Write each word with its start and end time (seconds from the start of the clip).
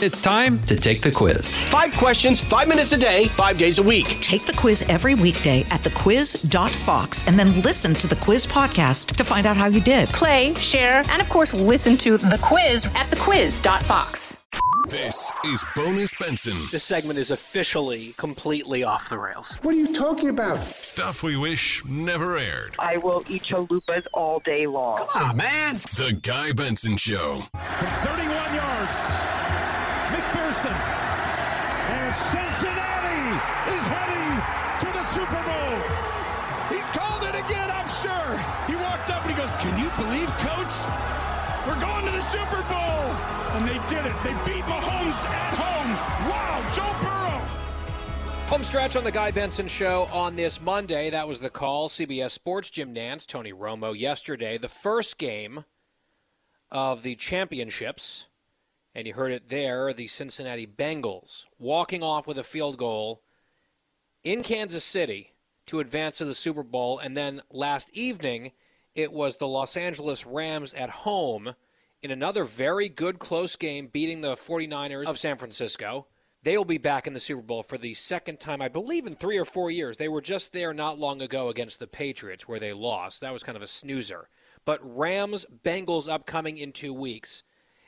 It's 0.00 0.20
time 0.20 0.64
to 0.66 0.76
take 0.76 1.00
the 1.00 1.10
quiz. 1.10 1.56
Five 1.64 1.92
questions, 1.94 2.40
five 2.40 2.68
minutes 2.68 2.92
a 2.92 2.96
day, 2.96 3.24
five 3.28 3.58
days 3.58 3.78
a 3.78 3.82
week. 3.82 4.06
Take 4.20 4.46
the 4.46 4.52
quiz 4.52 4.82
every 4.82 5.16
weekday 5.16 5.62
at 5.70 5.82
thequiz.fox 5.82 7.26
and 7.26 7.36
then 7.36 7.60
listen 7.62 7.94
to 7.94 8.06
the 8.06 8.14
quiz 8.14 8.46
podcast 8.46 9.16
to 9.16 9.24
find 9.24 9.44
out 9.44 9.56
how 9.56 9.66
you 9.66 9.80
did. 9.80 10.08
Play, 10.10 10.54
share, 10.54 11.02
and 11.08 11.20
of 11.20 11.28
course, 11.28 11.52
listen 11.52 11.96
to 11.96 12.16
the 12.16 12.38
quiz 12.40 12.86
at 12.94 13.10
thequiz.fox. 13.10 14.44
This 14.88 15.32
is 15.44 15.66
Bonus 15.74 16.14
Benson. 16.14 16.56
This 16.72 16.84
segment 16.84 17.18
is 17.18 17.30
officially 17.30 18.14
completely 18.16 18.84
off 18.84 19.10
the 19.10 19.18
rails. 19.18 19.58
What 19.62 19.74
are 19.74 19.78
you 19.78 19.92
talking 19.92 20.28
about? 20.30 20.58
Stuff 20.58 21.22
we 21.22 21.36
wish 21.36 21.84
never 21.84 22.38
aired. 22.38 22.74
I 22.78 22.96
will 22.96 23.22
eat 23.28 23.42
chalupas 23.42 24.06
all 24.14 24.38
day 24.40 24.66
long. 24.66 24.96
Come 24.98 25.08
on, 25.12 25.36
man. 25.36 25.74
The 25.96 26.18
Guy 26.22 26.52
Benson 26.52 26.96
Show. 26.96 27.40
From 27.52 27.90
31 27.90 28.54
yards, 28.54 28.98
McPherson. 30.48 30.72
And 31.90 32.14
Cincinnati 32.14 33.28
is 33.76 33.86
heading 33.86 34.32
to 34.80 34.92
the 34.96 35.02
Super 35.04 35.42
Bowl. 35.44 35.74
He 36.72 36.80
called 36.96 37.24
it 37.24 37.34
again, 37.34 37.70
I'm 37.70 37.88
sure. 37.88 38.32
He 38.66 38.76
walked 38.82 39.10
up 39.10 39.22
and 39.24 39.34
he 39.34 39.36
goes, 39.36 39.52
Can 39.54 39.78
you 39.78 39.90
believe, 39.96 40.28
coach? 40.38 40.74
We're 41.66 41.80
going 41.80 42.06
to 42.06 42.12
the 42.12 42.20
Super 42.20 42.62
Bowl. 42.68 43.04
And 43.56 43.66
they 43.68 43.78
did 43.88 44.04
it. 44.06 44.16
They 44.22 44.32
beat 44.44 44.64
Mahomes 44.64 45.26
at 45.26 45.54
home. 45.54 46.30
Wow, 46.30 46.70
Joe 46.74 46.96
Burrow. 47.02 48.48
Home 48.48 48.62
stretch 48.62 48.96
on 48.96 49.04
the 49.04 49.12
Guy 49.12 49.30
Benson 49.30 49.68
Show 49.68 50.08
on 50.12 50.36
this 50.36 50.60
Monday. 50.60 51.10
That 51.10 51.28
was 51.28 51.40
the 51.40 51.50
call. 51.50 51.88
CBS 51.88 52.30
Sports, 52.30 52.70
Jim 52.70 52.94
Nantz, 52.94 53.26
Tony 53.26 53.52
Romo 53.52 53.98
yesterday. 53.98 54.56
The 54.56 54.68
first 54.68 55.18
game 55.18 55.64
of 56.70 57.02
the 57.02 57.16
championships, 57.16 58.27
and 58.94 59.06
you 59.06 59.14
heard 59.14 59.32
it 59.32 59.48
there, 59.48 59.92
the 59.92 60.06
Cincinnati 60.06 60.66
Bengals 60.66 61.46
walking 61.58 62.02
off 62.02 62.26
with 62.26 62.38
a 62.38 62.44
field 62.44 62.76
goal 62.76 63.22
in 64.24 64.42
Kansas 64.42 64.84
City 64.84 65.34
to 65.66 65.80
advance 65.80 66.18
to 66.18 66.24
the 66.24 66.34
Super 66.34 66.62
Bowl. 66.62 66.98
And 66.98 67.16
then 67.16 67.42
last 67.50 67.90
evening, 67.92 68.52
it 68.94 69.12
was 69.12 69.36
the 69.36 69.48
Los 69.48 69.76
Angeles 69.76 70.26
Rams 70.26 70.74
at 70.74 70.90
home 70.90 71.54
in 72.02 72.10
another 72.10 72.44
very 72.44 72.88
good 72.88 73.18
close 73.18 73.56
game, 73.56 73.88
beating 73.88 74.20
the 74.20 74.34
49ers 74.34 75.06
of 75.06 75.18
San 75.18 75.36
Francisco. 75.36 76.06
They 76.42 76.56
will 76.56 76.64
be 76.64 76.78
back 76.78 77.06
in 77.06 77.14
the 77.14 77.20
Super 77.20 77.42
Bowl 77.42 77.62
for 77.62 77.78
the 77.78 77.94
second 77.94 78.38
time, 78.38 78.62
I 78.62 78.68
believe, 78.68 79.06
in 79.06 79.16
three 79.16 79.38
or 79.38 79.44
four 79.44 79.70
years. 79.70 79.96
They 79.96 80.08
were 80.08 80.20
just 80.20 80.52
there 80.52 80.72
not 80.72 80.98
long 80.98 81.20
ago 81.20 81.48
against 81.48 81.80
the 81.80 81.88
Patriots, 81.88 82.46
where 82.46 82.60
they 82.60 82.72
lost. 82.72 83.20
That 83.20 83.32
was 83.32 83.42
kind 83.42 83.56
of 83.56 83.62
a 83.62 83.66
snoozer. 83.66 84.28
But 84.64 84.80
Rams 84.82 85.46
Bengals 85.64 86.08
upcoming 86.08 86.56
in 86.56 86.72
two 86.72 86.94
weeks. 86.94 87.42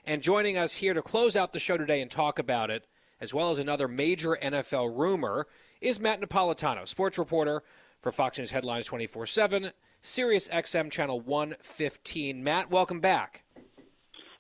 And 0.05 0.23
joining 0.23 0.57
us 0.57 0.77
here 0.77 0.95
to 0.95 1.03
close 1.03 1.37
out 1.37 1.53
the 1.53 1.59
show 1.59 1.77
today 1.77 2.01
and 2.01 2.11
talk 2.11 2.39
about 2.39 2.71
it, 2.71 2.87
as 3.21 3.35
well 3.35 3.51
as 3.51 3.59
another 3.59 3.87
major 3.87 4.39
NFL 4.43 4.97
rumor, 4.97 5.47
is 5.81 6.01
Matt 6.01 6.21
Napolitano, 6.21 6.89
sports 6.89 7.19
reporter 7.19 7.63
for 8.01 8.11
Fox 8.11 8.39
News 8.39 8.51
Headlines 8.51 8.87
24 8.87 9.27
7, 9.27 9.73
Sirius 10.01 10.49
XM 10.49 10.91
Channel 10.91 11.21
115. 11.21 12.43
Matt, 12.43 12.71
welcome 12.71 13.01
back. 13.01 13.45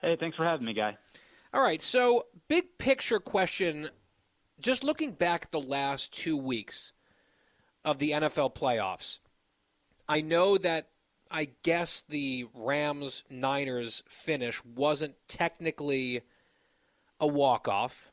Hey, 0.00 0.16
thanks 0.18 0.36
for 0.36 0.44
having 0.44 0.64
me, 0.64 0.72
Guy. 0.72 0.96
All 1.52 1.62
right, 1.62 1.82
so 1.82 2.26
big 2.48 2.78
picture 2.78 3.20
question. 3.20 3.90
Just 4.58 4.82
looking 4.82 5.12
back 5.12 5.44
at 5.44 5.52
the 5.52 5.60
last 5.60 6.12
two 6.14 6.36
weeks 6.36 6.92
of 7.84 7.98
the 7.98 8.12
NFL 8.12 8.54
playoffs, 8.54 9.18
I 10.08 10.20
know 10.22 10.56
that 10.58 10.88
I 11.30 11.50
guess 11.62 12.04
the 12.08 12.46
Rams 12.54 13.24
Niners 13.30 14.02
finish 14.08 14.64
wasn't 14.64 15.14
technically 15.28 16.22
a 17.20 17.26
walk 17.26 17.68
off. 17.68 18.10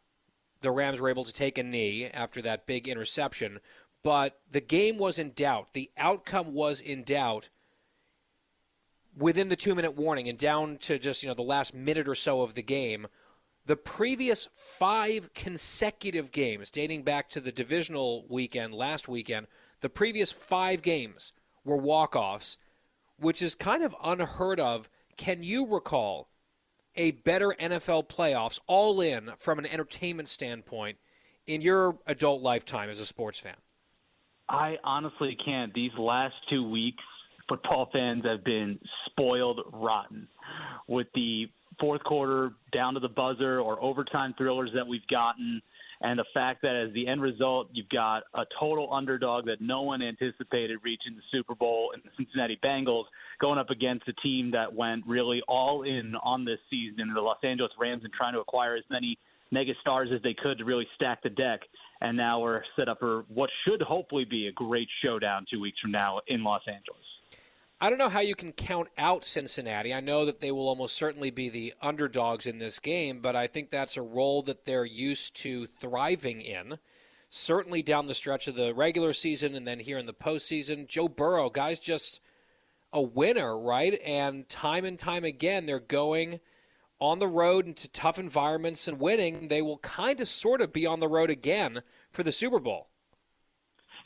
The 0.62 0.72
Rams 0.72 1.02
were 1.02 1.10
able 1.10 1.24
to 1.24 1.34
take 1.34 1.58
a 1.58 1.64
knee 1.64 2.06
after 2.06 2.42
that 2.44 2.68
big 2.68 2.88
interception, 2.88 3.60
but 4.04 4.40
the 4.52 4.62
game 4.62 4.98
was 4.98 5.18
in 5.18 5.32
doubt. 5.32 5.74
The 5.74 5.90
outcome 5.98 6.54
was 6.54 6.80
in 6.80 7.04
doubt 7.04 7.50
within 9.18 9.50
the 9.50 9.56
two 9.56 9.74
minute 9.74 9.96
warning 9.96 10.30
and 10.30 10.38
down 10.38 10.78
to 10.78 11.00
just 11.00 11.24
you 11.24 11.30
know 11.30 11.34
the 11.34 11.42
last 11.42 11.74
minute 11.74 12.08
or 12.08 12.16
so 12.16 12.42
of 12.42 12.54
the 12.54 12.62
game 12.62 13.08
the 13.66 13.76
previous 13.76 14.48
five 14.54 15.34
consecutive 15.34 16.32
games 16.32 16.70
dating 16.70 17.04
back 17.04 17.30
to 17.30 17.40
the 17.40 17.52
divisional 17.52 18.26
weekend 18.30 18.74
last 18.74 19.08
weekend 19.08 19.48
the 19.82 19.90
previous 19.90 20.32
five 20.32 20.82
games 20.82 21.34
were 21.66 21.78
walk-offs 21.78 22.58
which 23.20 23.42
is 23.42 23.56
kind 23.56 23.84
of 23.84 23.96
unheard 24.04 24.60
of 24.60 24.90
can 25.18 25.44
you 25.44 25.66
recall 25.68 26.30
a 26.96 27.12
better 27.12 27.56
nfl 27.60 28.08
playoffs 28.08 28.60
all 28.68 29.02
in 29.02 29.32
from 29.38 29.60
an 29.60 29.66
entertainment 29.66 30.28
standpoint 30.28 30.98
in 31.46 31.62
your 31.62 31.98
adult 32.06 32.42
lifetime 32.42 32.90
as 32.90 33.00
a 33.00 33.06
sports 33.06 33.40
fan 33.40 33.56
I 34.50 34.76
honestly 34.84 35.38
can't. 35.44 35.74
These 35.74 35.92
last 35.98 36.36
two 36.50 36.70
weeks, 36.70 37.04
football 37.50 37.90
fans 37.92 38.24
have 38.26 38.44
been 38.44 38.80
spoiled 39.08 39.62
rotten 39.74 40.28
with 40.88 41.08
the 41.16 41.48
fourth 41.80 42.04
quarter 42.04 42.52
down 42.74 42.94
to 42.94 43.00
the 43.00 43.10
buzzer 43.10 43.60
or 43.60 43.82
overtime 43.82 44.34
thrillers 44.38 44.72
that 44.74 44.88
we've 44.88 45.06
gotten. 45.08 45.62
And 46.02 46.20
the 46.20 46.26
fact 46.34 46.62
that 46.62 46.78
as 46.78 46.94
the 46.94 47.08
end 47.08 47.22
result, 47.22 47.70
you've 47.74 47.90
got 47.90 48.24
a 48.34 48.44
total 48.60 48.94
underdog 48.94 49.46
that 49.46 49.62
no 49.62 49.82
one 49.82 50.02
anticipated 50.02 50.78
reaching 50.84 51.16
the 51.16 51.24
Super 51.32 51.56
Bowl 51.56 51.92
and 51.94 52.04
the 52.04 52.10
Cincinnati 52.16 52.60
Bengals 52.64 53.06
going 53.42 53.58
up 53.58 53.70
against 53.70 54.08
a 54.08 54.14
team 54.14 54.52
that 54.52 54.74
went 54.74 55.06
really 55.08 55.42
all 55.48 55.84
in 55.84 56.14
on 56.24 56.46
this 56.46 56.60
season, 56.70 57.12
the 57.14 57.22
Los 57.22 57.40
Angeles 57.44 57.72
Rams, 57.80 58.04
and 58.04 58.14
trying 58.14 58.34
to 58.34 58.40
acquire 58.40 58.76
as 58.76 58.84
many 58.92 59.18
mega 59.52 59.74
stars 59.82 60.10
as 60.14 60.22
they 60.22 60.36
could 60.36 60.60
to 60.60 60.66
really 60.66 60.88
stack 60.96 61.24
the 61.24 61.30
deck. 61.30 61.62
And 62.02 62.16
now 62.16 62.42
we're 62.42 62.62
set 62.76 62.90
up 62.90 63.00
for 63.00 63.26
what 63.34 63.50
should 63.66 63.82
hopefully 63.82 64.26
be 64.26 64.48
a 64.48 64.52
great 64.52 64.88
showdown 65.04 65.46
two 65.52 65.60
weeks 65.60 65.80
from 65.80 65.92
now 65.92 66.20
in 66.28 66.44
Los 66.44 66.62
Angeles. 66.68 67.07
I 67.80 67.90
don't 67.92 68.00
know 68.00 68.10
how 68.10 68.22
you 68.22 68.34
can 68.34 68.54
count 68.54 68.90
out 68.98 69.24
Cincinnati. 69.24 69.94
I 69.94 70.00
know 70.00 70.26
that 70.26 70.40
they 70.40 70.52
will 70.52 70.68
almost 70.68 70.98
certainly 70.98 71.30
be 71.30 71.48
the 71.48 71.76
underdogs 71.80 72.48
in 72.48 72.58
this 72.58 72.80
game, 72.80 73.20
but 73.22 73.36
I 73.36 73.46
think 73.46 73.70
that's 73.70 73.98
a 73.98 74.02
role 74.02 74.42
that 74.44 74.66
they're 74.66 74.84
used 74.84 75.36
to 75.42 75.68
thriving 75.68 76.42
in. 76.42 76.80
Certainly 77.30 77.84
down 77.84 78.08
the 78.08 78.16
stretch 78.16 78.48
of 78.48 78.56
the 78.56 78.74
regular 78.74 79.14
season 79.14 79.54
and 79.54 79.68
then 79.68 79.80
here 79.80 80.00
in 80.00 80.08
the 80.08 80.14
postseason. 80.14 80.88
Joe 80.88 81.08
Burrow, 81.08 81.52
guys, 81.52 81.80
just 81.80 82.20
a 82.92 83.02
winner, 83.02 83.56
right? 83.56 84.02
And 84.04 84.50
time 84.50 84.84
and 84.84 84.98
time 84.98 85.24
again, 85.24 85.68
they're 85.68 85.80
going 85.80 86.40
on 87.00 87.20
the 87.20 87.28
road 87.28 87.68
into 87.68 87.88
tough 87.90 88.18
environments 88.18 88.88
and 88.88 89.00
winning. 89.00 89.50
They 89.50 89.62
will 89.62 89.78
kind 89.80 90.20
of 90.20 90.28
sort 90.28 90.62
of 90.62 90.74
be 90.74 90.88
on 90.88 91.00
the 91.00 91.08
road 91.08 91.30
again 91.30 91.84
for 92.10 92.24
the 92.24 92.32
Super 92.32 92.60
Bowl. 92.60 92.88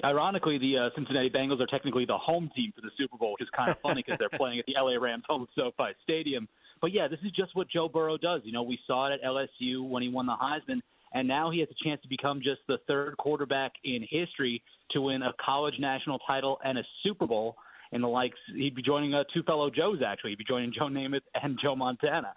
Ironically, 0.04 0.58
the 0.58 0.78
uh, 0.78 0.90
Cincinnati 0.96 1.30
Bengals 1.30 1.62
are 1.62 1.68
technically 1.68 2.06
the 2.06 2.18
home 2.18 2.50
team 2.56 2.72
for 2.76 2.82
the 2.82 2.90
Super 2.98 3.18
Bowl, 3.18 3.34
which 3.34 3.42
is 3.42 3.50
kind 3.56 3.70
of 3.70 3.80
funny 3.84 4.04
because 4.06 4.18
they're 4.18 4.30
playing 4.30 4.60
at 4.60 4.66
the 4.66 4.74
LA 4.78 4.96
Rams 5.00 5.24
home 5.28 5.48
SoFi 5.56 5.92
Stadium. 6.04 6.48
But 6.82 6.92
yeah, 6.92 7.08
this 7.08 7.20
is 7.24 7.32
just 7.32 7.56
what 7.56 7.70
Joe 7.70 7.88
Burrow 7.88 8.18
does. 8.18 8.42
You 8.44 8.52
know, 8.52 8.64
we 8.64 8.80
saw 8.88 9.12
it 9.12 9.14
at 9.14 9.24
LSU 9.24 9.88
when 9.88 10.02
he 10.02 10.10
won 10.10 10.26
the 10.26 10.36
Heisman, 10.36 10.82
and 11.14 11.28
now 11.28 11.52
he 11.52 11.60
has 11.60 11.70
a 11.70 11.84
chance 11.84 12.02
to 12.02 12.08
become 12.08 12.40
just 12.44 12.62
the 12.68 12.78
third 12.88 13.16
quarterback 13.18 13.74
in 13.84 14.06
history 14.10 14.64
to 14.92 15.02
win 15.02 15.22
a 15.22 15.34
college 15.44 15.76
national 15.80 16.20
title 16.20 16.58
and 16.66 16.80
a 16.80 16.84
Super 17.04 17.28
Bowl. 17.28 17.56
And 17.92 18.04
the 18.04 18.08
likes, 18.08 18.38
he'd 18.56 18.76
be 18.76 18.82
joining 18.82 19.14
uh, 19.14 19.26
two 19.34 19.44
fellow 19.44 19.70
Joes 19.70 20.00
actually. 20.06 20.32
He'd 20.32 20.40
be 20.40 20.46
joining 20.46 20.74
Joe 20.74 20.86
Namath 20.86 21.22
and 21.44 21.60
Joe 21.62 21.76
Montana. 21.76 22.34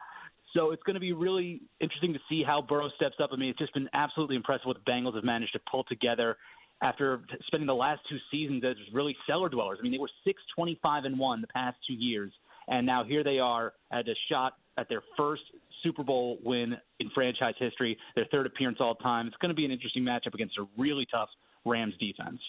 So 0.54 0.70
it's 0.70 0.82
going 0.84 0.94
to 0.94 1.00
be 1.00 1.12
really 1.12 1.62
interesting 1.80 2.12
to 2.12 2.20
see 2.28 2.44
how 2.46 2.62
Burrow 2.62 2.88
steps 2.94 3.16
up. 3.20 3.30
I 3.32 3.36
mean, 3.36 3.50
it's 3.50 3.58
just 3.58 3.74
been 3.74 3.88
absolutely 3.92 4.36
impressive 4.36 4.66
what 4.66 4.76
the 4.84 4.90
Bengals 4.90 5.16
have 5.16 5.24
managed 5.24 5.52
to 5.54 5.60
pull 5.68 5.82
together 5.84 6.36
after 6.82 7.22
spending 7.46 7.66
the 7.66 7.74
last 7.74 8.00
two 8.08 8.18
seasons 8.30 8.62
as 8.64 8.76
really 8.92 9.16
cellar 9.26 9.48
dwellers. 9.48 9.78
I 9.80 9.82
mean, 9.82 9.92
they 9.92 9.98
were 9.98 10.10
six 10.24 10.42
twenty-five 10.54 11.04
and 11.04 11.18
one 11.18 11.40
the 11.40 11.46
past 11.46 11.76
two 11.86 11.94
years, 11.94 12.32
and 12.68 12.86
now 12.86 13.04
here 13.04 13.24
they 13.24 13.38
are 13.38 13.72
at 13.92 14.08
a 14.08 14.14
shot 14.30 14.54
at 14.76 14.88
their 14.88 15.02
first 15.16 15.42
Super 15.82 16.02
Bowl 16.02 16.38
win 16.42 16.74
in 16.98 17.10
franchise 17.14 17.54
history, 17.58 17.96
their 18.16 18.26
third 18.30 18.46
appearance 18.46 18.78
all 18.80 18.94
time. 18.96 19.26
It's 19.26 19.36
going 19.36 19.50
to 19.50 19.54
be 19.54 19.64
an 19.64 19.70
interesting 19.70 20.02
matchup 20.02 20.34
against 20.34 20.58
a 20.58 20.66
really 20.76 21.06
tough 21.10 21.28
Rams 21.64 21.94
defense. 22.00 22.40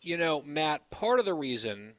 You 0.00 0.16
know, 0.16 0.42
Matt, 0.42 0.90
part 0.90 1.18
of 1.18 1.24
the 1.24 1.34
reason, 1.34 1.94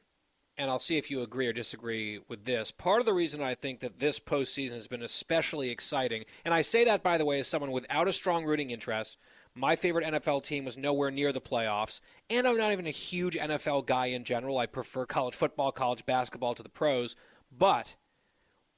and 0.56 0.70
I'll 0.70 0.78
see 0.78 0.96
if 0.96 1.10
you 1.10 1.22
agree 1.22 1.46
or 1.46 1.52
disagree 1.52 2.20
with 2.28 2.44
this, 2.44 2.70
part 2.70 3.00
of 3.00 3.06
the 3.06 3.12
reason 3.12 3.42
I 3.42 3.54
think 3.54 3.80
that 3.80 3.98
this 3.98 4.18
postseason 4.18 4.74
has 4.74 4.88
been 4.88 5.02
especially 5.02 5.70
exciting, 5.70 6.24
and 6.44 6.54
I 6.54 6.62
say 6.62 6.84
that, 6.84 7.02
by 7.02 7.18
the 7.18 7.24
way, 7.24 7.38
as 7.38 7.48
someone 7.48 7.70
without 7.70 8.08
a 8.08 8.12
strong 8.12 8.44
rooting 8.44 8.70
interest, 8.70 9.18
my 9.56 9.74
favorite 9.74 10.06
NFL 10.06 10.44
team 10.44 10.66
was 10.66 10.76
nowhere 10.76 11.10
near 11.10 11.32
the 11.32 11.40
playoffs, 11.40 12.02
and 12.28 12.46
I'm 12.46 12.58
not 12.58 12.72
even 12.72 12.86
a 12.86 12.90
huge 12.90 13.36
NFL 13.36 13.86
guy 13.86 14.06
in 14.06 14.22
general. 14.22 14.58
I 14.58 14.66
prefer 14.66 15.06
college 15.06 15.34
football, 15.34 15.72
college 15.72 16.04
basketball 16.04 16.54
to 16.54 16.62
the 16.62 16.68
pros. 16.68 17.16
But 17.50 17.96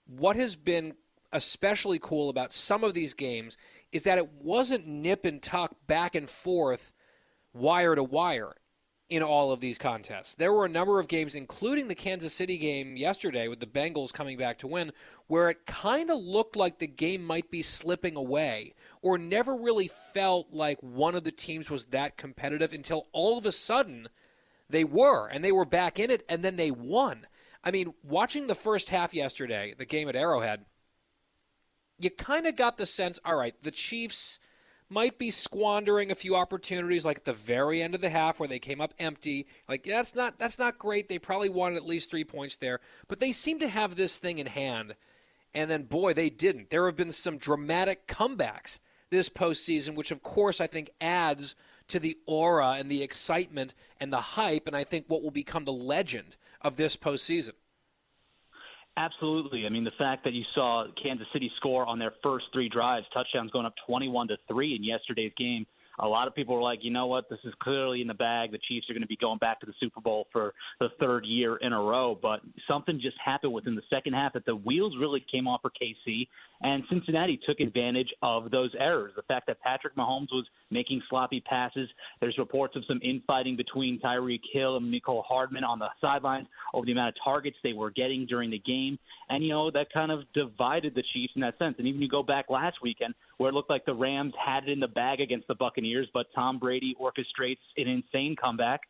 what 0.07 0.37
has 0.37 0.55
been 0.55 0.95
especially 1.33 1.99
cool 1.99 2.31
about 2.31 2.53
some 2.53 2.85
of 2.85 2.95
these 2.95 3.13
games 3.13 3.57
is 3.91 4.05
that 4.05 4.19
it 4.19 4.33
wasn't 4.33 4.87
nip 4.87 5.25
and 5.25 5.43
tuck 5.43 5.75
back 5.87 6.15
and 6.15 6.29
forth, 6.29 6.93
wire 7.53 7.97
to 7.97 8.05
wire. 8.05 8.55
In 9.09 9.23
all 9.23 9.53
of 9.53 9.61
these 9.61 9.79
contests. 9.79 10.35
There 10.35 10.53
were 10.53 10.67
a 10.67 10.71
number 10.71 11.01
of 11.01 11.09
games, 11.09 11.35
including 11.35 11.89
the 11.89 11.95
Kansas 11.95 12.35
City 12.35 12.59
game 12.59 12.97
yesterday 12.97 13.49
with 13.49 13.61
the 13.61 13.67
Bengals 13.67 14.13
coming 14.13 14.37
back 14.37 14.59
to 14.59 14.67
win, 14.67 14.93
where 15.27 15.49
it 15.49 15.67
kind 15.67 16.11
of 16.11 16.19
looked 16.19 16.57
like 16.57 16.79
the 16.79 16.87
game 16.87 17.25
might 17.25 17.51
be 17.51 17.63
slipping 17.63 18.17
away 18.17 18.75
or 19.01 19.17
never 19.17 19.55
really 19.55 19.89
felt 19.89 20.53
like 20.53 20.79
one 20.83 21.15
of 21.15 21.25
the 21.25 21.33
teams 21.33 21.71
was 21.71 21.87
that 21.87 22.19
competitive 22.19 22.73
until 22.73 23.07
all 23.13 23.39
of 23.39 23.47
a 23.47 23.53
sudden 23.53 24.09
they 24.69 24.85
were, 24.85 25.27
and 25.27 25.43
they 25.43 25.53
were 25.53 25.65
back 25.65 25.99
in 25.99 26.11
it, 26.11 26.25
and 26.29 26.45
then 26.45 26.57
they 26.57 26.71
won. 26.71 27.27
I 27.65 27.71
mean, 27.71 27.95
watching 28.03 28.47
the 28.47 28.55
first 28.55 28.91
half 28.91 29.15
yesterday, 29.15 29.75
the 29.77 29.87
game 29.87 30.09
at 30.09 30.17
Arrowhead, 30.17 30.67
you 31.99 32.11
kind 32.11 32.47
of 32.47 32.57
got 32.57 32.77
the 32.77 32.87
sense 32.87 33.19
all 33.25 33.37
right, 33.37 33.55
the 33.63 33.71
Chiefs 33.71 34.39
might 34.91 35.19
be 35.19 35.31
squandering 35.31 36.11
a 36.11 36.15
few 36.15 36.35
opportunities 36.35 37.05
like 37.05 37.19
at 37.19 37.25
the 37.25 37.33
very 37.33 37.83
end 37.83 37.95
of 37.95 38.01
the 38.01 38.09
half 38.09 38.41
where 38.41 38.49
they 38.49 38.59
came 38.59 38.81
up 38.81 38.95
empty. 38.99 39.47
Like 39.69 39.87
yeah, 39.87 39.97
that's 39.97 40.15
not 40.15 40.39
that's 40.39 40.59
not 40.59 40.79
great. 40.79 41.09
They 41.09 41.19
probably 41.19 41.51
wanted 41.51 41.77
at 41.77 41.87
least 41.87 42.11
3 42.11 42.25
points 42.25 42.57
there. 42.57 42.81
But 43.07 43.21
they 43.21 43.33
seem 43.33 43.59
to 43.61 43.69
have 43.69 43.97
this 43.97 44.19
thing 44.19 44.39
in 44.39 44.47
hand. 44.47 44.95
And 45.55 45.71
then 45.71 45.85
boy 45.85 46.15
they 46.15 46.31
didn't. 46.31 46.71
There 46.71 46.87
have 46.87 46.97
been 46.97 47.13
some 47.13 47.39
dramatic 47.39 48.07
comebacks 48.07 48.81
this 49.11 49.29
postseason 49.29 49.95
which 49.95 50.11
of 50.11 50.23
course 50.23 50.61
I 50.61 50.67
think 50.67 50.91
adds 51.01 51.55
to 51.89 51.99
the 51.99 52.19
aura 52.27 52.73
and 52.73 52.91
the 52.91 53.03
excitement 53.03 53.75
and 53.99 54.13
the 54.13 54.21
hype 54.21 54.67
and 54.67 54.77
I 54.77 54.85
think 54.85 55.07
what 55.09 55.23
will 55.23 55.31
become 55.31 55.65
the 55.65 55.73
legend 55.73 56.37
of 56.61 56.77
this 56.77 56.97
postseason 56.97 57.53
Absolutely. 58.99 59.65
I 59.65 59.69
mean, 59.69 59.85
the 59.85 59.93
fact 59.97 60.25
that 60.25 60.33
you 60.33 60.43
saw 60.57 60.87
Kansas 61.01 61.29
City 61.33 61.53
score 61.57 61.87
on 61.87 62.01
their 62.01 62.13
first 62.21 62.47
three 62.53 62.69
drives, 62.69 63.07
touchdowns 63.15 63.53
going 63.53 63.65
up 63.65 63.75
21 63.87 64.27
to 64.29 64.37
3 64.49 64.75
in 64.75 64.83
yesterday's 64.83 65.31
game, 65.39 65.65
a 66.01 66.07
lot 66.07 66.29
of 66.29 66.35
people 66.35 66.55
were 66.55 66.63
like, 66.63 66.81
you 66.83 66.91
know 66.91 67.07
what, 67.07 67.29
this 67.29 67.39
is 67.45 67.53
clearly 67.61 68.01
in 68.01 68.09
the 68.09 68.15
bag. 68.15 68.53
The 68.53 68.59
Chiefs 68.69 68.89
are 68.89 68.93
going 68.93 69.03
to 69.03 69.09
be 69.09 69.17
going 69.17 69.39
back 69.39 69.61
to 69.61 69.67
the 69.67 69.75
Super 69.81 70.01
Bowl 70.01 70.27
for 70.33 70.55
the 70.81 70.89
third 71.01 71.25
year 71.25 71.57
in 71.57 71.73
a 71.73 71.81
row. 71.81 72.19
But 72.21 72.41
something 72.69 73.01
just 73.01 73.17
happened 73.25 73.53
within 73.53 73.75
the 73.75 73.83
second 73.91 74.15
half 74.15 74.33
that 74.35 74.47
the 74.47 74.57
wheels 74.57 74.95
really 74.99 75.25
came 75.31 75.49
off 75.49 75.63
for 75.63 75.71
KC, 75.71 76.29
and 76.63 76.83
Cincinnati 76.91 77.39
took 77.47 77.61
advantage 77.61 78.13
of 78.23 78.51
those 78.51 78.71
errors. 78.79 79.13
The 79.17 79.23
fact 79.23 79.47
that 79.47 79.61
Patrick 79.61 79.97
Mahomes 79.97 80.33
was 80.33 80.47
making 80.71 81.03
sloppy 81.09 81.41
passes. 81.41 81.89
There's 82.21 82.37
reports 82.39 82.77
of 82.77 82.85
some 82.87 83.01
infighting 83.03 83.57
between 83.57 84.01
Tyreek 84.01 84.43
Hill 84.53 84.77
and 84.77 84.93
Mecole 84.93 85.23
Hardman 85.27 85.65
on 85.65 85.79
the 85.79 85.89
sidelines 86.01 86.47
over 86.75 86.85
the 86.85 86.93
amount 86.93 87.11
of 87.11 87.15
targets 87.23 87.57
they 87.63 87.73
were 87.73 87.91
getting 87.91 88.27
during 88.27 88.51
the 88.51 88.59
game. 88.59 88.99
And, 89.31 89.45
you 89.45 89.51
know, 89.51 89.71
that 89.71 89.93
kind 89.93 90.11
of 90.11 90.21
divided 90.33 90.95
the 90.95 91.03
Chiefs 91.13 91.33
in 91.35 91.43
that 91.43 91.59
sense. 91.59 91.77
And 91.79 91.87
even 91.87 92.01
you 92.01 92.09
go 92.09 92.23
back 92.23 92.47
last 92.49 92.79
weekend 92.83 93.15
where 93.37 93.51
it 93.51 93.55
looked 93.55 93.71
like 93.71 93.85
the 93.85 93.95
Rams 93.95 94.33
had 94.45 94.65
it 94.65 94.71
in 94.71 94.81
the 94.81 94.89
bag 94.89 95.21
against 95.21 95.47
the 95.49 95.55
Buccaneers, 95.55 96.09
but 96.15 96.27
Tom 96.35 96.59
Brady 96.59 96.97
orchestrates 97.01 97.59
an 97.77 97.89
insane 97.89 98.37
comeback 98.41 98.81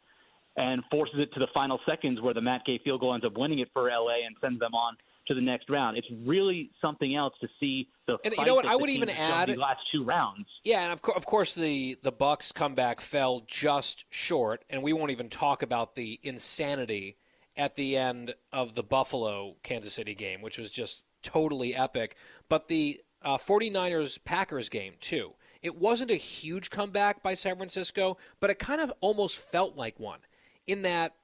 and 0.56 0.82
forces 0.90 1.16
it 1.18 1.32
to 1.34 1.40
the 1.40 1.46
final 1.54 1.78
seconds 1.86 2.20
where 2.20 2.34
the 2.34 2.40
Matt 2.40 2.64
Gay 2.66 2.80
field 2.84 3.00
goal 3.00 3.14
ends 3.14 3.24
up 3.24 3.36
winning 3.36 3.60
it 3.60 3.68
for 3.72 3.88
LA 3.88 4.26
and 4.26 4.36
sends 4.40 4.58
them 4.60 4.74
on 4.74 4.94
to 5.28 5.34
the 5.34 5.40
next 5.40 5.70
round. 5.70 5.96
It's 5.96 6.06
really 6.24 6.70
something 6.80 7.14
else 7.14 7.34
to 7.40 7.48
see 7.60 7.88
the 8.06 8.16
and 8.24 8.34
you 8.34 8.44
know 8.44 8.54
what 8.54 8.66
I 8.66 8.74
would 8.74 8.90
even 8.90 9.10
add 9.10 9.48
the 9.48 9.54
last 9.54 9.80
two 9.92 10.02
rounds. 10.02 10.46
Yeah, 10.64 10.82
and 10.82 10.92
of, 10.92 11.02
co- 11.02 11.12
of 11.12 11.26
course 11.26 11.52
the 11.52 11.96
the 12.02 12.10
Bucks 12.10 12.50
comeback 12.50 13.00
fell 13.00 13.44
just 13.46 14.06
short, 14.10 14.64
and 14.68 14.82
we 14.82 14.92
won't 14.92 15.10
even 15.10 15.28
talk 15.28 15.62
about 15.62 15.94
the 15.94 16.18
insanity 16.22 17.18
at 17.58 17.74
the 17.74 17.96
end 17.96 18.34
of 18.52 18.74
the 18.74 18.82
Buffalo 18.82 19.56
Kansas 19.62 19.92
City 19.92 20.14
game, 20.14 20.40
which 20.40 20.56
was 20.56 20.70
just 20.70 21.04
totally 21.22 21.74
epic. 21.74 22.16
But 22.48 22.68
the 22.68 23.00
uh, 23.20 23.36
49ers 23.36 24.24
Packers 24.24 24.68
game 24.68 24.94
too. 25.00 25.32
It 25.60 25.76
wasn't 25.76 26.12
a 26.12 26.16
huge 26.16 26.70
comeback 26.70 27.20
by 27.22 27.34
San 27.34 27.56
Francisco, 27.56 28.16
but 28.38 28.48
it 28.48 28.60
kind 28.60 28.80
of 28.80 28.92
almost 29.00 29.38
felt 29.38 29.76
like 29.76 29.98
one 29.98 30.20
in 30.68 30.82
that 30.82 31.16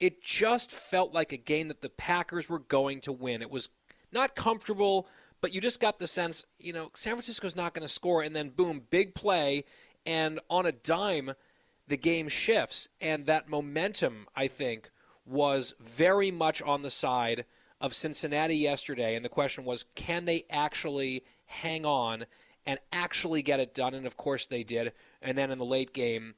it 0.00 0.22
just 0.22 0.72
felt 0.72 1.12
like 1.12 1.32
a 1.32 1.36
game 1.36 1.68
that 1.68 1.82
the 1.82 1.90
Packers 1.90 2.48
were 2.48 2.58
going 2.58 3.00
to 3.02 3.12
win. 3.12 3.42
It 3.42 3.50
was 3.50 3.68
not 4.10 4.34
comfortable, 4.34 5.06
but 5.40 5.54
you 5.54 5.60
just 5.60 5.80
got 5.80 5.98
the 5.98 6.06
sense, 6.06 6.44
you 6.58 6.72
know, 6.72 6.90
San 6.94 7.12
Francisco's 7.12 7.54
not 7.54 7.74
going 7.74 7.86
to 7.86 7.92
score, 7.92 8.22
and 8.22 8.34
then 8.34 8.48
boom, 8.48 8.82
big 8.90 9.14
play, 9.14 9.64
and 10.06 10.40
on 10.48 10.66
a 10.66 10.72
dime, 10.72 11.34
the 11.86 11.96
game 11.96 12.28
shifts, 12.28 12.88
and 13.00 13.26
that 13.26 13.48
momentum, 13.48 14.26
I 14.34 14.48
think, 14.48 14.90
was 15.32 15.74
very 15.80 16.30
much 16.30 16.62
on 16.62 16.82
the 16.82 16.90
side 16.90 17.46
of 17.80 17.94
Cincinnati 17.94 18.56
yesterday, 18.56 19.16
and 19.16 19.24
the 19.24 19.30
question 19.30 19.64
was, 19.64 19.86
can 19.96 20.26
they 20.26 20.44
actually 20.50 21.24
hang 21.46 21.84
on 21.84 22.26
and 22.64 22.78
actually 22.92 23.42
get 23.42 23.58
it 23.58 23.74
done? 23.74 23.94
And 23.94 24.06
of 24.06 24.16
course 24.16 24.46
they 24.46 24.62
did. 24.62 24.92
And 25.20 25.36
then 25.36 25.50
in 25.50 25.58
the 25.58 25.64
late 25.64 25.92
game, 25.92 26.34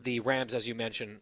the 0.00 0.20
Rams, 0.20 0.54
as 0.54 0.66
you 0.66 0.74
mentioned, 0.74 1.20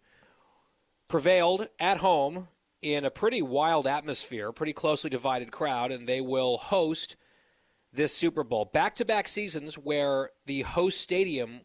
prevailed 1.08 1.68
at 1.78 1.98
home 1.98 2.48
in 2.80 3.04
a 3.04 3.10
pretty 3.10 3.42
wild 3.42 3.86
atmosphere, 3.86 4.52
pretty 4.52 4.72
closely 4.72 5.10
divided 5.10 5.50
crowd, 5.50 5.92
and 5.92 6.08
they 6.08 6.20
will 6.20 6.56
host 6.56 7.16
this 7.92 8.14
Super 8.14 8.44
Bowl. 8.44 8.64
Back 8.64 8.94
to 8.96 9.04
back 9.04 9.28
seasons 9.28 9.76
where 9.76 10.30
the 10.46 10.62
host 10.62 11.00
stadium 11.00 11.62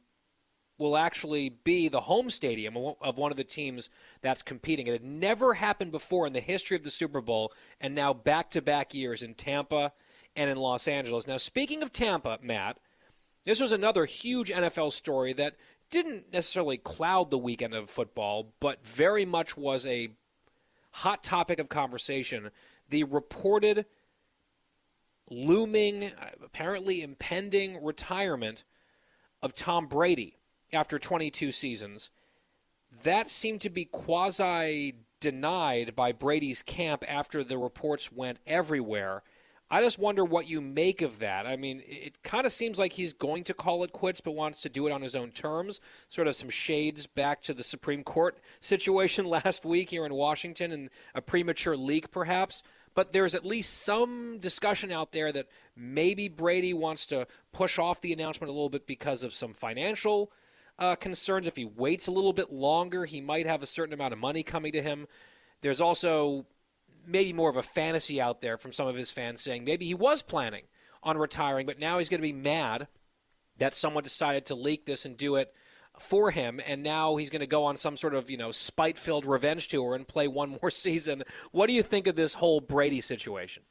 will 0.81 0.97
actually 0.97 1.47
be 1.47 1.87
the 1.87 2.01
home 2.01 2.31
stadium 2.31 2.75
of 2.75 3.17
one 3.17 3.29
of 3.29 3.37
the 3.37 3.43
teams 3.43 3.89
that's 4.21 4.41
competing. 4.41 4.87
It 4.87 4.93
had 4.93 5.03
never 5.03 5.53
happened 5.53 5.91
before 5.91 6.25
in 6.25 6.33
the 6.33 6.41
history 6.41 6.75
of 6.75 6.83
the 6.83 6.89
Super 6.89 7.21
Bowl, 7.21 7.53
and 7.79 7.93
now 7.93 8.13
back 8.13 8.49
to 8.49 8.61
back 8.63 8.93
years 8.93 9.21
in 9.21 9.35
Tampa 9.35 9.93
and 10.35 10.49
in 10.49 10.57
Los 10.57 10.87
Angeles. 10.87 11.27
Now, 11.27 11.37
speaking 11.37 11.83
of 11.83 11.93
Tampa, 11.93 12.39
Matt, 12.41 12.79
this 13.43 13.61
was 13.61 13.71
another 13.71 14.05
huge 14.05 14.49
NFL 14.49 14.91
story 14.91 15.33
that 15.33 15.55
didn't 15.91 16.33
necessarily 16.33 16.77
cloud 16.77 17.29
the 17.29 17.37
weekend 17.37 17.75
of 17.75 17.89
football, 17.89 18.51
but 18.59 18.83
very 18.83 19.25
much 19.25 19.55
was 19.55 19.85
a 19.85 20.09
hot 20.91 21.21
topic 21.21 21.59
of 21.59 21.69
conversation. 21.69 22.49
The 22.89 23.03
reported 23.03 23.85
looming, 25.29 26.11
apparently 26.43 27.03
impending 27.03 27.83
retirement 27.83 28.63
of 29.43 29.53
Tom 29.53 29.85
Brady 29.85 30.37
after 30.73 30.99
22 30.99 31.51
seasons. 31.51 32.09
That 33.03 33.29
seemed 33.29 33.61
to 33.61 33.69
be 33.69 33.85
quasi 33.85 34.95
denied 35.19 35.95
by 35.95 36.11
Brady's 36.11 36.63
camp 36.63 37.05
after 37.07 37.43
the 37.43 37.57
reports 37.57 38.11
went 38.11 38.39
everywhere. 38.45 39.23
I 39.73 39.81
just 39.81 39.99
wonder 39.99 40.25
what 40.25 40.49
you 40.49 40.59
make 40.59 41.01
of 41.01 41.19
that. 41.19 41.47
I 41.47 41.55
mean, 41.55 41.81
it 41.87 42.21
kind 42.23 42.45
of 42.45 42.51
seems 42.51 42.77
like 42.77 42.91
he's 42.91 43.13
going 43.13 43.45
to 43.45 43.53
call 43.53 43.85
it 43.85 43.93
quits, 43.93 44.19
but 44.19 44.31
wants 44.31 44.61
to 44.63 44.69
do 44.69 44.85
it 44.85 44.91
on 44.91 45.01
his 45.01 45.15
own 45.15 45.31
terms. 45.31 45.79
Sort 46.09 46.27
of 46.27 46.35
some 46.35 46.49
shades 46.49 47.07
back 47.07 47.41
to 47.43 47.53
the 47.53 47.63
Supreme 47.63 48.03
Court 48.03 48.37
situation 48.59 49.23
last 49.29 49.63
week 49.63 49.89
here 49.89 50.05
in 50.05 50.13
Washington 50.13 50.73
and 50.73 50.89
a 51.15 51.21
premature 51.21 51.77
leak, 51.77 52.11
perhaps. 52.11 52.63
But 52.93 53.13
there's 53.13 53.33
at 53.33 53.45
least 53.45 53.83
some 53.83 54.39
discussion 54.39 54.91
out 54.91 55.13
there 55.13 55.31
that 55.31 55.47
maybe 55.73 56.27
Brady 56.27 56.73
wants 56.73 57.07
to 57.07 57.25
push 57.53 57.79
off 57.79 58.01
the 58.01 58.11
announcement 58.11 58.49
a 58.49 58.53
little 58.53 58.67
bit 58.67 58.85
because 58.85 59.23
of 59.23 59.33
some 59.33 59.53
financial 59.53 60.33
uh, 60.81 60.95
concerns. 60.95 61.47
If 61.47 61.55
he 61.55 61.63
waits 61.63 62.07
a 62.07 62.11
little 62.11 62.33
bit 62.33 62.51
longer, 62.51 63.05
he 63.05 63.21
might 63.21 63.45
have 63.45 63.63
a 63.63 63.67
certain 63.67 63.93
amount 63.93 64.13
of 64.13 64.19
money 64.19 64.43
coming 64.43 64.73
to 64.73 64.81
him. 64.81 65.07
There's 65.61 65.79
also 65.79 66.47
maybe 67.07 67.31
more 67.31 67.49
of 67.49 67.55
a 67.55 67.63
fantasy 67.63 68.19
out 68.19 68.41
there 68.41 68.57
from 68.57 68.73
some 68.73 68.87
of 68.87 68.95
his 68.95 69.11
fans 69.11 69.41
saying 69.41 69.63
maybe 69.63 69.85
he 69.85 69.93
was 69.93 70.23
planning 70.23 70.63
on 71.03 71.17
retiring, 71.17 71.67
but 71.67 71.79
now 71.79 71.99
he's 71.99 72.09
going 72.09 72.19
to 72.19 72.27
be 72.27 72.33
mad 72.33 72.87
that 73.59 73.75
someone 73.75 74.03
decided 74.03 74.45
to 74.45 74.55
leak 74.55 74.85
this 74.85 75.05
and 75.05 75.15
do 75.15 75.35
it 75.35 75.53
for 75.99 76.31
him, 76.31 76.59
and 76.65 76.81
now 76.81 77.17
he's 77.17 77.29
going 77.29 77.41
to 77.41 77.47
go 77.47 77.65
on 77.65 77.77
some 77.77 77.95
sort 77.95 78.15
of 78.15 78.29
you 78.29 78.37
know 78.37 78.49
spite-filled 78.49 79.25
revenge 79.25 79.67
tour 79.67 79.93
and 79.93 80.07
play 80.07 80.27
one 80.27 80.57
more 80.61 80.69
season. 80.71 81.21
What 81.51 81.67
do 81.67 81.73
you 81.73 81.83
think 81.83 82.07
of 82.07 82.15
this 82.15 82.33
whole 82.33 82.59
Brady 82.59 83.01
situation? 83.01 83.63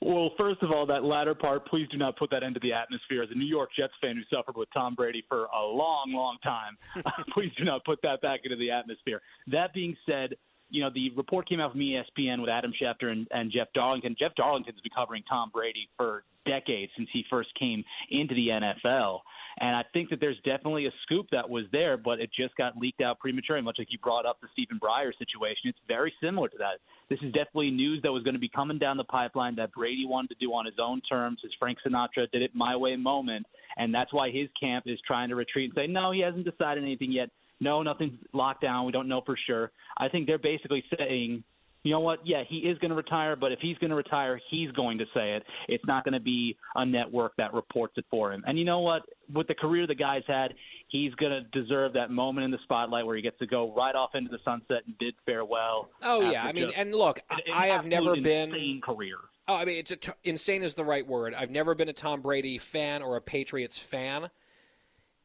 Well, 0.00 0.30
first 0.38 0.62
of 0.62 0.70
all, 0.70 0.86
that 0.86 1.04
latter 1.04 1.34
part, 1.34 1.66
please 1.66 1.88
do 1.90 1.96
not 1.96 2.16
put 2.16 2.30
that 2.30 2.42
into 2.42 2.60
the 2.60 2.72
atmosphere. 2.72 3.22
As 3.22 3.30
a 3.30 3.34
New 3.34 3.46
York 3.46 3.70
Jets 3.76 3.94
fan 4.00 4.16
who 4.16 4.36
suffered 4.36 4.56
with 4.56 4.68
Tom 4.72 4.94
Brady 4.94 5.24
for 5.28 5.46
a 5.46 5.62
long, 5.62 6.12
long 6.12 6.36
time, 6.42 6.76
please 7.32 7.52
do 7.56 7.64
not 7.64 7.84
put 7.84 8.00
that 8.02 8.20
back 8.20 8.40
into 8.44 8.56
the 8.56 8.70
atmosphere. 8.70 9.20
That 9.46 9.72
being 9.74 9.96
said, 10.06 10.34
you 10.70 10.82
know, 10.82 10.90
the 10.92 11.10
report 11.16 11.48
came 11.48 11.60
out 11.60 11.72
from 11.72 11.80
ESPN 11.80 12.40
with 12.40 12.50
Adam 12.50 12.72
Schefter 12.80 13.12
and, 13.12 13.26
and 13.30 13.52
Jeff 13.52 13.68
Darlington. 13.74 14.16
Jeff 14.18 14.34
Darlington's 14.34 14.80
been 14.80 14.92
covering 14.94 15.22
Tom 15.28 15.50
Brady 15.52 15.88
for 15.96 16.24
decades 16.46 16.92
since 16.96 17.08
he 17.12 17.24
first 17.30 17.48
came 17.58 17.84
into 18.10 18.34
the 18.34 18.48
NFL. 18.48 19.20
And 19.60 19.76
I 19.76 19.84
think 19.92 20.10
that 20.10 20.20
there's 20.20 20.36
definitely 20.44 20.86
a 20.86 20.90
scoop 21.02 21.26
that 21.30 21.48
was 21.48 21.64
there, 21.70 21.96
but 21.96 22.18
it 22.18 22.30
just 22.36 22.56
got 22.56 22.76
leaked 22.76 23.00
out 23.00 23.20
prematurely, 23.20 23.62
much 23.62 23.76
like 23.78 23.88
you 23.90 23.98
brought 23.98 24.26
up 24.26 24.40
the 24.40 24.48
Stephen 24.52 24.80
Breyer 24.82 25.12
situation. 25.16 25.66
It's 25.66 25.78
very 25.86 26.12
similar 26.22 26.48
to 26.48 26.58
that. 26.58 26.80
This 27.08 27.20
is 27.22 27.32
definitely 27.32 27.70
news 27.70 28.00
that 28.02 28.12
was 28.12 28.24
going 28.24 28.34
to 28.34 28.40
be 28.40 28.48
coming 28.48 28.78
down 28.78 28.96
the 28.96 29.04
pipeline 29.04 29.54
that 29.56 29.72
Brady 29.72 30.06
wanted 30.06 30.30
to 30.30 30.36
do 30.40 30.52
on 30.52 30.66
his 30.66 30.74
own 30.82 31.00
terms. 31.02 31.38
His 31.42 31.52
Frank 31.58 31.78
Sinatra 31.86 32.30
did 32.32 32.42
it 32.42 32.50
my 32.54 32.74
way 32.74 32.96
moment. 32.96 33.46
And 33.76 33.94
that's 33.94 34.12
why 34.12 34.30
his 34.30 34.48
camp 34.58 34.84
is 34.86 34.98
trying 35.06 35.28
to 35.28 35.36
retreat 35.36 35.70
and 35.70 35.76
say, 35.76 35.86
no, 35.86 36.10
he 36.10 36.20
hasn't 36.20 36.44
decided 36.44 36.82
anything 36.82 37.12
yet 37.12 37.30
no, 37.64 37.82
nothing's 37.82 38.18
locked 38.32 38.62
down. 38.62 38.86
We 38.86 38.92
don't 38.92 39.08
know 39.08 39.22
for 39.26 39.36
sure. 39.46 39.72
I 39.98 40.08
think 40.08 40.28
they're 40.28 40.38
basically 40.38 40.84
saying 40.96 41.42
you 41.84 41.90
know 41.90 42.00
what? 42.00 42.20
Yeah, 42.24 42.42
he 42.48 42.60
is 42.60 42.78
going 42.78 42.88
to 42.88 42.94
retire, 42.96 43.36
but 43.36 43.52
if 43.52 43.58
he's 43.60 43.76
going 43.76 43.90
to 43.90 43.96
retire, 43.96 44.40
he's 44.50 44.70
going 44.72 44.96
to 44.98 45.04
say 45.12 45.34
it. 45.34 45.44
It's 45.68 45.84
not 45.86 46.02
going 46.02 46.14
to 46.14 46.20
be 46.20 46.56
a 46.74 46.84
network 46.84 47.36
that 47.36 47.52
reports 47.52 47.92
it 47.98 48.06
for 48.10 48.32
him. 48.32 48.42
And 48.46 48.58
you 48.58 48.64
know 48.64 48.80
what? 48.80 49.02
With 49.32 49.48
the 49.48 49.54
career 49.54 49.86
the 49.86 49.94
guy's 49.94 50.22
had, 50.26 50.54
he's 50.88 51.14
going 51.16 51.32
to 51.32 51.42
deserve 51.62 51.92
that 51.92 52.10
moment 52.10 52.46
in 52.46 52.50
the 52.50 52.58
spotlight 52.64 53.04
where 53.04 53.16
he 53.16 53.20
gets 53.22 53.38
to 53.38 53.46
go 53.46 53.74
right 53.76 53.94
off 53.94 54.14
into 54.14 54.30
the 54.30 54.38
sunset 54.46 54.78
and 54.86 54.96
bid 54.98 55.14
farewell. 55.26 55.90
Oh 56.02 56.30
yeah, 56.30 56.44
I 56.44 56.52
mean, 56.52 56.70
and 56.74 56.94
look, 56.94 57.20
an, 57.28 57.40
an 57.46 57.52
I 57.52 57.66
have 57.66 57.84
never 57.84 58.14
been 58.14 58.48
insane 58.48 58.80
career. 58.80 59.16
Oh, 59.46 59.56
I 59.56 59.66
mean, 59.66 59.76
it's 59.76 59.94
t- 59.94 60.12
insane 60.24 60.62
is 60.62 60.74
the 60.74 60.84
right 60.84 61.06
word. 61.06 61.34
I've 61.34 61.50
never 61.50 61.74
been 61.74 61.90
a 61.90 61.92
Tom 61.92 62.22
Brady 62.22 62.56
fan 62.56 63.02
or 63.02 63.16
a 63.16 63.20
Patriots 63.20 63.78
fan, 63.78 64.30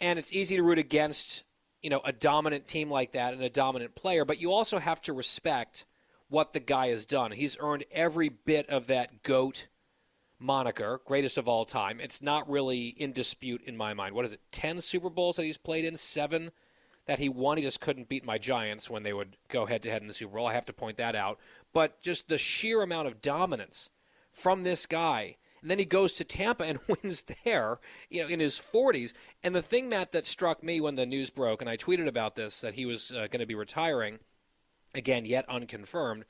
and 0.02 0.20
it's 0.20 0.34
easy 0.34 0.58
to 0.58 0.64
root 0.64 0.78
against 0.78 1.46
you 1.82 1.90
know 1.90 2.02
a 2.04 2.12
dominant 2.12 2.68
team 2.68 2.90
like 2.90 3.14
that 3.14 3.34
and 3.34 3.44
a 3.44 3.50
dominant 3.50 3.96
player, 3.96 4.26
but 4.26 4.42
you 4.42 4.52
also 4.52 4.80
have 4.80 5.02
to 5.04 5.14
respect 5.14 5.86
what 6.28 6.54
the 6.54 6.60
guy 6.60 6.88
has 6.88 7.06
done. 7.06 7.32
He's 7.32 7.58
earned 7.60 7.86
every 7.92 8.30
bit 8.30 8.70
of 8.70 8.88
that 8.88 9.24
GOAT 9.24 9.68
moniker, 10.40 11.02
greatest 11.06 11.38
of 11.38 11.48
all 11.48 11.66
time. 11.66 12.00
It's 12.00 12.22
not 12.22 12.50
really 12.50 12.88
in 12.88 13.12
dispute 13.12 13.62
in 13.66 13.76
my 13.76 13.94
mind. 13.94 14.16
What 14.16 14.26
is 14.26 14.34
it, 14.34 14.42
10 14.52 14.82
Super 14.82 15.10
Bowls 15.10 15.36
that 15.36 15.44
he's 15.44 15.58
played 15.58 15.86
in? 15.86 15.98
Seven 15.98 16.52
that 17.06 17.20
he 17.20 17.28
won. 17.28 17.58
He 17.58 17.64
just 17.64 17.82
couldn't 17.82 18.08
beat 18.08 18.24
my 18.24 18.38
Giants 18.38 18.90
when 18.90 19.04
they 19.04 19.14
would 19.14 19.36
go 19.48 19.66
head 19.66 19.82
to 19.82 19.90
head 19.90 20.02
in 20.02 20.08
the 20.08 20.14
Super 20.14 20.38
Bowl. 20.38 20.48
I 20.48 20.54
have 20.54 20.68
to 20.68 20.74
point 20.74 20.98
that 20.98 21.16
out. 21.16 21.40
But 21.74 22.02
just 22.02 22.30
the 22.30 22.38
sheer 22.38 22.84
amount 22.84 23.08
of 23.08 23.22
dominance 23.22 23.90
from 24.32 24.64
this 24.64 24.86
guy. 24.86 25.38
And 25.62 25.70
then 25.70 25.80
he 25.80 25.86
goes 25.86 26.14
to 26.14 26.24
Tampa 26.24 26.64
and 26.64 26.80
wins 26.88 27.26
there, 27.44 27.80
you 28.10 28.22
know, 28.22 28.30
in 28.30 28.40
his 28.40 28.60
40s. 28.60 29.14
And 29.44 29.56
the 29.56 29.62
thing, 29.62 29.90
Matt, 29.90 30.12
that 30.12 30.26
struck 30.26 30.64
me 30.64 30.82
when 30.82 30.96
the 30.96 31.06
news 31.06 31.30
broke, 31.30 31.62
and 31.62 31.70
I 31.70 31.78
tweeted 31.78 32.08
about 32.08 32.36
this, 32.36 32.62
that 32.62 32.76
he 32.76 32.86
was 32.86 33.12
uh, 33.12 33.28
going 33.30 33.40
to 33.40 33.46
be 33.46 33.56
retiring, 33.56 34.20
again, 34.94 35.26
yet 35.26 35.46
unconfirmed. 35.50 36.26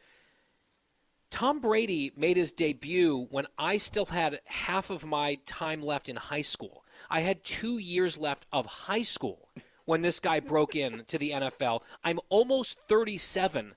Tom 1.30 1.60
Brady 1.60 2.12
made 2.18 2.38
his 2.38 2.52
debut 2.52 3.28
when 3.30 3.46
I 3.58 3.78
still 3.78 4.06
had 4.06 4.40
half 4.46 4.90
of 4.90 5.06
my 5.06 5.36
time 5.46 5.82
left 5.82 6.10
in 6.10 6.16
high 6.16 6.42
school. 6.42 6.84
I 7.10 7.20
had 7.20 7.44
two 7.44 7.78
years 7.78 8.18
left 8.18 8.48
of 8.52 8.66
high 8.66 9.04
school 9.04 9.50
when 9.86 10.02
this 10.02 10.20
guy 10.20 10.40
broke 10.40 10.76
in 10.76 11.04
to 11.08 11.18
the 11.18 11.32
NFL. 11.32 11.82
I'm 12.04 12.20
almost 12.30 12.80
37, 12.82 13.76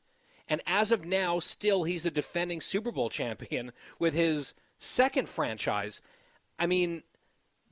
and 0.48 0.60
as 0.66 0.92
of 0.92 1.04
now, 1.04 1.38
still 1.38 1.84
he's 1.84 2.02
the 2.04 2.10
defending 2.10 2.60
Super 2.60 2.92
Bowl 2.92 3.10
champion 3.10 3.72
with 3.98 4.14
his 4.14 4.54
second 4.82 5.28
franchise. 5.28 6.00
I 6.58 6.66
mean, 6.66 7.02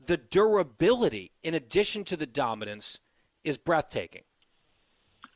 the 0.05 0.17
durability, 0.17 1.33
in 1.43 1.55
addition 1.55 2.05
to 2.05 2.17
the 2.17 2.27
dominance, 2.27 3.01
is 3.45 3.59
breathtaking. 3.59 4.23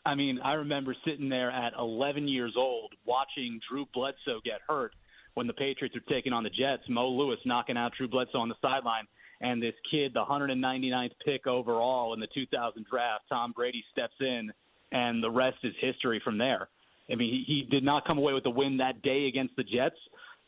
I 0.06 0.14
mean, 0.14 0.38
I 0.44 0.54
remember 0.54 0.94
sitting 1.04 1.28
there 1.28 1.50
at 1.50 1.72
11 1.78 2.28
years 2.28 2.54
old 2.56 2.92
watching 3.06 3.60
Drew 3.68 3.86
Bledsoe 3.94 4.40
get 4.44 4.60
hurt 4.68 4.92
when 5.34 5.46
the 5.46 5.54
Patriots 5.54 5.94
were 5.94 6.14
taking 6.14 6.32
on 6.32 6.44
the 6.44 6.50
Jets. 6.50 6.82
Mo 6.88 7.08
Lewis 7.08 7.38
knocking 7.46 7.76
out 7.76 7.92
Drew 7.96 8.08
Bledsoe 8.08 8.38
on 8.38 8.48
the 8.48 8.54
sideline, 8.60 9.06
and 9.40 9.62
this 9.62 9.74
kid, 9.90 10.12
the 10.12 10.24
199th 10.24 11.12
pick 11.24 11.46
overall 11.46 12.12
in 12.12 12.20
the 12.20 12.28
2000 12.34 12.84
draft, 12.90 13.24
Tom 13.28 13.52
Brady 13.52 13.82
steps 13.90 14.14
in, 14.20 14.52
and 14.92 15.22
the 15.22 15.30
rest 15.30 15.58
is 15.64 15.74
history 15.80 16.20
from 16.22 16.38
there. 16.38 16.68
I 17.10 17.16
mean, 17.16 17.30
he, 17.30 17.60
he 17.60 17.66
did 17.66 17.84
not 17.84 18.06
come 18.06 18.18
away 18.18 18.32
with 18.32 18.44
the 18.44 18.50
win 18.50 18.78
that 18.78 19.02
day 19.02 19.26
against 19.26 19.56
the 19.56 19.64
Jets, 19.64 19.96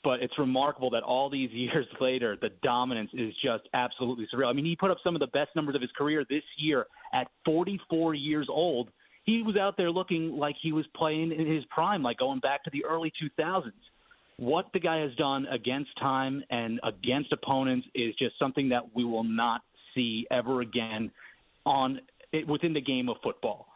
but 0.06 0.22
it's 0.22 0.38
remarkable 0.38 0.88
that 0.90 1.02
all 1.02 1.28
these 1.28 1.50
years 1.52 1.86
later, 2.00 2.38
the 2.40 2.50
dominance 2.62 3.10
is 3.12 3.34
just 3.44 3.64
absolutely 3.74 4.26
surreal. 4.32 4.46
I 4.46 4.52
mean, 4.54 4.64
he 4.64 4.76
put 4.76 4.90
up 4.90 4.98
some 5.02 5.16
of 5.16 5.20
the 5.20 5.26
best 5.26 5.50
numbers 5.56 5.74
of 5.74 5.82
his 5.82 5.90
career 5.98 6.24
this 6.30 6.44
year 6.56 6.86
at 7.12 7.26
44 7.44 8.14
years 8.14 8.46
old 8.48 8.88
he 9.26 9.42
was 9.42 9.56
out 9.56 9.76
there 9.76 9.90
looking 9.90 10.36
like 10.36 10.54
he 10.62 10.72
was 10.72 10.86
playing 10.94 11.32
in 11.32 11.52
his 11.52 11.64
prime, 11.66 12.02
like 12.02 12.18
going 12.18 12.38
back 12.38 12.62
to 12.64 12.70
the 12.72 12.84
early 12.84 13.12
2000s. 13.20 13.72
What 14.38 14.66
the 14.72 14.78
guy 14.78 14.98
has 14.98 15.14
done 15.16 15.46
against 15.46 15.90
time 15.98 16.44
and 16.50 16.78
against 16.84 17.32
opponents 17.32 17.86
is 17.94 18.14
just 18.18 18.38
something 18.38 18.68
that 18.68 18.94
we 18.94 19.04
will 19.04 19.24
not 19.24 19.62
see 19.94 20.26
ever 20.30 20.60
again 20.60 21.10
on 21.64 22.00
within 22.46 22.72
the 22.72 22.80
game 22.80 23.08
of 23.08 23.16
football. 23.22 23.66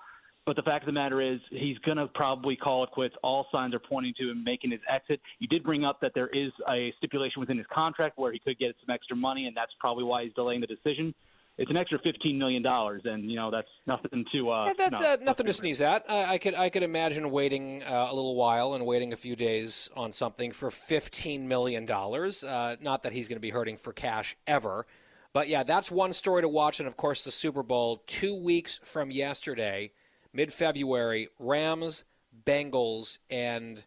But 0.46 0.56
the 0.56 0.62
fact 0.62 0.84
of 0.84 0.86
the 0.86 0.92
matter 0.92 1.20
is, 1.20 1.38
he's 1.50 1.78
going 1.78 1.98
to 1.98 2.06
probably 2.08 2.56
call 2.56 2.82
it 2.82 2.90
quits. 2.90 3.14
All 3.22 3.46
signs 3.52 3.74
are 3.74 3.78
pointing 3.78 4.14
to 4.18 4.30
him 4.30 4.42
making 4.42 4.70
his 4.70 4.80
exit. 4.88 5.20
You 5.38 5.46
did 5.46 5.62
bring 5.62 5.84
up 5.84 6.00
that 6.00 6.12
there 6.14 6.28
is 6.28 6.50
a 6.68 6.92
stipulation 6.96 7.40
within 7.40 7.58
his 7.58 7.66
contract 7.72 8.18
where 8.18 8.32
he 8.32 8.38
could 8.38 8.58
get 8.58 8.74
some 8.84 8.92
extra 8.92 9.14
money, 9.14 9.46
and 9.46 9.56
that's 9.56 9.72
probably 9.78 10.04
why 10.04 10.24
he's 10.24 10.32
delaying 10.34 10.60
the 10.60 10.66
decision 10.66 11.14
it's 11.60 11.70
an 11.70 11.76
extra 11.76 11.98
fifteen 11.98 12.38
million 12.38 12.62
dollars, 12.62 13.02
and 13.04 13.30
you 13.30 13.36
know 13.36 13.50
that's 13.50 13.68
nothing 13.86 14.24
to. 14.32 14.50
Uh, 14.50 14.64
yeah, 14.66 14.72
that's 14.76 15.00
no, 15.02 15.12
uh, 15.12 15.16
nothing 15.20 15.44
to 15.44 15.52
sneeze 15.52 15.82
at. 15.82 16.08
Uh, 16.08 16.24
I 16.26 16.38
could 16.38 16.54
I 16.54 16.70
could 16.70 16.82
imagine 16.82 17.30
waiting 17.30 17.82
uh, 17.82 18.08
a 18.10 18.14
little 18.14 18.34
while 18.34 18.72
and 18.72 18.86
waiting 18.86 19.12
a 19.12 19.16
few 19.16 19.36
days 19.36 19.90
on 19.94 20.10
something 20.12 20.52
for 20.52 20.70
fifteen 20.70 21.48
million 21.48 21.84
dollars. 21.84 22.42
Uh, 22.42 22.76
not 22.80 23.02
that 23.02 23.12
he's 23.12 23.28
going 23.28 23.36
to 23.36 23.40
be 23.40 23.50
hurting 23.50 23.76
for 23.76 23.92
cash 23.92 24.38
ever, 24.46 24.86
but 25.34 25.48
yeah, 25.48 25.62
that's 25.62 25.92
one 25.92 26.14
story 26.14 26.40
to 26.40 26.48
watch. 26.48 26.80
And 26.80 26.88
of 26.88 26.96
course, 26.96 27.24
the 27.24 27.30
Super 27.30 27.62
Bowl 27.62 28.02
two 28.06 28.34
weeks 28.34 28.80
from 28.82 29.10
yesterday, 29.10 29.92
mid 30.32 30.52
February, 30.52 31.28
Rams, 31.38 32.04
Bengals, 32.44 33.18
and 33.28 33.84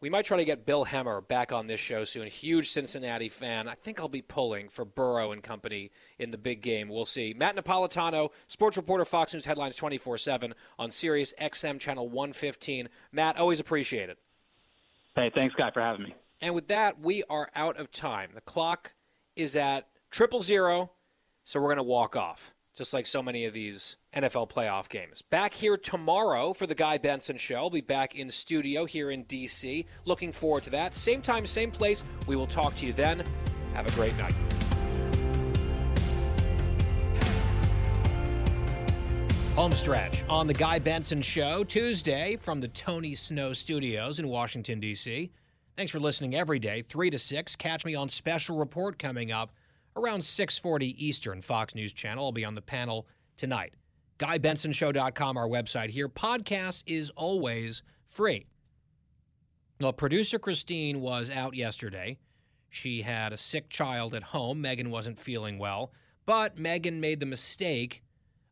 we 0.00 0.10
might 0.10 0.24
try 0.24 0.36
to 0.36 0.44
get 0.44 0.66
Bill 0.66 0.84
Hemmer 0.84 1.26
back 1.26 1.52
on 1.52 1.66
this 1.66 1.80
show 1.80 2.04
soon. 2.04 2.26
Huge 2.26 2.68
Cincinnati 2.68 3.28
fan. 3.28 3.66
I 3.66 3.74
think 3.74 3.98
I'll 3.98 4.08
be 4.08 4.22
pulling 4.22 4.68
for 4.68 4.84
Burrow 4.84 5.32
and 5.32 5.42
company 5.42 5.90
in 6.18 6.30
the 6.30 6.38
big 6.38 6.60
game. 6.60 6.88
We'll 6.88 7.06
see. 7.06 7.34
Matt 7.34 7.56
Napolitano, 7.56 8.30
sports 8.46 8.76
reporter, 8.76 9.04
Fox 9.04 9.32
News 9.32 9.46
headlines 9.46 9.74
24 9.74 10.18
7 10.18 10.54
on 10.78 10.90
Sirius 10.90 11.34
XM 11.40 11.80
channel 11.80 12.08
115. 12.08 12.88
Matt, 13.12 13.38
always 13.38 13.60
appreciate 13.60 14.10
it. 14.10 14.18
Hey, 15.14 15.30
thanks, 15.34 15.54
Guy, 15.54 15.70
for 15.70 15.80
having 15.80 16.02
me. 16.04 16.14
And 16.42 16.54
with 16.54 16.68
that, 16.68 17.00
we 17.00 17.24
are 17.30 17.50
out 17.54 17.78
of 17.78 17.90
time. 17.90 18.30
The 18.34 18.42
clock 18.42 18.92
is 19.34 19.56
at 19.56 19.88
triple 20.10 20.42
zero, 20.42 20.92
so 21.42 21.58
we're 21.58 21.68
going 21.68 21.78
to 21.78 21.82
walk 21.82 22.14
off 22.14 22.52
just 22.76 22.92
like 22.92 23.06
so 23.06 23.22
many 23.22 23.46
of 23.46 23.54
these 23.54 23.96
NFL 24.14 24.50
playoff 24.50 24.90
games. 24.90 25.22
Back 25.22 25.54
here 25.54 25.78
tomorrow 25.78 26.52
for 26.52 26.66
the 26.66 26.74
Guy 26.74 26.98
Benson 26.98 27.38
Show. 27.38 27.56
I'll 27.56 27.70
be 27.70 27.80
back 27.80 28.14
in 28.14 28.28
studio 28.28 28.84
here 28.84 29.10
in 29.10 29.22
D.C. 29.22 29.86
Looking 30.04 30.30
forward 30.30 30.64
to 30.64 30.70
that. 30.70 30.94
Same 30.94 31.22
time, 31.22 31.46
same 31.46 31.70
place. 31.70 32.04
We 32.26 32.36
will 32.36 32.46
talk 32.46 32.76
to 32.76 32.86
you 32.86 32.92
then. 32.92 33.24
Have 33.72 33.86
a 33.86 33.92
great 33.92 34.16
night. 34.18 34.34
Homestretch 39.54 40.22
on 40.28 40.46
the 40.46 40.52
Guy 40.52 40.78
Benson 40.78 41.22
Show, 41.22 41.64
Tuesday 41.64 42.36
from 42.36 42.60
the 42.60 42.68
Tony 42.68 43.14
Snow 43.14 43.54
Studios 43.54 44.20
in 44.20 44.28
Washington, 44.28 44.80
D.C. 44.80 45.32
Thanks 45.78 45.92
for 45.92 45.98
listening 45.98 46.34
every 46.34 46.58
day, 46.58 46.82
3 46.82 47.08
to 47.08 47.18
6. 47.18 47.56
Catch 47.56 47.86
me 47.86 47.94
on 47.94 48.10
Special 48.10 48.58
Report 48.58 48.98
coming 48.98 49.32
up 49.32 49.52
around 49.96 50.20
6:40 50.20 50.94
Eastern 50.98 51.40
Fox 51.40 51.74
News 51.74 51.92
Channel. 51.92 52.26
I'll 52.26 52.32
be 52.32 52.44
on 52.44 52.54
the 52.54 52.62
panel 52.62 53.06
tonight. 53.36 53.74
GuyBensonShow.com, 54.18 55.36
our 55.36 55.48
website 55.48 55.90
here. 55.90 56.08
Podcast 56.08 56.84
is 56.86 57.10
always 57.10 57.82
free. 58.08 58.46
Well, 59.80 59.92
producer 59.92 60.38
Christine 60.38 61.00
was 61.00 61.30
out 61.30 61.54
yesterday. 61.54 62.18
She 62.68 63.02
had 63.02 63.32
a 63.32 63.36
sick 63.36 63.68
child 63.68 64.14
at 64.14 64.22
home. 64.22 64.60
Megan 64.60 64.90
wasn't 64.90 65.18
feeling 65.18 65.58
well, 65.58 65.92
but 66.24 66.58
Megan 66.58 67.00
made 67.00 67.20
the 67.20 67.26
mistake 67.26 68.02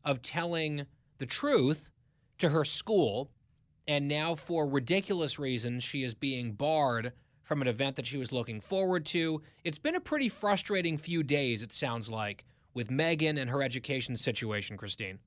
of 0.03 0.21
telling 0.21 0.85
the 1.17 1.25
truth 1.25 1.89
to 2.37 2.49
her 2.49 2.63
school, 2.63 3.31
and 3.87 4.07
now 4.07 4.35
for 4.35 4.67
ridiculous 4.67 5.39
reasons, 5.39 5.83
she 5.83 6.03
is 6.03 6.13
being 6.13 6.53
barred 6.53 7.13
from 7.45 7.61
an 7.61 7.67
event 7.67 7.95
that 7.95 8.05
she 8.05 8.17
was 8.17 8.31
looking 8.31 8.59
forward 8.59 9.05
to. 9.05 9.41
It's 9.63 9.79
been 9.79 9.95
a 9.95 10.01
pretty 10.01 10.27
frustrating 10.27 10.97
few 10.97 11.23
days, 11.23 11.61
it 11.61 11.71
sounds 11.71 12.09
like, 12.09 12.43
with 12.73 12.91
Megan 12.91 13.37
and 13.37 13.49
her 13.51 13.63
education 13.63 14.17
situation, 14.17 14.75
Christine. 14.75 15.19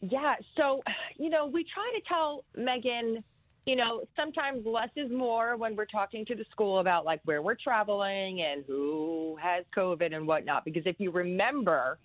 Yeah, 0.00 0.36
so, 0.56 0.80
you 1.16 1.28
know, 1.28 1.46
we 1.46 1.64
try 1.64 1.92
to 1.96 2.00
tell 2.08 2.44
Megan, 2.56 3.24
you 3.66 3.74
know, 3.74 4.04
sometimes 4.14 4.64
less 4.64 4.90
is 4.94 5.10
more 5.10 5.56
when 5.56 5.74
we're 5.74 5.86
talking 5.86 6.24
to 6.26 6.36
the 6.36 6.44
school 6.52 6.78
about 6.78 7.04
like 7.04 7.20
where 7.24 7.42
we're 7.42 7.56
traveling 7.56 8.40
and 8.40 8.64
who 8.64 9.36
has 9.42 9.64
COVID 9.76 10.14
and 10.14 10.24
whatnot. 10.24 10.64
Because 10.64 10.84
if 10.86 10.96
you 10.98 11.10
remember, 11.10 11.98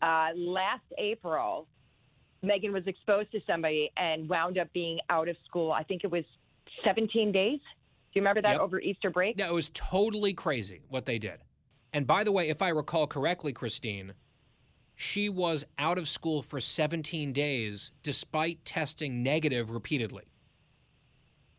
uh, 0.00 0.28
last 0.36 0.84
April, 0.98 1.66
Megan 2.42 2.72
was 2.72 2.86
exposed 2.86 3.32
to 3.32 3.40
somebody 3.44 3.90
and 3.96 4.28
wound 4.28 4.56
up 4.56 4.72
being 4.72 5.00
out 5.10 5.28
of 5.28 5.36
school. 5.44 5.72
I 5.72 5.82
think 5.82 6.04
it 6.04 6.10
was 6.12 6.24
17 6.84 7.32
days. 7.32 7.60
Do 7.60 8.18
you 8.18 8.22
remember 8.22 8.42
that 8.42 8.52
Yep. 8.52 8.60
over 8.60 8.80
Easter 8.80 9.10
break? 9.10 9.38
Yeah, 9.38 9.48
it 9.48 9.52
was 9.52 9.70
totally 9.72 10.32
crazy 10.32 10.82
what 10.88 11.06
they 11.06 11.18
did. 11.18 11.40
And 11.92 12.06
by 12.06 12.24
the 12.24 12.32
way, 12.32 12.48
if 12.48 12.62
I 12.62 12.68
recall 12.68 13.06
correctly, 13.06 13.52
Christine, 13.52 14.14
she 14.94 15.28
was 15.28 15.64
out 15.78 15.98
of 15.98 16.08
school 16.08 16.42
for 16.42 16.60
17 16.60 17.32
days 17.32 17.92
despite 18.02 18.64
testing 18.64 19.22
negative 19.22 19.70
repeatedly. 19.70 20.24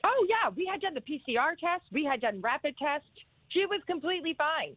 Oh 0.04 0.26
yeah, 0.30 0.50
we 0.56 0.66
had 0.66 0.82
done 0.82 0.94
the 0.94 1.02
PCR 1.02 1.56
test. 1.60 1.84
We 1.92 2.04
had 2.04 2.22
done 2.22 2.42
rapid 2.42 2.78
test. 2.78 3.06
She 3.50 3.66
was 3.66 3.82
completely 3.88 4.34
fine. 4.34 4.76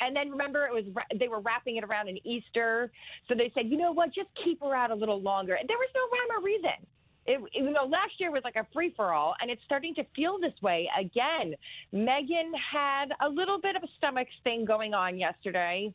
And 0.00 0.14
then 0.14 0.30
remember, 0.30 0.66
it 0.66 0.72
was 0.72 0.84
they 1.18 1.28
were 1.28 1.40
wrapping 1.40 1.76
it 1.76 1.84
around 1.84 2.08
an 2.08 2.18
Easter, 2.24 2.90
so 3.28 3.34
they 3.34 3.50
said, 3.54 3.66
you 3.68 3.76
know 3.76 3.92
what, 3.92 4.12
just 4.12 4.28
keep 4.42 4.60
her 4.60 4.74
out 4.74 4.90
a 4.90 4.94
little 4.94 5.20
longer. 5.20 5.54
And 5.54 5.68
there 5.68 5.78
was 5.78 5.88
no 5.94 6.00
rhyme 6.12 6.40
or 6.40 6.44
reason. 6.44 6.86
It, 7.26 7.40
you 7.52 7.70
know, 7.70 7.84
last 7.84 8.12
year 8.18 8.30
was 8.30 8.42
like 8.44 8.56
a 8.56 8.66
free 8.72 8.92
for 8.96 9.12
all, 9.12 9.34
and 9.40 9.50
it's 9.50 9.62
starting 9.64 9.94
to 9.94 10.04
feel 10.14 10.38
this 10.38 10.52
way 10.62 10.88
again. 10.98 11.54
Megan 11.92 12.52
had 12.72 13.06
a 13.20 13.28
little 13.28 13.60
bit 13.60 13.76
of 13.76 13.82
a 13.82 13.88
stomach 13.96 14.28
thing 14.42 14.64
going 14.64 14.94
on 14.94 15.18
yesterday. 15.18 15.92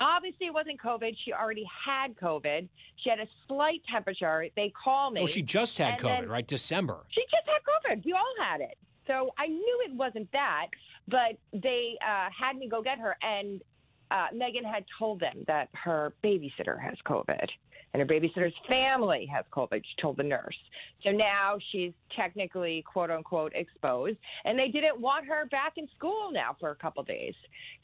Obviously, 0.00 0.46
it 0.46 0.54
wasn't 0.54 0.80
COVID. 0.80 1.14
She 1.24 1.32
already 1.32 1.64
had 1.86 2.16
COVID. 2.16 2.68
She 2.96 3.10
had 3.10 3.20
a 3.20 3.28
slight 3.46 3.82
temperature. 3.90 4.46
They 4.56 4.72
call 4.82 5.10
me. 5.10 5.20
Well, 5.20 5.28
she 5.28 5.42
just 5.42 5.78
had 5.78 6.00
COVID, 6.00 6.28
right? 6.28 6.46
December. 6.46 7.04
She 7.10 7.22
just 7.22 7.46
had 7.46 7.94
COVID. 7.94 8.04
We 8.04 8.12
all 8.12 8.34
had 8.40 8.60
it. 8.60 8.76
So 9.06 9.30
I 9.38 9.46
knew 9.46 9.82
it 9.86 9.94
wasn't 9.94 10.32
that, 10.32 10.68
but 11.08 11.36
they 11.52 11.96
uh, 12.00 12.28
had 12.36 12.56
me 12.56 12.68
go 12.68 12.82
get 12.82 12.98
her, 12.98 13.16
and 13.22 13.62
uh, 14.10 14.26
Megan 14.34 14.64
had 14.64 14.84
told 14.98 15.20
them 15.20 15.44
that 15.46 15.68
her 15.72 16.12
babysitter 16.22 16.80
has 16.80 16.94
COVID 17.06 17.48
and 17.94 18.00
her 18.00 18.06
babysitter's 18.06 18.54
family 18.68 19.26
has 19.32 19.44
COVID. 19.52 19.76
She 19.76 20.02
told 20.02 20.16
the 20.16 20.24
nurse. 20.24 20.56
So 21.04 21.10
now 21.10 21.56
she's 21.70 21.92
technically, 22.16 22.84
quote 22.92 23.10
unquote, 23.10 23.52
exposed, 23.54 24.18
and 24.44 24.58
they 24.58 24.68
didn't 24.68 25.00
want 25.00 25.26
her 25.26 25.46
back 25.46 25.74
in 25.76 25.88
school 25.96 26.30
now 26.32 26.56
for 26.58 26.70
a 26.70 26.74
couple 26.74 27.02
days. 27.04 27.34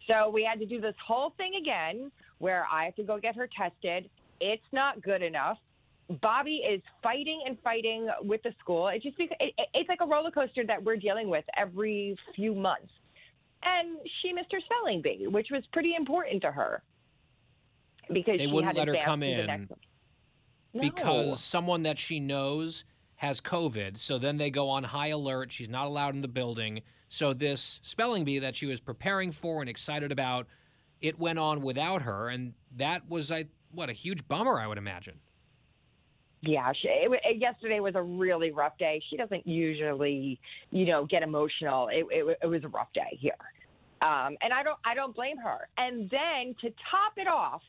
So 0.08 0.28
we 0.28 0.44
had 0.44 0.58
to 0.58 0.66
do 0.66 0.80
this 0.80 0.96
whole 1.06 1.32
thing 1.36 1.52
again 1.60 2.10
where 2.38 2.66
I 2.70 2.84
have 2.86 2.96
to 2.96 3.04
go 3.04 3.18
get 3.18 3.36
her 3.36 3.48
tested. 3.56 4.10
It's 4.40 4.62
not 4.72 5.00
good 5.00 5.22
enough. 5.22 5.58
Bobby 6.20 6.62
is 6.68 6.82
fighting 7.04 7.42
and 7.46 7.56
fighting 7.62 8.08
with 8.22 8.42
the 8.42 8.52
school. 8.58 8.88
It 8.88 9.02
just 9.02 9.14
it- 9.18 9.54
it's 9.74 9.88
like 9.88 10.00
a 10.00 10.06
roller 10.06 10.32
coaster 10.32 10.66
that 10.66 10.82
we're 10.82 10.96
dealing 10.96 11.28
with 11.28 11.44
every 11.56 12.16
few 12.34 12.52
months. 12.52 12.90
And 13.62 13.98
she 14.20 14.32
missed 14.32 14.52
her 14.52 14.60
spelling 14.64 15.02
bee, 15.02 15.26
which 15.28 15.48
was 15.50 15.62
pretty 15.72 15.94
important 15.94 16.42
to 16.42 16.50
her 16.50 16.82
because 18.08 18.38
They 18.38 18.46
she 18.46 18.52
wouldn't 18.52 18.76
had 18.76 18.88
let 18.88 18.96
her 18.96 19.02
come 19.04 19.22
in. 19.22 19.68
No. 20.72 20.82
because 20.82 21.40
someone 21.42 21.82
that 21.82 21.98
she 21.98 22.20
knows 22.20 22.84
has 23.16 23.40
COVID. 23.40 23.98
So 23.98 24.18
then 24.18 24.36
they 24.38 24.50
go 24.50 24.68
on 24.68 24.84
high 24.84 25.08
alert. 25.08 25.52
She's 25.52 25.68
not 25.68 25.86
allowed 25.86 26.14
in 26.14 26.22
the 26.22 26.28
building. 26.28 26.82
So 27.08 27.34
this 27.34 27.80
spelling 27.82 28.24
bee 28.24 28.38
that 28.38 28.54
she 28.54 28.66
was 28.66 28.80
preparing 28.80 29.32
for 29.32 29.60
and 29.60 29.68
excited 29.68 30.12
about, 30.12 30.46
it 31.00 31.18
went 31.18 31.38
on 31.38 31.60
without 31.60 32.02
her, 32.02 32.28
and 32.28 32.54
that 32.76 33.08
was 33.08 33.32
I 33.32 33.46
what 33.72 33.90
a 33.90 33.92
huge 33.92 34.26
bummer 34.28 34.58
I 34.58 34.66
would 34.66 34.78
imagine. 34.78 35.20
Yeah, 36.42 36.72
she, 36.80 36.88
it, 36.88 37.38
yesterday 37.38 37.80
was 37.80 37.94
a 37.96 38.02
really 38.02 38.50
rough 38.50 38.78
day. 38.78 39.02
She 39.10 39.16
doesn't 39.16 39.46
usually, 39.46 40.40
you 40.70 40.86
know, 40.86 41.04
get 41.04 41.22
emotional. 41.22 41.88
It, 41.88 42.06
it, 42.10 42.38
it 42.42 42.46
was 42.46 42.64
a 42.64 42.68
rough 42.68 42.92
day 42.94 43.18
here, 43.18 43.32
um, 44.00 44.36
and 44.40 44.52
I 44.52 44.62
don't, 44.62 44.78
I 44.84 44.94
don't 44.94 45.14
blame 45.14 45.36
her. 45.36 45.68
And 45.76 46.08
then 46.08 46.54
to 46.62 46.70
top 46.90 47.12
it 47.16 47.28
off, 47.28 47.60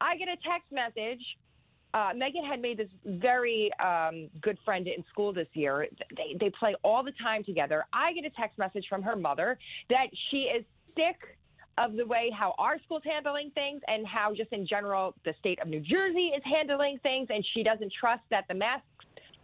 I 0.00 0.16
get 0.16 0.26
a 0.26 0.36
text 0.36 0.72
message. 0.72 1.20
Uh, 1.94 2.10
Megan 2.16 2.44
had 2.44 2.60
made 2.60 2.78
this 2.78 2.88
very 3.04 3.70
um, 3.78 4.28
good 4.40 4.58
friend 4.64 4.88
in 4.88 5.04
school 5.12 5.32
this 5.32 5.46
year. 5.52 5.86
They 6.16 6.36
they 6.40 6.50
play 6.58 6.74
all 6.82 7.04
the 7.04 7.12
time 7.22 7.44
together. 7.44 7.84
I 7.92 8.12
get 8.14 8.24
a 8.24 8.30
text 8.30 8.58
message 8.58 8.86
from 8.88 9.02
her 9.02 9.14
mother 9.14 9.58
that 9.90 10.06
she 10.30 10.38
is 10.38 10.64
sick 10.96 11.36
of 11.78 11.96
the 11.96 12.04
way 12.04 12.30
how 12.36 12.54
our 12.58 12.78
school's 12.84 13.02
handling 13.04 13.50
things 13.54 13.80
and 13.88 14.06
how 14.06 14.34
just 14.34 14.52
in 14.52 14.66
general 14.66 15.14
the 15.24 15.34
state 15.38 15.60
of 15.60 15.68
New 15.68 15.80
Jersey 15.80 16.32
is 16.36 16.42
handling 16.44 16.98
things 17.02 17.28
and 17.30 17.44
she 17.54 17.62
doesn't 17.62 17.92
trust 17.98 18.22
that 18.30 18.44
the 18.48 18.54
masks 18.54 18.86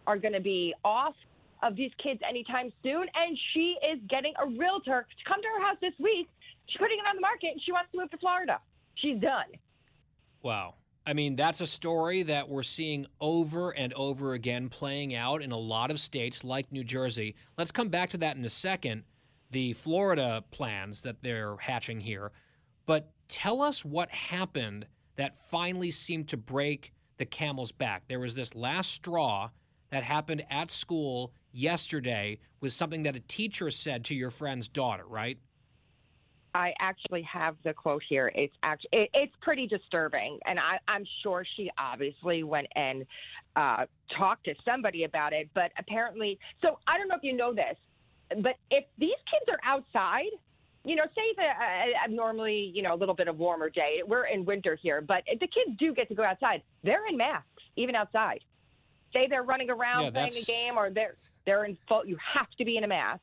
are 0.05 0.17
going 0.17 0.33
to 0.33 0.39
be 0.39 0.73
off 0.85 1.15
of 1.63 1.75
these 1.75 1.91
kids 2.01 2.19
anytime 2.27 2.71
soon 2.83 3.07
and 3.15 3.37
she 3.53 3.75
is 3.91 3.99
getting 4.09 4.33
a 4.41 4.47
realtor 4.47 5.07
to 5.09 5.29
come 5.29 5.41
to 5.41 5.47
her 5.47 5.65
house 5.65 5.77
this 5.81 5.93
week. 5.99 6.29
She's 6.67 6.77
putting 6.77 6.99
it 6.99 7.07
on 7.07 7.15
the 7.15 7.21
market 7.21 7.49
and 7.53 7.61
she 7.61 7.71
wants 7.71 7.91
to 7.91 7.97
move 7.97 8.11
to 8.11 8.17
Florida. 8.17 8.59
She's 8.95 9.19
done. 9.19 9.47
Wow. 10.43 10.75
I 11.05 11.13
mean, 11.13 11.35
that's 11.35 11.59
a 11.59 11.67
story 11.67 12.23
that 12.23 12.49
we're 12.49 12.61
seeing 12.61 13.07
over 13.19 13.71
and 13.71 13.93
over 13.93 14.33
again 14.33 14.69
playing 14.69 15.15
out 15.15 15.41
in 15.41 15.51
a 15.51 15.57
lot 15.57 15.89
of 15.89 15.99
states 15.99 16.43
like 16.43 16.71
New 16.71 16.83
Jersey. 16.83 17.35
Let's 17.57 17.71
come 17.71 17.89
back 17.89 18.11
to 18.11 18.17
that 18.19 18.35
in 18.35 18.45
a 18.45 18.49
second, 18.49 19.03
the 19.51 19.73
Florida 19.73 20.43
plans 20.51 21.01
that 21.01 21.21
they're 21.21 21.57
hatching 21.57 22.01
here. 22.01 22.31
But 22.85 23.11
tell 23.27 23.61
us 23.61 23.83
what 23.83 24.09
happened 24.09 24.87
that 25.15 25.37
finally 25.37 25.91
seemed 25.91 26.27
to 26.29 26.37
break 26.37 26.93
the 27.17 27.25
camel's 27.25 27.71
back. 27.71 28.03
There 28.07 28.19
was 28.19 28.35
this 28.35 28.55
last 28.55 28.91
straw 28.91 29.49
that 29.89 30.03
happened 30.03 30.43
at 30.49 30.71
school 30.71 31.33
yesterday 31.51 32.39
with 32.61 32.73
something 32.73 33.03
that 33.03 33.15
a 33.15 33.19
teacher 33.19 33.69
said 33.69 34.05
to 34.05 34.15
your 34.15 34.29
friend's 34.29 34.69
daughter, 34.69 35.05
right? 35.07 35.37
I 36.55 36.73
actually 36.79 37.21
have 37.23 37.55
the 37.63 37.73
quote 37.73 38.01
here. 38.09 38.31
It's 38.33 38.55
actually 38.63 38.89
it, 38.93 39.09
it's 39.13 39.33
pretty 39.41 39.67
disturbing, 39.67 40.39
and 40.45 40.59
I, 40.59 40.79
I'm 40.87 41.05
sure 41.21 41.45
she 41.55 41.69
obviously 41.77 42.43
went 42.43 42.67
and 42.75 43.05
uh, 43.55 43.85
talked 44.17 44.45
to 44.45 44.55
somebody 44.65 45.03
about 45.03 45.31
it. 45.31 45.49
But 45.53 45.71
apparently, 45.77 46.39
so 46.61 46.79
I 46.87 46.97
don't 46.97 47.07
know 47.07 47.15
if 47.15 47.23
you 47.23 47.33
know 47.33 47.53
this, 47.53 47.77
but 48.37 48.55
if 48.69 48.85
these 48.97 49.17
kids 49.29 49.45
are 49.49 49.59
outside, 49.63 50.31
you 50.85 50.95
know, 50.95 51.03
say 51.15 51.21
a, 51.37 51.41
a 51.41 51.45
uh, 51.45 52.05
abnormally, 52.05 52.69
uh, 52.71 52.75
you 52.75 52.81
know, 52.81 52.93
a 52.93 52.97
little 52.97 53.15
bit 53.15 53.27
of 53.27 53.37
warmer 53.37 53.69
day. 53.69 54.01
We're 54.05 54.25
in 54.25 54.45
winter 54.45 54.77
here, 54.81 55.01
but 55.01 55.23
if 55.27 55.39
the 55.39 55.47
kids 55.47 55.77
do 55.77 55.93
get 55.93 56.07
to 56.09 56.15
go 56.15 56.23
outside. 56.23 56.61
They're 56.83 57.05
in 57.07 57.17
masks 57.17 57.47
even 57.75 57.95
outside. 57.95 58.39
Say 59.11 59.27
they're 59.27 59.43
running 59.43 59.69
around 59.69 60.03
Yeah, 60.03 60.09
playing 60.11 60.37
a 60.41 60.45
game, 60.45 60.77
or 60.77 60.89
they're 60.89 61.15
they're 61.45 61.65
in 61.65 61.77
full. 61.87 62.05
You 62.05 62.17
have 62.33 62.49
to 62.57 62.65
be 62.65 62.77
in 62.77 62.83
a 62.83 62.87
mask. 62.87 63.21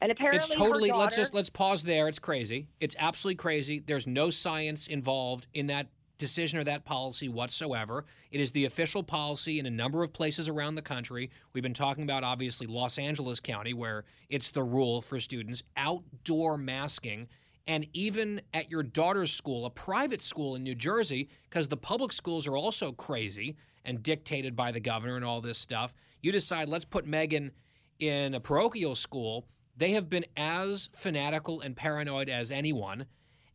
And 0.00 0.10
apparently, 0.10 0.38
it's 0.38 0.54
totally 0.54 0.90
let's 0.90 1.16
just 1.16 1.32
let's 1.32 1.50
pause 1.50 1.82
there 1.82 2.06
it's 2.08 2.18
crazy 2.18 2.68
it's 2.80 2.94
absolutely 2.98 3.36
crazy 3.36 3.78
there's 3.78 4.06
no 4.06 4.28
science 4.28 4.88
involved 4.88 5.46
in 5.54 5.68
that 5.68 5.86
decision 6.18 6.58
or 6.58 6.64
that 6.64 6.84
policy 6.84 7.28
whatsoever. 7.28 8.04
It 8.30 8.40
is 8.40 8.52
the 8.52 8.64
official 8.64 9.02
policy 9.02 9.58
in 9.58 9.66
a 9.66 9.70
number 9.70 10.02
of 10.02 10.12
places 10.12 10.48
around 10.48 10.74
the 10.74 10.82
country. 10.82 11.30
We've 11.52 11.62
been 11.62 11.74
talking 11.74 12.04
about 12.04 12.24
obviously 12.24 12.66
los 12.66 12.98
angeles 12.98 13.40
county 13.40 13.74
where 13.74 14.04
it's 14.28 14.50
the 14.50 14.62
rule 14.62 15.02
for 15.02 15.20
students 15.20 15.62
outdoor 15.76 16.56
masking. 16.56 17.28
And 17.66 17.86
even 17.92 18.40
at 18.54 18.70
your 18.70 18.82
daughter's 18.82 19.32
school 19.32 19.66
a 19.66 19.70
private 19.70 20.22
school 20.22 20.54
in 20.54 20.62
new 20.62 20.74
jersey 20.74 21.28
because 21.48 21.68
the 21.68 21.76
public 21.76 22.12
schools 22.12 22.46
are 22.46 22.56
also 22.56 22.92
crazy 22.92 23.56
and 23.84 24.02
dictated 24.02 24.56
by 24.56 24.72
the 24.72 24.80
governor 24.80 25.16
and 25.16 25.24
all 25.24 25.40
this 25.40 25.58
stuff 25.58 25.94
you 26.22 26.32
decide 26.32 26.68
let's 26.68 26.84
put 26.84 27.06
megan 27.06 27.52
in 27.98 28.34
a 28.34 28.40
parochial 28.40 28.94
school, 28.94 29.46
they 29.76 29.92
have 29.92 30.08
been 30.08 30.24
as 30.36 30.88
fanatical 30.92 31.60
and 31.60 31.76
paranoid 31.76 32.28
as 32.28 32.50
anyone. 32.50 33.06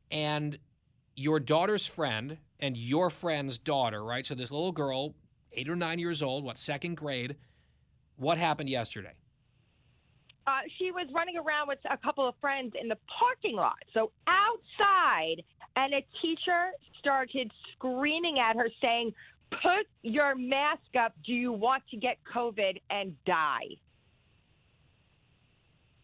And 0.10 0.58
your 1.16 1.40
daughter's 1.40 1.86
friend 1.86 2.38
and 2.62 2.78
your 2.78 3.10
friend's 3.10 3.58
daughter, 3.58 4.04
right? 4.04 4.26
So 4.26 4.36
this 4.36 4.52
little 4.52 4.72
girl, 4.72 5.16
eight 5.54 5.70
or 5.70 5.76
nine 5.76 6.00
years 6.00 6.22
old, 6.22 6.44
what, 6.44 6.58
second 6.58 6.96
grade, 6.96 7.36
what 8.18 8.38
happened 8.38 8.70
yesterday? 8.70 9.16
uh, 10.48 10.62
she 10.78 10.92
was 10.92 11.08
running 11.14 11.38
around 11.38 11.68
with 11.68 11.80
a 11.90 11.98
couple 11.98 12.28
of 12.28 12.36
friends 12.42 12.74
in 12.80 12.88
the 12.88 12.98
parking 13.20 13.56
lot, 13.56 13.78
so 13.94 14.12
outside, 14.28 15.44
and 15.76 15.94
a 15.94 16.06
teacher 16.22 16.72
started 17.00 17.52
screaming 17.74 18.40
at 18.40 18.56
her, 18.56 18.70
saying, 18.82 19.14
"Put 19.52 19.88
your 20.02 20.36
mask 20.36 20.96
up. 21.00 21.14
Do 21.24 21.34
you 21.34 21.52
want 21.52 21.84
to 21.92 21.98
get 21.98 22.18
COVID 22.24 22.82
and 22.90 23.16
die?" 23.26 23.78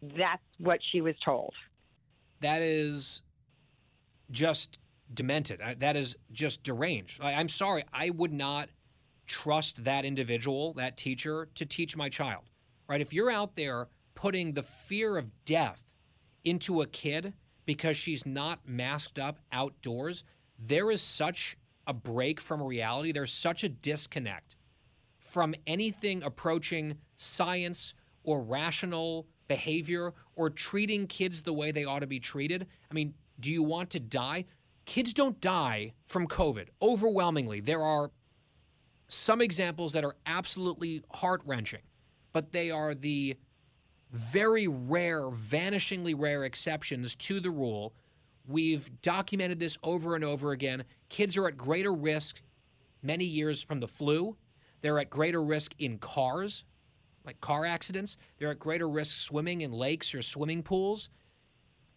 That's 0.00 0.42
what 0.58 0.80
she 0.92 1.00
was 1.00 1.16
told. 1.24 1.52
That 2.40 2.62
is 2.62 3.22
just 4.30 4.78
demented. 5.12 5.60
I- 5.60 5.74
That 5.74 5.96
is 5.96 6.16
just 6.32 6.62
deranged. 6.62 7.20
I, 7.22 7.34
I'm 7.34 7.48
sorry. 7.48 7.84
I 7.92 8.10
would 8.10 8.32
not 8.32 8.68
trust 9.26 9.84
that 9.84 10.04
individual, 10.04 10.72
that 10.74 10.96
teacher, 10.96 11.48
to 11.54 11.66
teach 11.66 11.96
my 11.96 12.08
child. 12.08 12.44
Right? 12.88 13.00
If 13.00 13.12
you're 13.12 13.30
out 13.30 13.56
there 13.56 13.88
putting 14.14 14.52
the 14.54 14.62
fear 14.62 15.16
of 15.18 15.44
death 15.44 15.84
into 16.44 16.80
a 16.80 16.86
kid 16.86 17.34
because 17.66 17.96
she's 17.96 18.24
not 18.24 18.60
masked 18.66 19.18
up 19.18 19.38
outdoors, 19.52 20.24
there 20.58 20.90
is 20.90 21.02
such 21.02 21.56
a 21.86 21.92
break 21.92 22.40
from 22.40 22.62
reality. 22.62 23.12
There's 23.12 23.32
such 23.32 23.62
a 23.64 23.68
disconnect 23.68 24.56
from 25.18 25.54
anything 25.66 26.22
approaching 26.22 26.96
science 27.16 27.92
or 28.24 28.40
rational 28.40 29.26
behavior 29.46 30.14
or 30.36 30.48
treating 30.50 31.06
kids 31.06 31.42
the 31.42 31.52
way 31.52 31.70
they 31.70 31.84
ought 31.84 31.98
to 32.00 32.06
be 32.06 32.20
treated. 32.20 32.66
I 32.90 32.94
mean, 32.94 33.14
do 33.40 33.52
you 33.52 33.62
want 33.62 33.90
to 33.90 34.00
die? 34.00 34.46
Kids 34.88 35.12
don't 35.12 35.38
die 35.42 35.92
from 36.06 36.26
COVID. 36.26 36.68
Overwhelmingly, 36.80 37.60
there 37.60 37.82
are 37.82 38.10
some 39.08 39.42
examples 39.42 39.92
that 39.92 40.02
are 40.02 40.16
absolutely 40.24 41.02
heart 41.12 41.42
wrenching, 41.44 41.82
but 42.32 42.52
they 42.52 42.70
are 42.70 42.94
the 42.94 43.36
very 44.10 44.66
rare, 44.66 45.24
vanishingly 45.24 46.14
rare 46.16 46.42
exceptions 46.42 47.14
to 47.16 47.38
the 47.38 47.50
rule. 47.50 47.92
We've 48.46 48.90
documented 49.02 49.58
this 49.58 49.76
over 49.82 50.14
and 50.14 50.24
over 50.24 50.52
again. 50.52 50.84
Kids 51.10 51.36
are 51.36 51.48
at 51.48 51.58
greater 51.58 51.92
risk 51.92 52.40
many 53.02 53.26
years 53.26 53.62
from 53.62 53.80
the 53.80 53.88
flu. 53.88 54.38
They're 54.80 54.98
at 54.98 55.10
greater 55.10 55.42
risk 55.42 55.74
in 55.78 55.98
cars, 55.98 56.64
like 57.26 57.42
car 57.42 57.66
accidents. 57.66 58.16
They're 58.38 58.52
at 58.52 58.58
greater 58.58 58.88
risk 58.88 59.18
swimming 59.18 59.60
in 59.60 59.70
lakes 59.70 60.14
or 60.14 60.22
swimming 60.22 60.62
pools. 60.62 61.10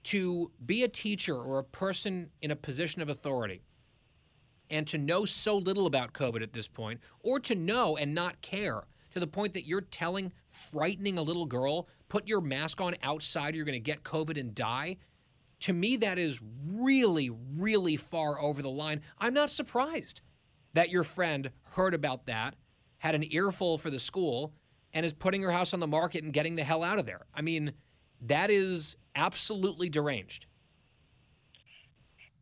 To 0.04 0.52
be 0.66 0.84
a 0.84 0.88
teacher 0.88 1.36
or 1.36 1.60
a 1.60 1.64
person 1.64 2.32
in 2.42 2.52
a 2.52 2.56
position 2.56 3.02
of 3.02 3.10
authority 3.10 3.62
and 4.70 4.88
to 4.88 4.98
know 4.98 5.26
so 5.26 5.58
little 5.58 5.86
about 5.86 6.14
COVID 6.14 6.42
at 6.42 6.54
this 6.54 6.68
point, 6.68 7.02
or 7.20 7.40
to 7.42 7.56
know 7.56 7.98
and 7.98 8.16
not 8.16 8.42
care, 8.42 8.84
to 9.12 9.20
the 9.20 9.28
point 9.28 9.54
that 9.54 9.68
you're 9.68 9.82
telling, 9.82 10.32
frightening 10.48 11.18
a 11.18 11.22
little 11.22 11.46
girl, 11.46 11.90
put 12.08 12.28
your 12.28 12.42
mask 12.42 12.80
on 12.80 12.96
outside, 13.04 13.54
you're 13.54 13.66
going 13.66 13.74
to 13.74 13.80
get 13.80 14.04
COVID 14.04 14.40
and 14.40 14.56
die. 14.56 14.98
To 15.62 15.74
me, 15.74 15.98
that 15.98 16.18
is 16.18 16.40
really, 16.66 17.30
really 17.30 17.98
far 17.98 18.40
over 18.40 18.62
the 18.62 18.70
line. 18.70 19.02
I'm 19.20 19.34
not 19.34 19.50
surprised 19.50 20.22
that 20.74 20.90
your 20.90 21.04
friend 21.04 21.52
heard 21.62 21.94
about 21.94 22.26
that, 22.28 22.56
had 23.00 23.14
an 23.14 23.26
earful 23.34 23.78
for 23.78 23.90
the 23.90 24.00
school, 24.00 24.54
and 24.94 25.06
is 25.06 25.14
putting 25.14 25.42
her 25.42 25.52
house 25.52 25.74
on 25.74 25.82
the 25.82 25.88
market 25.88 26.24
and 26.24 26.32
getting 26.34 26.56
the 26.56 26.64
hell 26.64 26.84
out 26.84 26.98
of 26.98 27.06
there. 27.06 27.26
I 27.34 27.42
mean, 27.42 27.74
that 28.22 28.50
is 28.50 28.96
absolutely 29.16 29.90
deranged. 29.90 30.46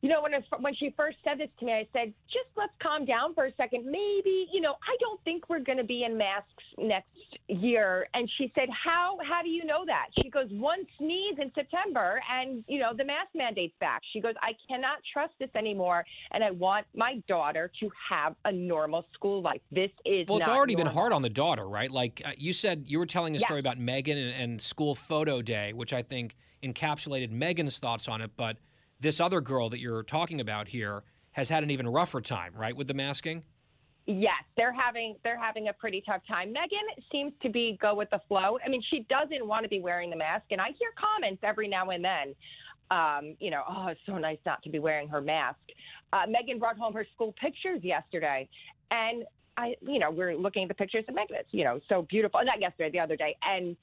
You 0.02 0.08
know, 0.08 0.22
when, 0.22 0.32
when 0.62 0.74
she 0.76 0.94
first 0.96 1.18
said 1.26 1.40
this 1.40 1.50
to 1.60 1.66
me, 1.66 1.74
I 1.74 1.86
said, 1.92 2.14
just 2.28 2.48
let's 2.56 2.72
calm 2.82 3.04
down 3.04 3.34
for 3.34 3.48
a 3.48 3.54
second. 3.56 3.84
Maybe, 3.84 4.48
you 4.50 4.62
know, 4.62 4.76
I 4.82 4.96
don't 5.02 5.22
think 5.26 5.50
we're 5.50 5.60
going 5.60 5.78
to 5.78 5.84
be 5.84 6.06
in 6.06 6.18
masks 6.18 6.64
next 6.78 7.10
year. 7.50 8.08
And 8.14 8.30
she 8.38 8.50
said, 8.56 8.70
how, 8.70 9.18
how 9.28 9.42
do 9.42 9.50
you 9.50 9.66
know 9.66 9.84
that? 9.88 10.06
She 10.24 10.30
goes, 10.30 10.48
one 10.52 10.86
sneeze 10.98 11.36
in 11.38 11.52
September 11.54 12.22
and, 12.32 12.64
you 12.70 12.80
know, 12.80 12.94
the 12.96 13.04
mask 13.04 13.32
mandate's 13.36 13.76
back. 13.82 14.02
She 14.14 14.22
goes, 14.22 14.36
I 14.42 14.52
cannot 14.70 15.00
trust 15.12 15.34
this 15.38 15.50
anymore. 15.54 16.06
And 16.32 16.46
I 16.46 16.52
want 16.52 16.86
my 16.96 17.22
daughter 17.28 17.70
to 17.82 17.90
have 18.10 18.36
a 18.46 18.54
normal 18.54 19.04
school 19.14 19.42
life. 19.42 19.60
This 19.70 19.92
is 20.06 20.30
Well, 20.30 20.38
it's 20.38 20.48
already 20.48 20.76
normal. 20.76 20.94
been 20.94 20.98
hard 20.98 21.12
on 21.12 21.24
the 21.24 21.30
daughter, 21.30 21.68
right? 21.68 21.92
Like 21.92 22.22
uh, 22.24 22.32
you 22.38 22.54
said, 22.54 22.86
you 22.88 23.00
were 23.00 23.06
telling 23.06 23.36
a 23.36 23.40
story 23.40 23.60
about 23.60 23.78
Megan 23.78 24.18
and, 24.18 24.34
and 24.42 24.62
school 24.62 24.96
photo 24.96 25.42
day, 25.42 25.74
which 25.74 25.92
I 25.92 26.04
think 26.04 26.38
encapsulated 26.64 27.32
Megan's 27.32 27.78
thoughts 27.78 28.08
on 28.08 28.22
it. 28.22 28.32
But 28.36 28.58
this 29.00 29.20
other 29.20 29.42
girl 29.42 29.70
that 29.70 29.80
you're 29.80 30.04
talking 30.04 30.42
about 30.42 30.68
here 30.68 31.04
has 31.32 31.50
had 31.50 31.64
an 31.64 31.72
even 31.72 31.88
rougher 31.88 32.22
time, 32.22 32.54
right, 32.56 32.76
with 32.76 32.88
the 32.88 32.94
masking? 32.94 33.44
Yes, 34.06 34.44
they're 34.58 34.74
having 34.74 35.16
they're 35.24 35.40
having 35.40 35.68
a 35.68 35.74
pretty 35.74 36.02
tough 36.04 36.22
time. 36.28 36.52
Megan 36.52 36.80
seems 37.12 37.32
to 37.44 37.50
be 37.50 37.78
go 37.80 37.94
with 37.94 38.10
the 38.10 38.20
flow. 38.28 38.58
I 38.66 38.68
mean, 38.68 38.82
she 38.90 39.06
doesn't 39.08 39.46
want 39.46 39.64
to 39.64 39.70
be 39.70 39.82
wearing 39.82 40.10
the 40.10 40.16
mask, 40.16 40.46
and 40.50 40.60
I 40.60 40.70
hear 40.80 40.90
comments 40.98 41.42
every 41.44 41.68
now 41.68 41.92
and 41.92 42.04
then. 42.04 42.36
Um, 42.90 43.36
you 43.40 43.52
know, 43.52 43.62
oh, 43.70 43.88
it's 43.90 44.02
so 44.08 44.18
nice 44.18 44.40
not 44.48 44.64
to 44.64 44.70
be 44.70 44.80
wearing 44.80 45.08
her 45.10 45.22
mask. 45.22 45.60
Uh, 46.12 46.24
Megan 46.28 46.58
brought 46.58 46.76
home 46.76 46.92
her 46.94 47.06
school 47.14 47.36
pictures 47.40 47.82
yesterday, 47.84 48.50
and 48.90 49.26
I, 49.58 49.76
you 49.82 50.00
know, 50.00 50.10
we're 50.10 50.36
looking 50.36 50.64
at 50.64 50.70
the 50.70 50.76
pictures 50.76 51.06
of 51.08 51.14
Megan. 51.14 51.36
It's 51.36 51.50
you 51.52 51.64
know 51.64 51.80
so 51.88 52.02
beautiful. 52.10 52.42
Not 52.44 52.60
yesterday, 52.60 52.90
the 52.90 53.00
other 53.00 53.16
day, 53.16 53.36
and 53.44 53.78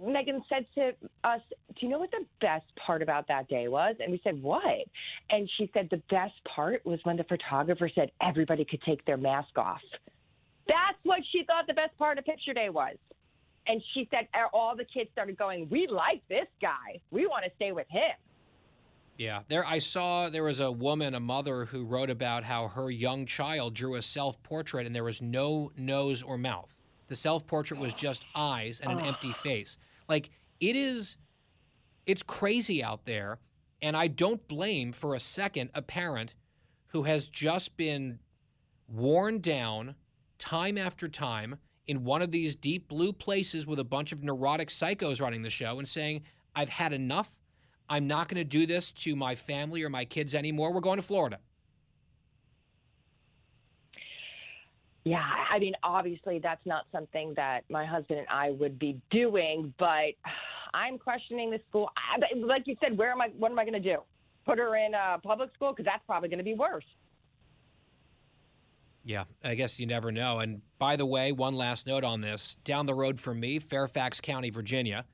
Megan 0.00 0.42
said 0.48 0.66
to 0.74 0.94
us, 1.24 1.40
"Do 1.50 1.86
you 1.86 1.88
know 1.88 1.98
what 1.98 2.10
the 2.10 2.26
best 2.40 2.66
part 2.76 3.02
about 3.02 3.26
that 3.28 3.48
day 3.48 3.68
was?" 3.68 3.96
And 4.00 4.12
we 4.12 4.20
said, 4.22 4.42
"What?" 4.42 4.86
And 5.30 5.48
she 5.56 5.70
said, 5.72 5.88
"The 5.90 6.02
best 6.10 6.34
part 6.44 6.84
was 6.84 6.98
when 7.04 7.16
the 7.16 7.24
photographer 7.24 7.88
said 7.88 8.10
everybody 8.20 8.64
could 8.64 8.82
take 8.82 9.04
their 9.04 9.16
mask 9.16 9.56
off." 9.56 9.82
That's 10.66 10.98
what 11.02 11.20
she 11.32 11.44
thought 11.44 11.66
the 11.66 11.74
best 11.74 11.96
part 11.98 12.18
of 12.18 12.24
picture 12.24 12.54
day 12.54 12.68
was. 12.68 12.96
And 13.66 13.82
she 13.94 14.08
said 14.10 14.28
all 14.52 14.76
the 14.76 14.84
kids 14.84 15.10
started 15.12 15.36
going, 15.36 15.68
"We 15.68 15.86
like 15.86 16.26
this 16.28 16.48
guy. 16.60 17.00
We 17.10 17.26
want 17.26 17.44
to 17.44 17.50
stay 17.56 17.72
with 17.72 17.88
him." 17.88 18.12
Yeah, 19.18 19.42
there. 19.48 19.64
I 19.64 19.78
saw 19.78 20.28
there 20.30 20.42
was 20.42 20.58
a 20.58 20.72
woman, 20.72 21.14
a 21.14 21.20
mother, 21.20 21.66
who 21.66 21.84
wrote 21.84 22.10
about 22.10 22.44
how 22.44 22.68
her 22.68 22.90
young 22.90 23.26
child 23.26 23.74
drew 23.74 23.94
a 23.94 24.02
self-portrait 24.02 24.86
and 24.86 24.96
there 24.96 25.04
was 25.04 25.20
no 25.20 25.70
nose 25.76 26.22
or 26.22 26.38
mouth. 26.38 26.76
The 27.12 27.16
self-portrait 27.16 27.78
was 27.78 27.92
just 27.92 28.24
eyes 28.34 28.80
and 28.80 28.90
an 28.90 29.04
empty 29.04 29.34
face. 29.34 29.76
Like 30.08 30.30
it 30.60 30.76
is, 30.76 31.18
it's 32.06 32.22
crazy 32.22 32.82
out 32.82 33.04
there, 33.04 33.38
and 33.82 33.94
I 33.94 34.06
don't 34.06 34.48
blame 34.48 34.92
for 34.92 35.14
a 35.14 35.20
second 35.20 35.68
a 35.74 35.82
parent 35.82 36.34
who 36.86 37.02
has 37.02 37.28
just 37.28 37.76
been 37.76 38.18
worn 38.88 39.40
down 39.40 39.94
time 40.38 40.78
after 40.78 41.06
time 41.06 41.56
in 41.86 42.02
one 42.02 42.22
of 42.22 42.30
these 42.30 42.56
deep 42.56 42.88
blue 42.88 43.12
places 43.12 43.66
with 43.66 43.78
a 43.78 43.84
bunch 43.84 44.12
of 44.12 44.24
neurotic 44.24 44.70
psychos 44.70 45.20
running 45.20 45.42
the 45.42 45.50
show 45.50 45.78
and 45.78 45.86
saying, 45.86 46.22
I've 46.54 46.70
had 46.70 46.94
enough. 46.94 47.42
I'm 47.90 48.06
not 48.06 48.28
going 48.28 48.38
to 48.38 48.44
do 48.44 48.64
this 48.64 48.90
to 48.92 49.14
my 49.14 49.34
family 49.34 49.82
or 49.82 49.90
my 49.90 50.06
kids 50.06 50.34
anymore. 50.34 50.72
We're 50.72 50.80
going 50.80 50.96
to 50.96 51.02
Florida. 51.02 51.40
Yeah, 55.04 55.24
I 55.50 55.58
mean, 55.58 55.74
obviously 55.82 56.38
that's 56.38 56.64
not 56.64 56.86
something 56.92 57.34
that 57.34 57.62
my 57.68 57.84
husband 57.84 58.20
and 58.20 58.28
I 58.28 58.50
would 58.50 58.78
be 58.78 59.00
doing, 59.10 59.74
but 59.78 60.14
I'm 60.74 60.96
questioning 60.96 61.50
the 61.50 61.60
school. 61.68 61.90
I, 61.96 62.38
like 62.38 62.62
you 62.66 62.76
said, 62.80 62.96
where 62.96 63.10
am 63.10 63.20
I? 63.20 63.28
What 63.36 63.50
am 63.50 63.58
I 63.58 63.64
going 63.64 63.80
to 63.80 63.80
do? 63.80 63.98
Put 64.46 64.58
her 64.58 64.76
in 64.76 64.94
a 64.94 65.18
public 65.18 65.52
school 65.54 65.72
because 65.72 65.84
that's 65.84 66.04
probably 66.06 66.28
going 66.28 66.38
to 66.38 66.44
be 66.44 66.54
worse. 66.54 66.84
Yeah, 69.04 69.24
I 69.42 69.56
guess 69.56 69.80
you 69.80 69.86
never 69.86 70.12
know. 70.12 70.38
And 70.38 70.62
by 70.78 70.94
the 70.94 71.06
way, 71.06 71.32
one 71.32 71.56
last 71.56 71.88
note 71.88 72.04
on 72.04 72.20
this 72.20 72.56
down 72.64 72.86
the 72.86 72.94
road 72.94 73.18
from 73.18 73.40
me, 73.40 73.58
Fairfax 73.58 74.20
County, 74.20 74.50
Virginia, 74.50 75.04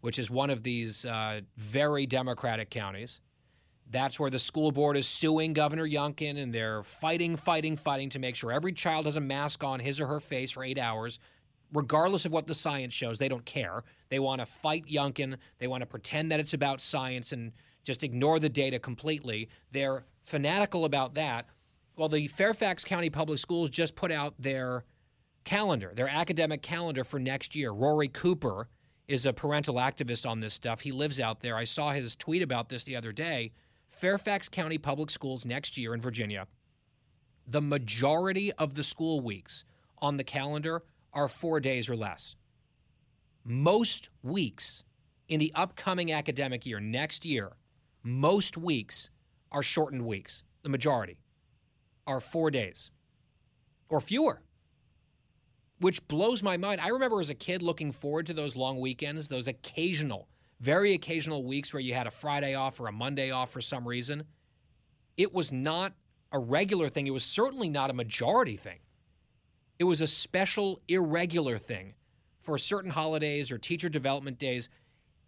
which 0.00 0.20
is 0.20 0.30
one 0.30 0.50
of 0.50 0.62
these 0.62 1.04
uh, 1.04 1.40
very 1.56 2.06
Democratic 2.06 2.70
counties. 2.70 3.20
That's 3.88 4.18
where 4.18 4.30
the 4.30 4.38
school 4.38 4.72
board 4.72 4.96
is 4.96 5.06
suing 5.06 5.52
Governor 5.52 5.86
Youngkin, 5.86 6.42
and 6.42 6.52
they're 6.52 6.82
fighting, 6.82 7.36
fighting, 7.36 7.76
fighting 7.76 8.10
to 8.10 8.18
make 8.18 8.34
sure 8.34 8.50
every 8.50 8.72
child 8.72 9.04
has 9.04 9.16
a 9.16 9.20
mask 9.20 9.62
on 9.62 9.78
his 9.78 10.00
or 10.00 10.06
her 10.08 10.20
face 10.20 10.50
for 10.50 10.64
eight 10.64 10.78
hours, 10.78 11.20
regardless 11.72 12.24
of 12.24 12.32
what 12.32 12.46
the 12.46 12.54
science 12.54 12.92
shows. 12.92 13.18
They 13.18 13.28
don't 13.28 13.44
care. 13.44 13.84
They 14.08 14.18
want 14.18 14.40
to 14.40 14.46
fight 14.46 14.86
Youngkin. 14.86 15.36
They 15.58 15.68
want 15.68 15.82
to 15.82 15.86
pretend 15.86 16.32
that 16.32 16.40
it's 16.40 16.54
about 16.54 16.80
science 16.80 17.32
and 17.32 17.52
just 17.84 18.02
ignore 18.02 18.40
the 18.40 18.48
data 18.48 18.78
completely. 18.80 19.48
They're 19.70 20.04
fanatical 20.24 20.84
about 20.84 21.14
that. 21.14 21.46
Well, 21.96 22.08
the 22.08 22.26
Fairfax 22.26 22.84
County 22.84 23.08
Public 23.08 23.38
Schools 23.38 23.70
just 23.70 23.94
put 23.94 24.10
out 24.10 24.34
their 24.38 24.84
calendar, 25.44 25.92
their 25.94 26.08
academic 26.08 26.60
calendar 26.60 27.04
for 27.04 27.20
next 27.20 27.54
year. 27.54 27.70
Rory 27.70 28.08
Cooper 28.08 28.68
is 29.06 29.24
a 29.24 29.32
parental 29.32 29.76
activist 29.76 30.28
on 30.28 30.40
this 30.40 30.52
stuff. 30.52 30.80
He 30.80 30.90
lives 30.90 31.20
out 31.20 31.40
there. 31.40 31.56
I 31.56 31.64
saw 31.64 31.92
his 31.92 32.16
tweet 32.16 32.42
about 32.42 32.68
this 32.68 32.82
the 32.82 32.96
other 32.96 33.12
day. 33.12 33.52
Fairfax 33.96 34.50
County 34.50 34.76
Public 34.76 35.10
Schools 35.10 35.46
next 35.46 35.78
year 35.78 35.94
in 35.94 36.02
Virginia, 36.02 36.46
the 37.46 37.62
majority 37.62 38.52
of 38.52 38.74
the 38.74 38.84
school 38.84 39.20
weeks 39.20 39.64
on 39.98 40.18
the 40.18 40.24
calendar 40.24 40.82
are 41.14 41.28
four 41.28 41.60
days 41.60 41.88
or 41.88 41.96
less. 41.96 42.36
Most 43.42 44.10
weeks 44.22 44.84
in 45.28 45.40
the 45.40 45.50
upcoming 45.54 46.12
academic 46.12 46.66
year, 46.66 46.78
next 46.78 47.24
year, 47.24 47.56
most 48.02 48.58
weeks 48.58 49.08
are 49.50 49.62
shortened 49.62 50.04
weeks. 50.04 50.42
The 50.62 50.68
majority 50.68 51.16
are 52.06 52.20
four 52.20 52.50
days 52.50 52.90
or 53.88 54.02
fewer, 54.02 54.42
which 55.78 56.06
blows 56.06 56.42
my 56.42 56.58
mind. 56.58 56.82
I 56.82 56.88
remember 56.88 57.18
as 57.18 57.30
a 57.30 57.34
kid 57.34 57.62
looking 57.62 57.92
forward 57.92 58.26
to 58.26 58.34
those 58.34 58.56
long 58.56 58.78
weekends, 58.78 59.28
those 59.28 59.48
occasional, 59.48 60.28
very 60.60 60.94
occasional 60.94 61.44
weeks 61.44 61.72
where 61.72 61.80
you 61.80 61.94
had 61.94 62.06
a 62.06 62.10
Friday 62.10 62.54
off 62.54 62.80
or 62.80 62.86
a 62.86 62.92
Monday 62.92 63.30
off 63.30 63.50
for 63.50 63.60
some 63.60 63.86
reason. 63.86 64.24
It 65.16 65.32
was 65.32 65.52
not 65.52 65.92
a 66.32 66.38
regular 66.38 66.88
thing. 66.88 67.06
It 67.06 67.12
was 67.12 67.24
certainly 67.24 67.68
not 67.68 67.90
a 67.90 67.94
majority 67.94 68.56
thing. 68.56 68.78
It 69.78 69.84
was 69.84 70.00
a 70.00 70.06
special, 70.06 70.80
irregular 70.88 71.58
thing 71.58 71.94
for 72.40 72.56
certain 72.58 72.90
holidays 72.90 73.50
or 73.50 73.58
teacher 73.58 73.88
development 73.88 74.38
days. 74.38 74.68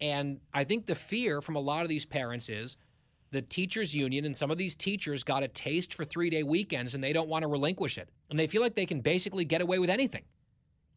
And 0.01 0.39
I 0.53 0.63
think 0.63 0.85
the 0.85 0.95
fear 0.95 1.41
from 1.41 1.55
a 1.55 1.59
lot 1.59 1.83
of 1.83 1.89
these 1.89 2.05
parents 2.05 2.49
is 2.49 2.77
the 3.31 3.41
teachers 3.41 3.93
union 3.93 4.25
and 4.25 4.35
some 4.35 4.49
of 4.49 4.57
these 4.57 4.75
teachers 4.75 5.23
got 5.23 5.43
a 5.43 5.47
taste 5.47 5.93
for 5.93 6.03
three 6.03 6.29
day 6.29 6.43
weekends 6.43 6.95
and 6.95 7.03
they 7.03 7.13
don't 7.13 7.29
want 7.29 7.43
to 7.43 7.47
relinquish 7.47 7.97
it. 7.97 8.09
And 8.29 8.39
they 8.39 8.47
feel 8.47 8.61
like 8.61 8.75
they 8.75 8.85
can 8.85 9.01
basically 9.01 9.45
get 9.45 9.61
away 9.61 9.77
with 9.79 9.89
anything, 9.89 10.23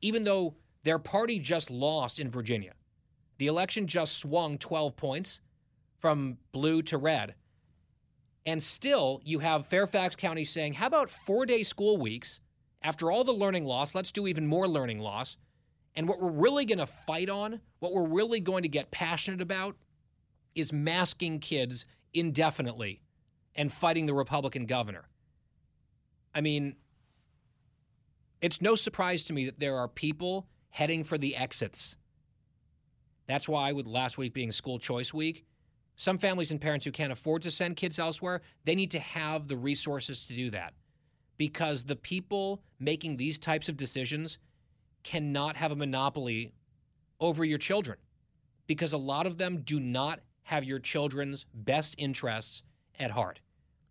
even 0.00 0.24
though 0.24 0.54
their 0.84 0.98
party 0.98 1.38
just 1.38 1.70
lost 1.70 2.18
in 2.18 2.30
Virginia. 2.30 2.72
The 3.42 3.48
election 3.48 3.88
just 3.88 4.18
swung 4.18 4.56
12 4.56 4.94
points 4.94 5.40
from 5.98 6.38
blue 6.52 6.80
to 6.82 6.96
red. 6.96 7.34
And 8.46 8.62
still, 8.62 9.20
you 9.24 9.40
have 9.40 9.66
Fairfax 9.66 10.14
County 10.14 10.44
saying, 10.44 10.74
how 10.74 10.86
about 10.86 11.10
four 11.10 11.44
day 11.44 11.64
school 11.64 11.96
weeks? 11.96 12.38
After 12.82 13.10
all 13.10 13.24
the 13.24 13.32
learning 13.32 13.64
loss, 13.64 13.96
let's 13.96 14.12
do 14.12 14.28
even 14.28 14.46
more 14.46 14.68
learning 14.68 15.00
loss. 15.00 15.38
And 15.96 16.08
what 16.08 16.22
we're 16.22 16.30
really 16.30 16.64
going 16.64 16.78
to 16.78 16.86
fight 16.86 17.28
on, 17.28 17.60
what 17.80 17.92
we're 17.92 18.06
really 18.06 18.38
going 18.38 18.62
to 18.62 18.68
get 18.68 18.92
passionate 18.92 19.40
about, 19.40 19.74
is 20.54 20.72
masking 20.72 21.40
kids 21.40 21.84
indefinitely 22.14 23.02
and 23.56 23.72
fighting 23.72 24.06
the 24.06 24.14
Republican 24.14 24.66
governor. 24.66 25.08
I 26.32 26.42
mean, 26.42 26.76
it's 28.40 28.62
no 28.62 28.76
surprise 28.76 29.24
to 29.24 29.32
me 29.32 29.46
that 29.46 29.58
there 29.58 29.78
are 29.78 29.88
people 29.88 30.46
heading 30.68 31.02
for 31.02 31.18
the 31.18 31.34
exits. 31.34 31.96
That's 33.32 33.48
why, 33.48 33.72
with 33.72 33.86
last 33.86 34.18
week 34.18 34.34
being 34.34 34.52
school 34.52 34.78
choice 34.78 35.14
week, 35.14 35.46
some 35.96 36.18
families 36.18 36.50
and 36.50 36.60
parents 36.60 36.84
who 36.84 36.92
can't 36.92 37.10
afford 37.10 37.40
to 37.42 37.50
send 37.50 37.76
kids 37.76 37.98
elsewhere, 37.98 38.42
they 38.66 38.74
need 38.74 38.90
to 38.90 38.98
have 38.98 39.48
the 39.48 39.56
resources 39.56 40.26
to 40.26 40.34
do 40.34 40.50
that. 40.50 40.74
Because 41.38 41.84
the 41.84 41.96
people 41.96 42.62
making 42.78 43.16
these 43.16 43.38
types 43.38 43.70
of 43.70 43.78
decisions 43.78 44.36
cannot 45.02 45.56
have 45.56 45.72
a 45.72 45.76
monopoly 45.76 46.52
over 47.20 47.42
your 47.42 47.56
children. 47.56 47.96
Because 48.66 48.92
a 48.92 48.98
lot 48.98 49.26
of 49.26 49.38
them 49.38 49.62
do 49.64 49.80
not 49.80 50.20
have 50.42 50.64
your 50.64 50.78
children's 50.78 51.46
best 51.54 51.94
interests 51.96 52.62
at 52.98 53.12
heart. 53.12 53.40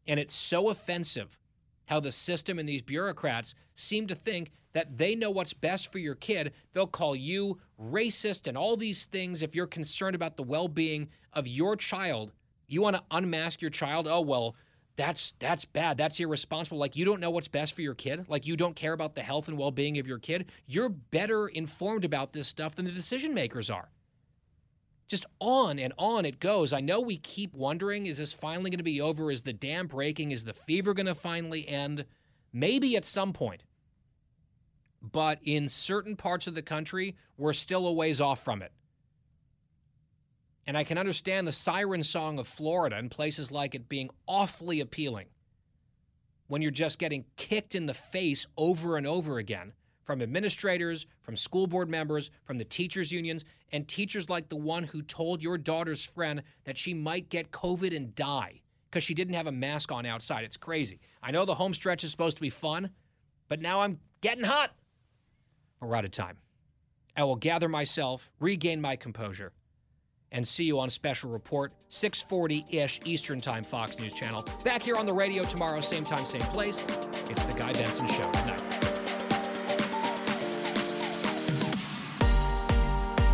And 0.05 0.19
it's 0.19 0.35
so 0.35 0.69
offensive 0.69 1.39
how 1.85 1.99
the 1.99 2.11
system 2.11 2.59
and 2.59 2.69
these 2.69 2.83
bureaucrats 2.83 3.55
seem 3.73 4.05
to 4.05 4.13
think 4.13 4.51
that 4.73 4.97
they 4.97 5.15
know 5.15 5.29
what's 5.29 5.53
best 5.53 5.91
for 5.91 5.99
your 5.99 6.15
kid, 6.15 6.53
they'll 6.73 6.87
call 6.87 7.15
you 7.15 7.59
racist 7.79 8.47
and 8.47 8.57
all 8.57 8.77
these 8.77 9.05
things 9.05 9.41
if 9.41 9.55
you're 9.55 9.67
concerned 9.67 10.15
about 10.15 10.37
the 10.37 10.43
well 10.43 10.67
being 10.67 11.09
of 11.33 11.47
your 11.47 11.75
child. 11.75 12.31
You 12.67 12.81
want 12.81 12.95
to 12.95 13.03
unmask 13.11 13.61
your 13.61 13.71
child? 13.71 14.07
Oh, 14.07 14.21
well, 14.21 14.55
that's 14.95 15.33
that's 15.39 15.65
bad. 15.65 15.97
That's 15.97 16.19
irresponsible. 16.19 16.77
Like 16.77 16.95
you 16.95 17.05
don't 17.05 17.19
know 17.19 17.31
what's 17.31 17.47
best 17.47 17.73
for 17.73 17.81
your 17.81 17.95
kid. 17.95 18.25
Like 18.27 18.45
you 18.45 18.55
don't 18.55 18.75
care 18.75 18.93
about 18.93 19.15
the 19.15 19.23
health 19.23 19.47
and 19.47 19.57
well-being 19.57 19.97
of 19.97 20.07
your 20.07 20.19
kid. 20.19 20.51
You're 20.67 20.89
better 20.89 21.47
informed 21.47 22.05
about 22.05 22.33
this 22.33 22.47
stuff 22.47 22.75
than 22.75 22.85
the 22.85 22.91
decision 22.91 23.33
makers 23.33 23.69
are. 23.69 23.89
Just 25.07 25.25
on 25.39 25.79
and 25.79 25.93
on 25.97 26.25
it 26.25 26.39
goes. 26.39 26.71
I 26.71 26.79
know 26.79 27.01
we 27.01 27.17
keep 27.17 27.53
wondering 27.53 28.05
is 28.05 28.17
this 28.17 28.33
finally 28.33 28.69
going 28.69 28.77
to 28.77 28.83
be 28.83 29.01
over? 29.01 29.31
Is 29.31 29.41
the 29.41 29.53
dam 29.53 29.87
breaking? 29.87 30.31
Is 30.31 30.43
the 30.43 30.53
fever 30.53 30.93
going 30.93 31.07
to 31.07 31.15
finally 31.15 31.67
end? 31.67 32.05
Maybe 32.53 32.95
at 32.95 33.05
some 33.05 33.33
point. 33.33 33.63
But 35.01 35.39
in 35.43 35.67
certain 35.67 36.15
parts 36.15 36.47
of 36.47 36.55
the 36.55 36.61
country, 36.61 37.15
we're 37.37 37.53
still 37.53 37.87
a 37.87 37.93
ways 37.93 38.21
off 38.21 38.43
from 38.43 38.61
it. 38.61 38.71
And 40.67 40.77
I 40.77 40.83
can 40.83 40.97
understand 40.97 41.47
the 41.47 41.51
siren 41.51 42.03
song 42.03 42.37
of 42.37 42.47
Florida 42.47 42.95
and 42.97 43.09
places 43.09 43.51
like 43.51 43.73
it 43.73 43.89
being 43.89 44.09
awfully 44.27 44.79
appealing 44.79 45.27
when 46.47 46.61
you're 46.61 46.69
just 46.69 46.99
getting 46.99 47.25
kicked 47.35 47.75
in 47.75 47.87
the 47.87 47.93
face 47.93 48.45
over 48.57 48.97
and 48.97 49.07
over 49.07 49.37
again 49.37 49.73
from 50.03 50.21
administrators, 50.21 51.07
from 51.21 51.35
school 51.35 51.67
board 51.67 51.89
members, 51.89 52.29
from 52.43 52.57
the 52.57 52.65
teachers' 52.65 53.11
unions, 53.11 53.45
and 53.71 53.87
teachers 53.87 54.29
like 54.29 54.49
the 54.49 54.55
one 54.55 54.83
who 54.83 55.01
told 55.01 55.41
your 55.41 55.57
daughter's 55.57 56.03
friend 56.03 56.43
that 56.65 56.77
she 56.77 56.93
might 56.93 57.29
get 57.29 57.51
COVID 57.51 57.95
and 57.95 58.13
die 58.13 58.61
because 58.89 59.03
she 59.03 59.13
didn't 59.13 59.35
have 59.35 59.47
a 59.47 59.51
mask 59.51 59.91
on 59.91 60.05
outside. 60.05 60.43
It's 60.43 60.57
crazy. 60.57 60.99
I 61.23 61.31
know 61.31 61.45
the 61.45 61.55
home 61.55 61.73
stretch 61.73 62.03
is 62.03 62.11
supposed 62.11 62.35
to 62.35 62.41
be 62.41 62.49
fun, 62.49 62.89
but 63.47 63.61
now 63.61 63.81
I'm 63.81 63.99
getting 64.19 64.43
hot. 64.43 64.71
We're 65.81 65.95
out 65.95 66.05
of 66.05 66.11
time. 66.11 66.37
I 67.17 67.23
will 67.23 67.35
gather 67.35 67.67
myself, 67.67 68.31
regain 68.39 68.79
my 68.79 68.95
composure, 68.95 69.51
and 70.31 70.47
see 70.47 70.63
you 70.63 70.79
on 70.79 70.91
Special 70.91 71.31
Report, 71.31 71.73
640-ish 71.89 73.01
Eastern 73.03 73.41
Time, 73.41 73.63
Fox 73.63 73.97
News 73.97 74.13
Channel. 74.13 74.45
Back 74.63 74.83
here 74.83 74.95
on 74.95 75.07
the 75.07 75.13
radio 75.13 75.43
tomorrow, 75.43 75.79
same 75.79 76.05
time, 76.05 76.23
same 76.25 76.41
place. 76.41 76.85
It's 77.29 77.43
The 77.45 77.59
Guy 77.59 77.73
Benson 77.73 78.07
Show. 78.07 78.29
Night. 78.31 78.63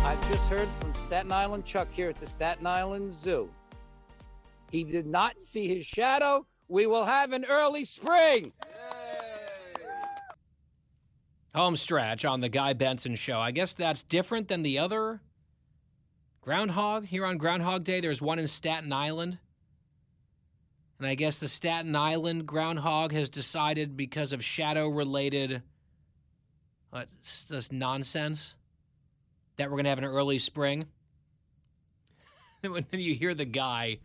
I've 0.06 0.30
just 0.30 0.48
heard 0.48 0.68
from 0.80 0.94
Staten 0.94 1.30
Island 1.30 1.66
Chuck 1.66 1.92
here 1.92 2.08
at 2.08 2.16
the 2.16 2.26
Staten 2.26 2.66
Island 2.66 3.12
Zoo. 3.12 3.50
He 4.70 4.84
did 4.84 5.06
not 5.06 5.42
see 5.42 5.68
his 5.68 5.84
shadow. 5.84 6.46
We 6.66 6.86
will 6.86 7.04
have 7.04 7.32
an 7.32 7.44
early 7.44 7.84
spring. 7.84 8.52
Home 11.54 11.76
stretch 11.76 12.24
on 12.24 12.40
the 12.40 12.48
Guy 12.48 12.72
Benson 12.72 13.14
Show. 13.14 13.38
I 13.38 13.50
guess 13.50 13.74
that's 13.74 14.02
different 14.02 14.48
than 14.48 14.62
the 14.62 14.78
other 14.78 15.20
Groundhog. 16.40 17.06
Here 17.06 17.24
on 17.24 17.36
Groundhog 17.36 17.84
Day, 17.84 18.00
there's 18.00 18.22
one 18.22 18.38
in 18.38 18.46
Staten 18.46 18.92
Island. 18.92 19.38
And 20.98 21.06
I 21.06 21.14
guess 21.14 21.38
the 21.38 21.48
Staten 21.48 21.94
Island 21.94 22.46
groundhog 22.46 23.12
has 23.12 23.28
decided 23.28 23.96
because 23.96 24.32
of 24.32 24.42
shadow 24.42 24.88
related 24.88 25.62
what, 26.90 27.08
this 27.48 27.70
nonsense 27.70 28.56
that 29.58 29.68
we're 29.68 29.76
going 29.76 29.84
to 29.84 29.90
have 29.90 29.98
an 29.98 30.04
early 30.04 30.38
spring. 30.38 30.86
when 32.62 32.86
you 32.92 33.14
hear 33.14 33.34
the 33.34 33.44
guy 33.44 33.98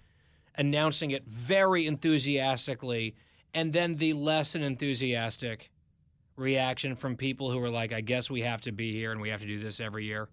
announcing 0.56 1.12
it 1.12 1.26
very 1.26 1.88
enthusiastically, 1.88 3.16
and 3.54 3.74
then 3.74 3.96
the 3.96 4.14
less 4.14 4.56
enthusiastic 4.56 5.72
reaction 6.36 6.96
from 6.96 7.16
people 7.16 7.52
who 7.52 7.60
are 7.62 7.70
like, 7.70 7.94
I 7.94 8.02
guess 8.02 8.30
we 8.30 8.42
have 8.42 8.62
to 8.62 8.72
be 8.72 8.92
here 8.92 9.12
and 9.12 9.22
we 9.22 9.30
have 9.30 9.42
to 9.42 9.48
do 9.48 9.60
this 9.60 9.80
every 9.80 10.06
year. 10.06 10.30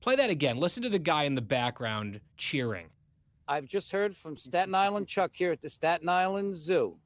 Play 0.00 0.16
that 0.16 0.30
again. 0.30 0.58
Listen 0.58 0.82
to 0.82 0.88
the 0.88 0.98
guy 0.98 1.24
in 1.24 1.34
the 1.34 1.42
background 1.42 2.20
cheering. 2.36 2.88
I've 3.46 3.66
just 3.66 3.92
heard 3.92 4.16
from 4.16 4.36
Staten 4.36 4.74
Island 4.74 5.08
Chuck 5.08 5.32
here 5.34 5.52
at 5.52 5.60
the 5.60 5.68
Staten 5.68 6.08
Island 6.08 6.54
Zoo. 6.56 6.98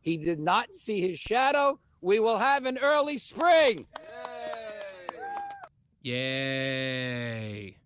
He 0.00 0.16
did 0.16 0.38
not 0.38 0.74
see 0.74 1.00
his 1.00 1.18
shadow. 1.18 1.80
We 2.00 2.20
will 2.20 2.38
have 2.38 2.66
an 2.66 2.78
early 2.78 3.18
spring. 3.18 3.86
Yay. 6.02 7.78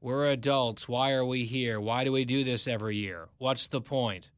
We're 0.00 0.30
adults. 0.30 0.88
Why 0.88 1.12
are 1.12 1.26
we 1.26 1.44
here? 1.44 1.78
Why 1.78 2.04
do 2.04 2.12
we 2.12 2.24
do 2.24 2.42
this 2.42 2.66
every 2.66 2.96
year? 2.96 3.28
What's 3.36 3.68
the 3.68 3.82
point? 3.82 4.30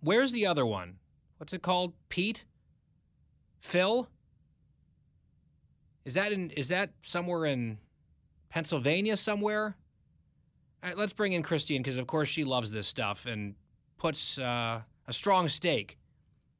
Where's 0.00 0.32
the 0.32 0.46
other 0.46 0.64
one? 0.64 0.96
What's 1.36 1.52
it 1.52 1.60
called? 1.62 1.92
Pete? 2.08 2.44
Phil? 3.66 4.08
Is 6.04 6.14
that 6.14 6.30
in 6.30 6.50
is 6.50 6.68
that 6.68 6.90
somewhere 7.02 7.46
in 7.46 7.78
Pennsylvania 8.48 9.16
somewhere? 9.16 9.76
All 10.82 10.90
right, 10.90 10.96
let's 10.96 11.12
bring 11.12 11.32
in 11.32 11.42
Christine 11.42 11.82
because 11.82 11.98
of 11.98 12.06
course 12.06 12.28
she 12.28 12.44
loves 12.44 12.70
this 12.70 12.86
stuff 12.86 13.26
and 13.26 13.56
puts 13.98 14.38
uh, 14.38 14.82
a 15.08 15.12
strong 15.12 15.48
stake 15.48 15.98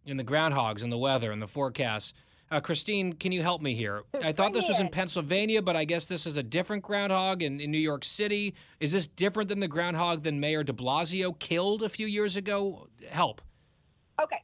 in 0.05 0.17
the 0.17 0.25
groundhogs 0.25 0.83
and 0.83 0.93
the 0.93 0.99
weather 0.99 1.31
and 1.31 1.41
the 1.41 1.47
forecasts. 1.47 2.13
Uh, 2.51 2.61
Christine, 2.61 3.13
can 3.13 3.31
you 3.31 3.43
help 3.43 3.63
me 3.63 3.75
here? 3.75 4.03
I 4.23 4.33
thought 4.33 4.53
this 4.53 4.67
was 4.67 4.81
in 4.81 4.89
Pennsylvania, 4.89 5.63
but 5.63 5.77
I 5.77 5.85
guess 5.85 6.07
this 6.07 6.27
is 6.27 6.37
a 6.37 6.43
different 6.43 6.83
groundhog 6.83 7.41
in, 7.41 7.61
in 7.61 7.71
New 7.71 7.79
York 7.79 8.05
City. 8.05 8.55
Is 8.81 8.91
this 8.91 9.07
different 9.07 9.49
than 9.49 9.61
the 9.61 9.69
groundhog 9.69 10.25
that 10.25 10.35
Mayor 10.35 10.65
de 10.65 10.73
Blasio 10.73 11.39
killed 11.39 11.85
a 11.85 11.89
few 11.89 12.07
years 12.09 12.35
ago? 12.35 12.89
Help. 13.09 13.43
Okay, 14.21 14.41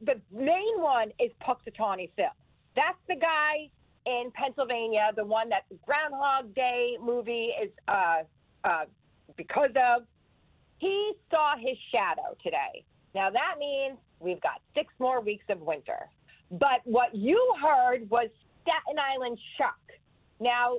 the 0.00 0.20
main 0.32 0.80
one 0.80 1.10
is 1.18 1.30
Punxsutawney 1.46 2.10
Phil. 2.16 2.26
That's 2.76 2.98
the 3.08 3.16
guy 3.16 3.68
in 4.06 4.30
Pennsylvania, 4.34 5.10
the 5.14 5.24
one 5.24 5.48
that 5.50 5.64
the 5.70 5.76
Groundhog 5.86 6.54
Day 6.54 6.96
movie 7.02 7.50
is 7.62 7.70
uh, 7.88 8.22
uh, 8.64 8.84
because 9.36 9.70
of. 9.76 10.02
He 10.78 11.12
saw 11.30 11.56
his 11.58 11.76
shadow 11.92 12.36
today. 12.42 12.84
Now 13.14 13.30
that 13.30 13.56
means 13.58 13.98
we've 14.18 14.40
got 14.40 14.62
six 14.74 14.92
more 14.98 15.20
weeks 15.20 15.44
of 15.50 15.60
winter. 15.60 16.08
But 16.50 16.80
what 16.84 17.14
you 17.14 17.54
heard 17.62 18.08
was 18.10 18.28
Staten 18.62 18.98
Island 18.98 19.38
Chuck. 19.56 19.78
Now, 20.40 20.78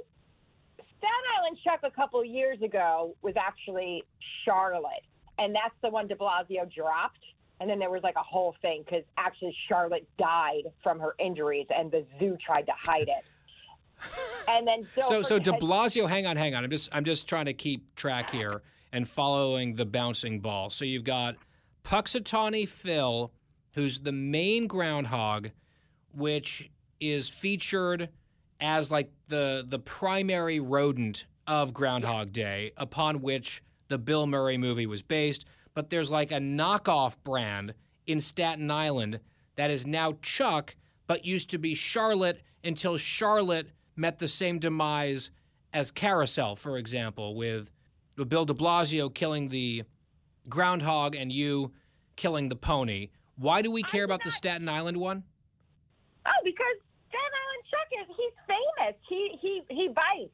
Staten 0.78 1.26
Island 1.40 1.58
Chuck 1.64 1.80
a 1.84 1.92
couple 1.92 2.24
years 2.26 2.62
ago 2.62 3.16
was 3.22 3.36
actually 3.38 4.04
Charlotte, 4.44 5.06
and 5.38 5.54
that's 5.56 5.76
the 5.82 5.90
one 5.90 6.08
De 6.08 6.16
Blasio 6.16 6.72
dropped. 6.74 7.24
And 7.62 7.70
then 7.70 7.78
there 7.78 7.92
was 7.92 8.02
like 8.02 8.16
a 8.16 8.24
whole 8.24 8.56
thing 8.64 8.84
because 8.84 9.04
actually 9.18 9.56
Charlotte 9.70 10.08
died 10.18 10.64
from 10.82 11.00
her 11.00 11.14
injuries, 11.20 11.68
and 11.70 11.92
the 11.92 12.04
zoo 12.20 12.36
tried 12.44 12.64
to 12.64 12.74
hide 12.78 13.08
it. 13.08 13.24
And 14.48 14.68
then 14.68 14.88
so 15.04 15.22
so 15.22 15.38
De 15.38 15.52
Blasio, 15.52 16.10
hang 16.10 16.26
on, 16.26 16.36
hang 16.36 16.56
on. 16.56 16.64
I'm 16.64 16.72
just 16.72 16.90
I'm 16.92 17.06
just 17.06 17.30
trying 17.30 17.46
to 17.46 17.54
keep 17.54 17.94
track 17.96 18.32
here 18.32 18.64
and 18.92 19.08
following 19.08 19.76
the 19.76 19.86
bouncing 19.86 20.40
ball. 20.40 20.72
So 20.72 20.84
you've 20.84 21.04
got 21.04 21.36
Punxsutawney 21.84 22.68
Phil, 22.68 23.32
who's 23.74 24.00
the 24.00 24.12
main 24.12 24.66
groundhog, 24.66 25.52
which 26.12 26.72
is 27.00 27.30
featured 27.30 28.10
as 28.60 28.90
like 28.90 29.12
the 29.28 29.64
the 29.66 29.80
primary 29.80 30.60
rodent 30.60 31.28
of 31.46 31.72
Groundhog 31.72 32.34
Day, 32.34 32.72
upon 32.78 33.22
which 33.22 33.62
the 33.88 34.00
Bill 34.00 34.26
Murray 34.26 34.58
movie 34.58 34.88
was 34.88 35.04
based. 35.04 35.46
But 35.74 35.90
there's 35.90 36.12
like 36.12 36.32
a 36.32 36.40
knockoff 36.40 37.16
brand 37.24 37.74
in 38.06 38.20
Staten 38.20 38.70
Island 38.70 39.20
that 39.56 39.72
is 39.72 39.86
now 39.86 40.18
Chuck, 40.22 40.76
but 41.08 41.26
used 41.26 41.50
to 41.52 41.58
be 41.58 41.76
Charlotte 41.76 42.42
until 42.64 42.98
Charlotte 42.98 43.72
met 43.96 44.20
the 44.20 44.28
same 44.28 44.60
demise 44.60 45.32
as 45.74 45.92
Carousel, 45.92 46.56
for 46.56 46.78
example, 46.78 47.36
with, 47.36 47.72
Bill 48.28 48.46
de 48.46 48.54
Blasio 48.54 49.12
killing 49.12 49.50
the 49.50 49.84
groundhog 50.48 51.16
and 51.16 51.32
you 51.32 51.72
killing 52.16 52.50
the 52.50 52.56
pony. 52.56 53.10
Why 53.36 53.64
do 53.64 53.72
we 53.72 53.82
care 53.82 54.04
about 54.04 54.24
the 54.24 54.30
Staten 54.30 54.70
Island 54.70 54.98
one? 54.98 55.24
Oh, 56.28 56.42
because 56.44 56.78
Staten 57.10 57.34
Island 57.42 57.64
Chuck 57.72 57.90
is 58.00 58.16
he's 58.16 58.34
famous. 58.46 58.96
He 59.10 59.40
he 59.42 59.62
he 59.70 59.88
bites. 59.88 60.32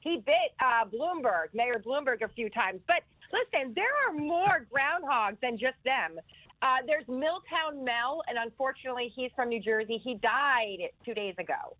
He 0.00 0.16
bit 0.16 0.54
uh, 0.58 0.86
Bloomberg, 0.86 1.54
Mayor 1.54 1.80
Bloomberg, 1.84 2.22
a 2.22 2.28
few 2.28 2.50
times. 2.50 2.80
But 2.88 3.02
listen, 3.32 3.72
there 3.74 3.84
are 4.06 4.12
more 4.12 4.66
groundhogs 4.72 5.38
than 5.40 5.58
just 5.58 5.76
them. 5.84 6.18
Uh, 6.62 6.76
there's 6.86 7.06
Milltown 7.08 7.84
Mel, 7.84 8.22
and 8.28 8.36
unfortunately, 8.38 9.10
he's 9.14 9.30
from 9.34 9.48
New 9.48 9.60
Jersey. 9.60 10.00
He 10.02 10.14
died 10.16 10.78
two 11.04 11.14
days 11.14 11.34
ago. 11.38 11.76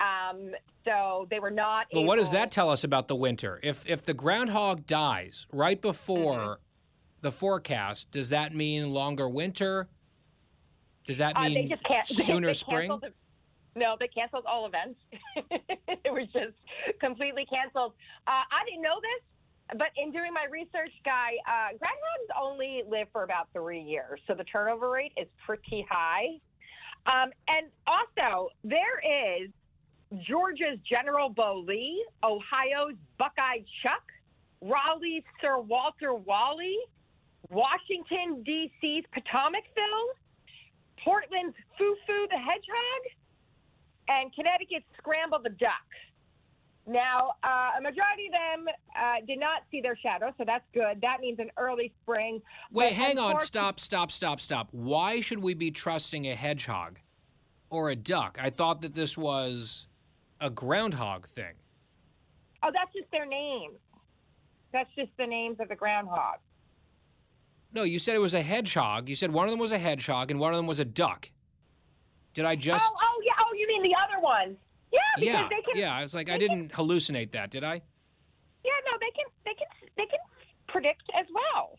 Um, 0.00 0.50
so 0.84 1.26
they 1.30 1.40
were 1.40 1.50
not. 1.50 1.86
Well, 1.92 2.02
able... 2.02 2.08
what 2.08 2.16
does 2.16 2.30
that 2.32 2.50
tell 2.50 2.70
us 2.70 2.84
about 2.84 3.08
the 3.08 3.16
winter? 3.16 3.60
If 3.62 3.88
if 3.88 4.02
the 4.02 4.14
groundhog 4.14 4.86
dies 4.86 5.46
right 5.52 5.80
before 5.80 6.38
mm-hmm. 6.38 6.62
the 7.20 7.32
forecast, 7.32 8.10
does 8.10 8.30
that 8.30 8.54
mean 8.54 8.90
longer 8.90 9.28
winter? 9.28 9.88
Does 11.06 11.18
that 11.18 11.36
mean 11.36 11.52
uh, 11.52 11.62
they 11.62 11.68
just 11.68 11.84
can't, 11.84 12.06
sooner 12.26 12.46
they, 12.46 12.50
they 12.50 12.54
spring? 12.54 12.98
The, 13.00 13.12
no, 13.76 13.96
they 13.98 14.08
canceled 14.08 14.44
all 14.46 14.66
events. 14.66 14.98
it 15.88 16.12
was 16.12 16.28
just 16.32 16.54
completely 17.00 17.44
canceled. 17.46 17.92
Uh, 18.26 18.30
I 18.30 18.64
didn't 18.66 18.82
know 18.82 19.00
this, 19.02 19.22
but 19.78 19.88
in 19.96 20.12
doing 20.12 20.32
my 20.32 20.46
research, 20.50 20.92
Guy, 21.04 21.32
uh, 21.46 21.74
groundhogs 21.74 22.40
only 22.40 22.82
live 22.88 23.08
for 23.12 23.22
about 23.22 23.48
three 23.52 23.80
years, 23.80 24.20
so 24.26 24.34
the 24.34 24.44
turnover 24.44 24.90
rate 24.90 25.12
is 25.16 25.28
pretty 25.44 25.86
high. 25.90 26.38
Um, 27.06 27.30
and 27.48 27.68
also, 27.86 28.48
there 28.62 29.00
is 29.04 29.50
Georgia's 30.26 30.78
General 30.88 31.28
Bo 31.28 31.64
Lee, 31.66 32.04
Ohio's 32.22 32.94
Buckeye 33.18 33.64
Chuck, 33.82 34.04
Raleigh's 34.62 35.24
Sir 35.40 35.58
Walter 35.58 36.14
Wally, 36.14 36.76
Washington, 37.50 38.42
D.C.'s 38.44 39.04
Potomac 39.12 39.64
Phil, 39.74 40.04
Portland's 41.04 41.56
Foo 41.76 41.96
the 42.06 42.38
Hedgehog, 42.38 43.02
and 44.08 44.34
Connecticut's 44.34 44.86
Scramble 44.98 45.40
the 45.42 45.50
Duck. 45.50 45.88
Now, 46.86 47.32
uh, 47.42 47.78
a 47.78 47.80
majority 47.80 48.26
of 48.26 48.32
them 48.32 48.74
uh, 48.98 49.24
did 49.26 49.40
not 49.40 49.62
see 49.70 49.80
their 49.80 49.96
shadow, 49.96 50.34
so 50.36 50.44
that's 50.46 50.64
good. 50.74 51.00
That 51.00 51.20
means 51.20 51.38
an 51.38 51.50
early 51.56 51.92
spring. 52.02 52.42
Wait, 52.70 52.90
But 52.90 52.92
hang 52.92 53.18
on. 53.18 53.40
Stop, 53.40 53.80
stop, 53.80 54.10
stop, 54.10 54.38
stop. 54.38 54.68
Why 54.70 55.20
should 55.20 55.38
we 55.38 55.54
be 55.54 55.70
trusting 55.70 56.26
a 56.26 56.34
hedgehog 56.34 56.98
or 57.70 57.90
a 57.90 57.96
duck? 57.96 58.38
I 58.40 58.50
thought 58.50 58.82
that 58.82 58.92
this 58.92 59.16
was 59.16 59.86
a 60.40 60.50
groundhog 60.50 61.26
thing. 61.28 61.54
Oh, 62.62 62.70
that's 62.72 62.92
just 62.94 63.10
their 63.10 63.26
names. 63.26 63.78
That's 64.72 64.90
just 64.94 65.10
the 65.16 65.26
names 65.26 65.56
of 65.60 65.68
the 65.68 65.76
groundhog. 65.76 66.36
No, 67.72 67.82
you 67.82 67.98
said 67.98 68.14
it 68.14 68.20
was 68.20 68.34
a 68.34 68.42
hedgehog. 68.42 69.08
You 69.08 69.14
said 69.14 69.32
one 69.32 69.46
of 69.46 69.50
them 69.50 69.58
was 69.60 69.72
a 69.72 69.78
hedgehog 69.78 70.30
and 70.30 70.38
one 70.38 70.52
of 70.52 70.58
them 70.58 70.66
was 70.66 70.80
a 70.80 70.84
duck. 70.84 71.30
Did 72.34 72.44
I 72.44 72.56
just. 72.56 72.84
Oh, 72.92 72.96
oh, 73.00 73.22
yeah. 73.24 73.32
Oh, 73.40 73.54
you 73.54 73.66
mean 73.68 73.82
the 73.82 73.96
other 73.96 74.22
ones? 74.22 74.56
Yeah, 74.94 75.00
because 75.18 75.34
yeah, 75.34 75.48
they 75.48 75.62
can. 75.72 75.80
yeah. 75.80 75.94
I 75.94 76.02
was 76.02 76.14
like, 76.14 76.30
I 76.30 76.38
didn't 76.38 76.72
hallucinate 76.72 77.32
that, 77.32 77.50
did 77.50 77.64
I? 77.64 77.82
Yeah, 78.64 78.70
no, 78.86 78.96
they 79.00 79.10
can. 79.10 79.26
They 79.44 79.54
can. 79.54 79.66
They 79.96 80.06
can 80.06 80.18
predict 80.68 81.02
as 81.18 81.26
well. 81.34 81.76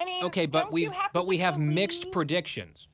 I 0.00 0.04
mean, 0.04 0.24
Okay, 0.24 0.46
but 0.46 0.72
we've 0.72 0.92
but 1.12 1.26
we 1.26 1.38
have 1.38 1.54
believe- 1.54 1.74
mixed 1.74 2.12
predictions. 2.12 2.88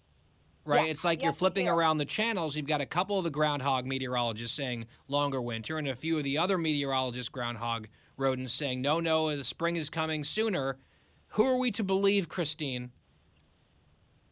Right? 0.65 0.87
Yeah, 0.87 0.91
It's 0.91 1.05
like 1.05 1.23
you're 1.23 1.33
flipping 1.33 1.69
around 1.69 1.99
the 1.99 2.05
channels. 2.05 2.57
You've 2.57 2.67
got 2.67 2.81
a 2.81 2.87
couple 2.87 3.17
of 3.19 3.23
the 3.23 3.31
groundhog 3.31 3.87
meteorologists 3.87 4.57
saying 4.57 4.87
longer 5.07 5.41
winter, 5.41 5.79
and 5.79 5.87
a 5.87 5.95
few 5.95 6.19
of 6.19 6.25
the 6.25 6.39
other 6.39 6.59
meteorologists, 6.59 7.29
groundhog 7.29 7.87
rodents 8.17 8.53
saying, 8.53 8.83
no, 8.83 8.99
no, 8.99 9.37
the 9.37 9.45
spring 9.45 9.77
is 9.77 9.89
coming 9.89 10.25
sooner. 10.25 10.77
Who 11.29 11.45
are 11.45 11.57
we 11.57 11.71
to 11.71 11.85
believe, 11.85 12.29
Christine? 12.29 12.91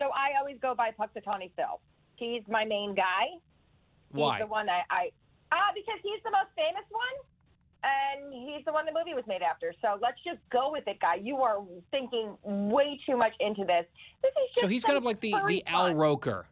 So 0.00 0.06
I 0.06 0.36
always 0.40 0.56
go 0.60 0.74
by 0.74 0.90
Punxsutawney 0.98 1.52
Phil. 1.54 1.80
He's 2.16 2.42
my 2.48 2.64
main 2.64 2.96
guy. 2.96 3.26
Why? 4.14 4.38
He's 4.38 4.46
the 4.46 4.50
one 4.50 4.68
I, 4.68 4.82
I 4.90 5.10
ah 5.52 5.70
because 5.74 5.98
he's 6.02 6.22
the 6.24 6.30
most 6.30 6.50
famous 6.56 6.86
one, 6.90 7.16
and 7.82 8.32
he's 8.32 8.64
the 8.64 8.72
one 8.72 8.86
the 8.86 8.92
movie 8.92 9.14
was 9.14 9.24
made 9.26 9.42
after. 9.42 9.74
So 9.82 9.98
let's 10.00 10.18
just 10.24 10.38
go 10.50 10.70
with 10.70 10.86
it, 10.86 11.00
guy. 11.00 11.16
You 11.16 11.36
are 11.38 11.58
thinking 11.90 12.36
way 12.42 12.98
too 13.06 13.16
much 13.16 13.32
into 13.40 13.64
this. 13.64 13.84
This 14.22 14.30
is 14.30 14.54
just 14.54 14.60
So 14.60 14.68
he's 14.68 14.84
kind 14.84 14.96
of 14.96 15.04
like 15.04 15.20
the, 15.20 15.34
the 15.46 15.64
Al 15.66 15.86
fun. 15.86 15.96
Roker, 15.96 16.46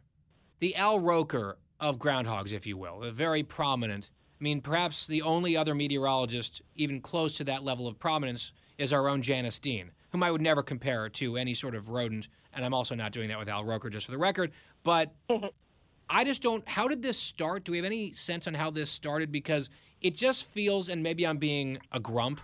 the 0.59 0.75
Al 0.75 0.99
Roker 0.99 1.57
of 1.79 1.97
groundhogs, 1.97 2.51
if 2.51 2.67
you 2.67 2.77
will, 2.77 3.03
a 3.03 3.11
very 3.11 3.43
prominent. 3.43 4.09
I 4.39 4.43
mean, 4.43 4.61
perhaps 4.61 5.07
the 5.07 5.21
only 5.21 5.55
other 5.55 5.73
meteorologist 5.73 6.61
even 6.75 6.99
close 6.99 7.35
to 7.37 7.45
that 7.45 7.63
level 7.63 7.87
of 7.87 7.97
prominence 7.97 8.51
is 8.77 8.91
our 8.91 9.07
own 9.07 9.21
Janice 9.21 9.59
Dean, 9.59 9.91
whom 10.11 10.21
I 10.21 10.31
would 10.31 10.41
never 10.41 10.61
compare 10.61 11.07
to 11.09 11.37
any 11.37 11.53
sort 11.53 11.75
of 11.75 11.89
rodent. 11.89 12.27
And 12.53 12.65
I'm 12.65 12.73
also 12.73 12.93
not 12.93 13.13
doing 13.13 13.29
that 13.29 13.39
with 13.39 13.47
Al 13.47 13.63
Roker, 13.63 13.89
just 13.89 14.05
for 14.05 14.11
the 14.11 14.17
record. 14.17 14.51
But 14.83 15.13
I 16.09 16.23
just 16.23 16.41
don't. 16.41 16.67
How 16.67 16.87
did 16.87 17.01
this 17.01 17.17
start? 17.17 17.63
Do 17.63 17.71
we 17.71 17.77
have 17.77 17.85
any 17.85 18.11
sense 18.13 18.47
on 18.47 18.53
how 18.53 18.69
this 18.69 18.89
started? 18.89 19.31
Because 19.31 19.69
it 20.01 20.15
just 20.15 20.45
feels, 20.45 20.89
and 20.89 21.01
maybe 21.01 21.25
I'm 21.25 21.37
being 21.37 21.79
a 21.91 21.99
grump, 21.99 22.41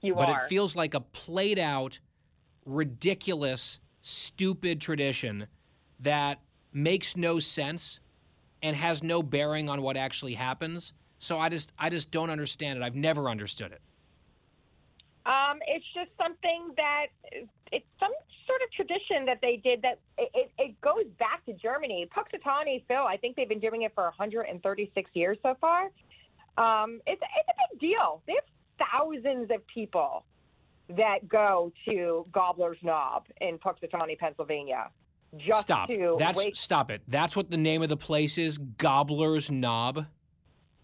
You 0.00 0.14
but 0.14 0.28
are. 0.28 0.36
it 0.36 0.48
feels 0.48 0.74
like 0.74 0.94
a 0.94 1.00
played 1.00 1.58
out, 1.58 2.00
ridiculous, 2.64 3.80
stupid 4.02 4.80
tradition 4.80 5.46
that 6.00 6.40
makes 6.72 7.16
no 7.16 7.38
sense 7.38 8.00
and 8.62 8.76
has 8.76 9.02
no 9.02 9.22
bearing 9.22 9.68
on 9.68 9.82
what 9.82 9.96
actually 9.96 10.34
happens. 10.34 10.92
So 11.18 11.38
I 11.38 11.48
just 11.50 11.72
I 11.78 11.90
just 11.90 12.10
don't 12.10 12.30
understand 12.30 12.78
it. 12.78 12.82
I've 12.82 12.94
never 12.94 13.28
understood 13.28 13.72
it. 13.72 13.82
Um, 15.26 15.58
it's 15.66 15.84
just 15.94 16.10
something 16.20 16.72
that 16.76 17.06
it's 17.70 17.86
some 18.00 18.12
sort 18.50 18.62
of 18.62 18.72
tradition 18.72 19.24
that 19.26 19.38
they 19.40 19.56
did 19.62 19.82
that 19.82 19.98
it, 20.18 20.50
it, 20.58 20.80
goes 20.80 21.04
back 21.18 21.44
to 21.46 21.52
Germany. 21.52 22.08
Punxsutawney 22.14 22.84
Phil, 22.88 23.02
I 23.02 23.16
think 23.16 23.36
they've 23.36 23.48
been 23.48 23.60
doing 23.60 23.82
it 23.82 23.92
for 23.94 24.04
136 24.04 25.10
years 25.14 25.38
so 25.42 25.56
far. 25.60 25.84
Um, 26.58 27.00
it's 27.06 27.22
it's 27.22 27.48
a 27.48 27.74
big 27.74 27.80
deal. 27.80 28.22
They 28.26 28.34
have 28.34 28.88
thousands 28.92 29.50
of 29.50 29.66
people 29.66 30.24
that 30.96 31.28
go 31.28 31.72
to 31.88 32.26
Gobbler's 32.32 32.78
Knob 32.82 33.26
in 33.40 33.58
Punxsutawney, 33.58 34.18
Pennsylvania, 34.18 34.90
just 35.36 35.62
stop. 35.62 35.88
to 35.88 36.16
That's 36.18 36.38
wake. 36.38 36.56
stop 36.56 36.90
it. 36.90 37.02
That's 37.06 37.36
what 37.36 37.50
the 37.50 37.56
name 37.56 37.82
of 37.82 37.88
the 37.88 37.96
place 37.96 38.38
is. 38.38 38.58
Gobbler's 38.58 39.50
Knob. 39.50 40.06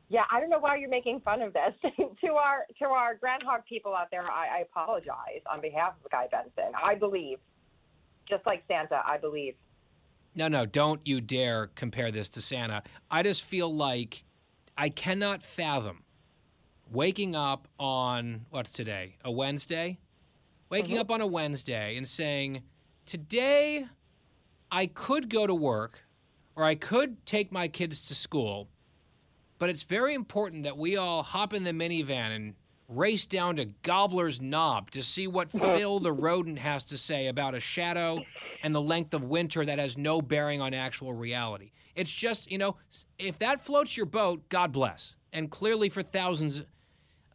Yeah, 0.08 0.22
I 0.30 0.38
don't 0.38 0.50
know 0.50 0.60
why 0.60 0.76
you're 0.76 0.88
making 0.88 1.20
fun 1.20 1.42
of 1.42 1.52
this. 1.52 1.74
to 2.20 2.32
our 2.34 2.66
to 2.78 2.84
our 2.86 3.16
groundhog 3.16 3.62
people 3.68 3.94
out 3.94 4.08
there, 4.10 4.22
I, 4.22 4.58
I 4.58 4.60
apologize 4.60 5.42
on 5.52 5.60
behalf 5.60 5.94
of 6.04 6.10
Guy 6.10 6.28
Benson. 6.30 6.72
I 6.80 6.94
believe, 6.94 7.38
just 8.28 8.44
like 8.46 8.62
Santa, 8.68 9.02
I 9.06 9.18
believe. 9.18 9.54
No, 10.34 10.48
no, 10.48 10.66
don't 10.66 11.00
you 11.06 11.20
dare 11.20 11.68
compare 11.68 12.10
this 12.10 12.28
to 12.30 12.42
Santa. 12.42 12.82
I 13.10 13.22
just 13.22 13.42
feel 13.42 13.74
like 13.74 14.24
I 14.76 14.90
cannot 14.90 15.42
fathom 15.42 16.04
waking 16.90 17.34
up 17.34 17.68
on 17.78 18.44
what's 18.50 18.70
today? 18.70 19.16
A 19.24 19.30
Wednesday? 19.30 19.98
Waking 20.68 20.92
mm-hmm. 20.92 21.00
up 21.00 21.10
on 21.10 21.20
a 21.20 21.26
Wednesday 21.26 21.96
and 21.96 22.06
saying, 22.06 22.62
"Today 23.06 23.86
I 24.70 24.86
could 24.86 25.30
go 25.30 25.46
to 25.46 25.54
work 25.54 26.00
or 26.54 26.64
I 26.64 26.74
could 26.74 27.24
take 27.24 27.52
my 27.52 27.68
kids 27.68 28.06
to 28.08 28.14
school, 28.14 28.68
but 29.58 29.70
it's 29.70 29.84
very 29.84 30.14
important 30.14 30.64
that 30.64 30.76
we 30.76 30.96
all 30.96 31.22
hop 31.22 31.54
in 31.54 31.64
the 31.64 31.72
minivan 31.72 32.34
and 32.34 32.54
race 32.88 33.26
down 33.26 33.56
to 33.56 33.66
Gobbler's 33.82 34.40
Knob 34.40 34.90
to 34.92 35.02
see 35.02 35.26
what 35.26 35.50
Phil 35.58 35.98
the 35.98 36.12
rodent 36.12 36.58
has 36.58 36.84
to 36.84 36.98
say 36.98 37.26
about 37.26 37.54
a 37.54 37.60
shadow 37.60 38.22
and 38.62 38.74
the 38.74 38.80
length 38.80 39.14
of 39.14 39.24
winter 39.24 39.64
that 39.64 39.78
has 39.78 39.98
no 39.98 40.22
bearing 40.22 40.60
on 40.60 40.74
actual 40.74 41.12
reality. 41.12 41.72
It's 41.94 42.12
just, 42.12 42.50
you 42.50 42.58
know, 42.58 42.76
if 43.18 43.38
that 43.38 43.60
floats 43.60 43.96
your 43.96 44.06
boat, 44.06 44.48
God 44.48 44.72
bless. 44.72 45.16
And 45.32 45.50
clearly 45.50 45.88
for 45.88 46.02
thousands, 46.02 46.64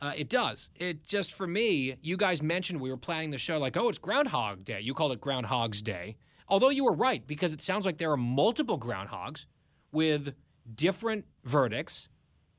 uh, 0.01 0.13
it 0.15 0.29
does. 0.29 0.69
It 0.75 1.05
just 1.05 1.33
for 1.33 1.47
me, 1.47 1.95
you 2.01 2.17
guys 2.17 2.41
mentioned 2.41 2.79
we 2.79 2.89
were 2.89 2.97
planning 2.97 3.31
the 3.31 3.37
show 3.37 3.57
like, 3.59 3.77
oh, 3.77 3.89
it's 3.89 3.99
Groundhog 3.99 4.63
Day. 4.63 4.81
You 4.81 4.93
called 4.93 5.11
it 5.11 5.21
Groundhog's 5.21 5.81
Day. 5.81 6.15
Although 6.47 6.69
you 6.69 6.83
were 6.83 6.93
right, 6.93 7.25
because 7.25 7.53
it 7.53 7.61
sounds 7.61 7.85
like 7.85 7.97
there 7.97 8.11
are 8.11 8.17
multiple 8.17 8.77
groundhogs 8.77 9.45
with 9.91 10.33
different 10.75 11.25
verdicts 11.45 12.09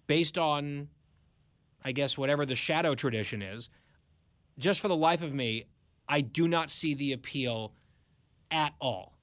based 0.07 0.39
on, 0.39 0.89
I 1.85 1.93
guess, 1.93 2.17
whatever 2.17 2.47
the 2.47 2.55
shadow 2.55 2.95
tradition 2.95 3.43
is. 3.43 3.69
Just 4.59 4.81
for 4.81 4.89
the 4.89 4.97
life 4.97 5.23
of 5.23 5.33
me, 5.33 5.67
I 6.09 6.21
do 6.21 6.47
not 6.47 6.71
see 6.71 6.95
the 6.95 7.13
appeal 7.13 7.73
at 8.51 8.75
all. 8.81 9.15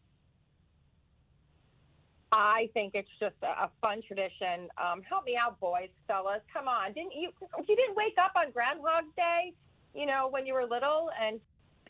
I 2.32 2.70
think 2.74 2.94
it's 2.94 3.10
just 3.20 3.36
a, 3.42 3.48
a 3.66 3.70
fun 3.82 4.02
tradition. 4.06 4.70
Um, 4.78 5.02
help 5.02 5.26
me 5.26 5.36
out, 5.36 5.60
boys, 5.60 5.90
fellas. 6.08 6.42
Come 6.54 6.68
on, 6.68 6.94
didn't 6.94 7.14
you? 7.14 7.32
You 7.68 7.76
didn't 7.76 7.96
wake 7.96 8.16
up 8.24 8.34
on 8.36 8.52
Groundhog 8.52 9.06
Day, 9.16 9.54
you 9.96 10.06
know, 10.06 10.28
when 10.30 10.46
you 10.46 10.54
were 10.54 10.66
little, 10.66 11.10
and 11.22 11.40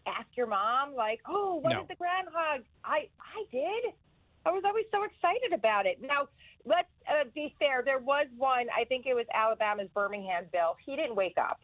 ask 0.08 0.28
your 0.38 0.48
mom 0.48 0.96
like, 0.96 1.20
"Oh, 1.28 1.56
what 1.56 1.74
is 1.74 1.80
No. 1.80 1.86
the 1.90 1.96
groundhog?" 1.96 2.64
I 2.86 3.10
I 3.20 3.46
did. 3.52 3.94
I 4.46 4.52
was 4.52 4.64
always 4.66 4.86
so 4.92 5.04
excited 5.04 5.54
about 5.54 5.86
it. 5.86 6.00
Now, 6.02 6.28
let's 6.66 6.88
uh, 7.08 7.26
be 7.36 7.54
fair. 7.60 7.82
There 7.84 8.00
was 8.00 8.28
one. 8.38 8.68
I 8.78 8.86
think 8.86 9.06
it 9.06 9.14
was 9.14 9.26
Alabama's 9.34 9.90
Birmingham 9.94 10.46
Bill. 10.52 10.76
He 10.86 10.96
didn't 10.96 11.16
wake 11.16 11.38
up 11.38 11.60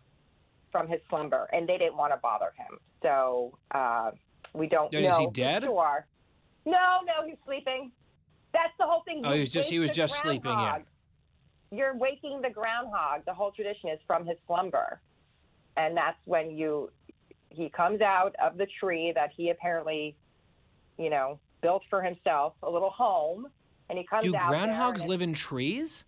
from 0.71 0.87
his 0.87 0.99
slumber, 1.09 1.47
and 1.53 1.67
they 1.67 1.77
didn't 1.77 1.97
want 1.97 2.11
to 2.13 2.19
bother 2.21 2.51
him. 2.57 2.77
So 3.01 3.57
uh, 3.71 4.11
we 4.53 4.67
don't 4.67 4.93
Is 4.93 5.03
know. 5.03 5.19
he 5.19 5.25
for 5.25 5.31
dead? 5.31 5.63
Sure. 5.63 6.05
No, 6.65 6.99
no, 7.05 7.25
he's 7.25 7.37
sleeping. 7.45 7.91
That's 8.53 8.73
the 8.79 8.85
whole 8.85 9.03
thing. 9.03 9.21
Oh, 9.23 9.33
he 9.33 9.41
was 9.41 9.49
just 9.49 9.69
he 9.69 9.79
was 9.79 9.91
just 9.91 10.19
sleeping. 10.19 10.51
Yeah. 10.51 10.79
You're 11.71 11.95
waking 11.95 12.41
the 12.41 12.49
groundhog. 12.49 13.25
The 13.25 13.33
whole 13.33 13.51
tradition 13.51 13.89
is 13.89 13.99
from 14.07 14.25
his 14.25 14.37
slumber, 14.47 15.01
and 15.77 15.95
that's 15.95 16.17
when 16.25 16.51
you 16.51 16.89
he 17.49 17.69
comes 17.69 18.01
out 18.01 18.35
of 18.43 18.57
the 18.57 18.67
tree 18.79 19.11
that 19.15 19.31
he 19.35 19.49
apparently, 19.49 20.15
you 20.97 21.09
know, 21.09 21.39
built 21.65 21.81
for 21.89 21.99
himself, 22.03 22.53
a 22.61 22.69
little 22.69 22.91
home, 22.91 23.47
and 23.89 23.97
he 23.97 24.05
comes 24.05 24.23
Do 24.23 24.33
groundhogs 24.33 25.03
live 25.03 25.23
in 25.23 25.33
trees? 25.33 26.05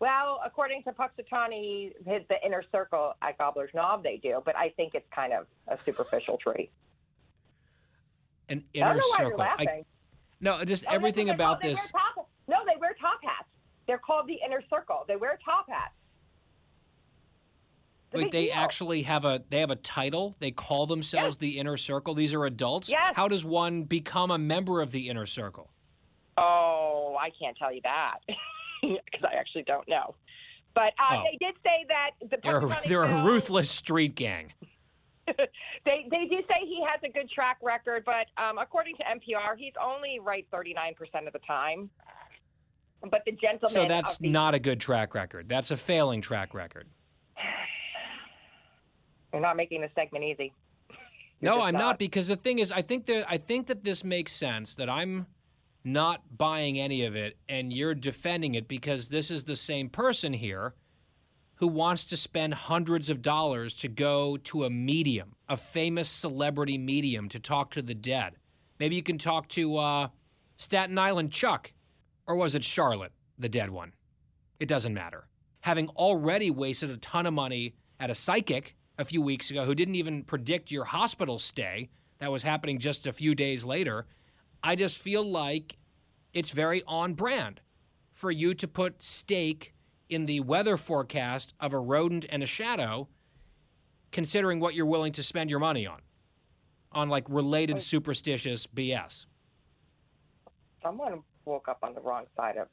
Well, 0.00 0.40
according 0.44 0.82
to 0.82 0.92
Punxsutawney, 0.92 1.92
his, 2.04 2.22
the 2.28 2.34
inner 2.44 2.64
circle 2.72 3.14
at 3.22 3.38
Gobbler's 3.38 3.70
Knob, 3.74 4.02
they 4.02 4.16
do, 4.16 4.42
but 4.44 4.56
I 4.56 4.70
think 4.70 4.96
it's 4.96 5.06
kind 5.14 5.32
of 5.32 5.46
a 5.68 5.78
superficial 5.84 6.36
tree. 6.38 6.68
An 8.48 8.64
I 8.74 8.78
don't 8.80 8.90
inner 8.94 9.00
circle. 9.02 9.28
you're 9.28 9.36
laughing. 9.36 9.84
no, 10.40 10.64
just 10.64 10.84
Oh, 10.88 10.94
everything 10.94 11.30
about 11.30 11.60
this. 11.60 11.92
top- 11.92 12.28
no, 12.48 12.56
they 12.66 12.74
wear 12.80 12.94
top 13.00 13.20
hats. 13.22 13.48
They're 13.86 13.98
called 13.98 14.26
the 14.26 14.38
inner 14.44 14.62
circle. 14.68 15.04
They 15.06 15.14
wear 15.14 15.38
top 15.44 15.66
hats. 15.68 15.94
They 18.24 18.46
deal. 18.46 18.54
actually 18.54 19.02
have 19.02 19.24
a 19.24 19.42
they 19.50 19.60
have 19.60 19.70
a 19.70 19.76
title. 19.76 20.36
They 20.40 20.50
call 20.50 20.86
themselves 20.86 21.38
the 21.38 21.58
inner 21.58 21.76
circle. 21.76 22.14
These 22.14 22.34
are 22.34 22.44
adults. 22.44 22.90
Yes. 22.90 23.14
How 23.16 23.28
does 23.28 23.44
one 23.44 23.84
become 23.84 24.30
a 24.30 24.38
member 24.38 24.80
of 24.80 24.92
the 24.92 25.08
inner 25.08 25.26
circle? 25.26 25.70
Oh, 26.36 27.16
I 27.20 27.30
can't 27.30 27.56
tell 27.56 27.72
you 27.72 27.80
that 27.84 28.18
because 28.82 29.24
I 29.24 29.36
actually 29.36 29.62
don't 29.62 29.88
know. 29.88 30.14
But 30.74 30.92
uh, 30.98 31.16
Oh. 31.16 31.22
they 31.30 31.38
did 31.44 31.54
say 31.64 31.86
that 31.88 32.10
the 32.20 32.36
They're, 32.42 32.60
Punxsutawney 32.60 32.88
they're 32.88 33.04
a 33.04 33.24
ruthless 33.24 33.70
street 33.70 34.14
gang. 34.14 34.52
they 35.26 36.06
they 36.10 36.26
do 36.30 36.36
say 36.48 36.66
he 36.66 36.84
has 36.86 37.00
a 37.02 37.08
good 37.08 37.30
track 37.30 37.56
record, 37.62 38.04
but 38.04 38.26
um, 38.40 38.58
according 38.58 38.96
to 38.96 39.02
NPR, 39.04 39.56
he's 39.56 39.72
only 39.82 40.20
right 40.20 40.46
39 40.52 40.94
percent 40.94 41.26
of 41.26 41.32
the 41.32 41.40
time. 41.40 41.90
But 43.10 43.22
the 43.26 43.32
gentleman. 43.32 43.68
So 43.70 43.86
that's 43.86 44.18
the, 44.18 44.28
not 44.30 44.54
a 44.54 44.58
good 44.58 44.80
track 44.80 45.14
record. 45.14 45.48
That's 45.48 45.70
a 45.70 45.76
failing 45.76 46.20
track 46.20 46.54
record. 46.54 46.88
You're 49.36 49.42
not 49.42 49.58
making 49.58 49.82
this 49.82 49.90
segment 49.94 50.24
easy. 50.24 50.52
No, 51.42 51.60
I'm 51.60 51.74
not. 51.74 51.80
not. 51.80 51.98
because 51.98 52.28
the 52.28 52.36
thing 52.36 52.60
is, 52.60 52.72
I 52.72 52.80
think 52.80 53.04
that 53.06 53.26
I 53.30 53.36
think 53.36 53.66
that 53.66 53.84
this 53.84 54.02
makes 54.02 54.32
sense. 54.32 54.74
That 54.76 54.88
I'm 54.88 55.26
not 55.84 56.22
buying 56.34 56.78
any 56.80 57.04
of 57.04 57.14
it, 57.14 57.36
and 57.46 57.74
you're 57.74 57.94
defending 57.94 58.54
it 58.54 58.66
because 58.66 59.10
this 59.10 59.30
is 59.30 59.44
the 59.44 59.54
same 59.54 59.90
person 59.90 60.32
here 60.32 60.72
who 61.56 61.68
wants 61.68 62.06
to 62.06 62.16
spend 62.16 62.54
hundreds 62.54 63.10
of 63.10 63.20
dollars 63.20 63.74
to 63.74 63.88
go 63.88 64.38
to 64.38 64.64
a 64.64 64.70
medium, 64.70 65.36
a 65.46 65.58
famous 65.58 66.08
celebrity 66.08 66.78
medium, 66.78 67.28
to 67.28 67.38
talk 67.38 67.70
to 67.72 67.82
the 67.82 67.94
dead. 67.94 68.32
Maybe 68.80 68.96
you 68.96 69.02
can 69.02 69.18
talk 69.18 69.46
to 69.50 69.76
uh, 69.76 70.08
Staten 70.56 70.98
Island 70.98 71.32
Chuck, 71.32 71.70
or 72.26 72.34
was 72.36 72.54
it 72.54 72.64
Charlotte, 72.64 73.12
the 73.38 73.50
dead 73.50 73.68
one? 73.68 73.92
It 74.58 74.68
doesn't 74.68 74.94
matter. 74.94 75.28
Having 75.60 75.90
already 75.90 76.50
wasted 76.50 76.88
a 76.88 76.96
ton 76.96 77.26
of 77.26 77.34
money 77.34 77.74
at 78.00 78.08
a 78.08 78.14
psychic 78.14 78.74
a 78.98 79.04
few 79.04 79.20
weeks 79.20 79.50
ago 79.50 79.64
who 79.64 79.74
didn't 79.74 79.94
even 79.94 80.22
predict 80.22 80.70
your 80.70 80.84
hospital 80.84 81.38
stay, 81.38 81.88
that 82.18 82.32
was 82.32 82.42
happening 82.42 82.78
just 82.78 83.06
a 83.06 83.12
few 83.12 83.34
days 83.34 83.64
later, 83.64 84.06
I 84.62 84.74
just 84.74 84.98
feel 84.98 85.22
like 85.22 85.76
it's 86.32 86.50
very 86.50 86.82
on 86.86 87.14
brand 87.14 87.60
for 88.12 88.30
you 88.30 88.54
to 88.54 88.66
put 88.66 89.02
stake 89.02 89.74
in 90.08 90.26
the 90.26 90.40
weather 90.40 90.76
forecast 90.76 91.52
of 91.60 91.72
a 91.72 91.78
rodent 91.78 92.24
and 92.30 92.42
a 92.42 92.46
shadow, 92.46 93.08
considering 94.12 94.60
what 94.60 94.74
you're 94.74 94.86
willing 94.86 95.12
to 95.12 95.22
spend 95.22 95.50
your 95.50 95.58
money 95.58 95.86
on, 95.86 96.00
on 96.92 97.08
like 97.08 97.26
related 97.28 97.78
superstitious 97.78 98.66
BS. 98.66 99.26
Someone 100.82 101.22
woke 101.44 101.68
up 101.68 101.78
on 101.82 101.94
the 101.94 102.00
wrong 102.00 102.24
side 102.36 102.56
of 102.56 102.68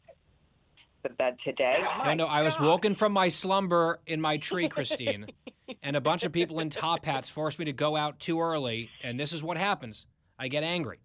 the 1.03 1.09
bed 1.09 1.37
today. 1.43 1.77
Oh 1.79 1.97
no, 1.99 2.03
My 2.05 2.13
no, 2.15 2.25
I 2.25 2.41
was 2.41 2.59
woken 2.59 2.95
from 2.95 3.11
my 3.11 3.29
slumber 3.29 3.99
in 4.07 4.19
my 4.19 4.37
tree, 4.37 4.67
Christine, 4.69 5.27
and 5.83 5.95
a 5.95 6.01
bunch 6.01 6.23
of 6.23 6.31
people 6.31 6.59
in 6.59 6.69
top 6.69 7.05
hats 7.05 7.29
forced 7.29 7.59
me 7.59 7.65
to 7.65 7.73
go 7.73 7.95
out 7.95 8.19
too 8.19 8.41
early, 8.41 8.89
and 9.03 9.19
this 9.19 9.33
is 9.33 9.43
what 9.43 9.57
happens. 9.57 10.05
I 10.39 10.47
get 10.47 10.63
angry. 10.63 10.99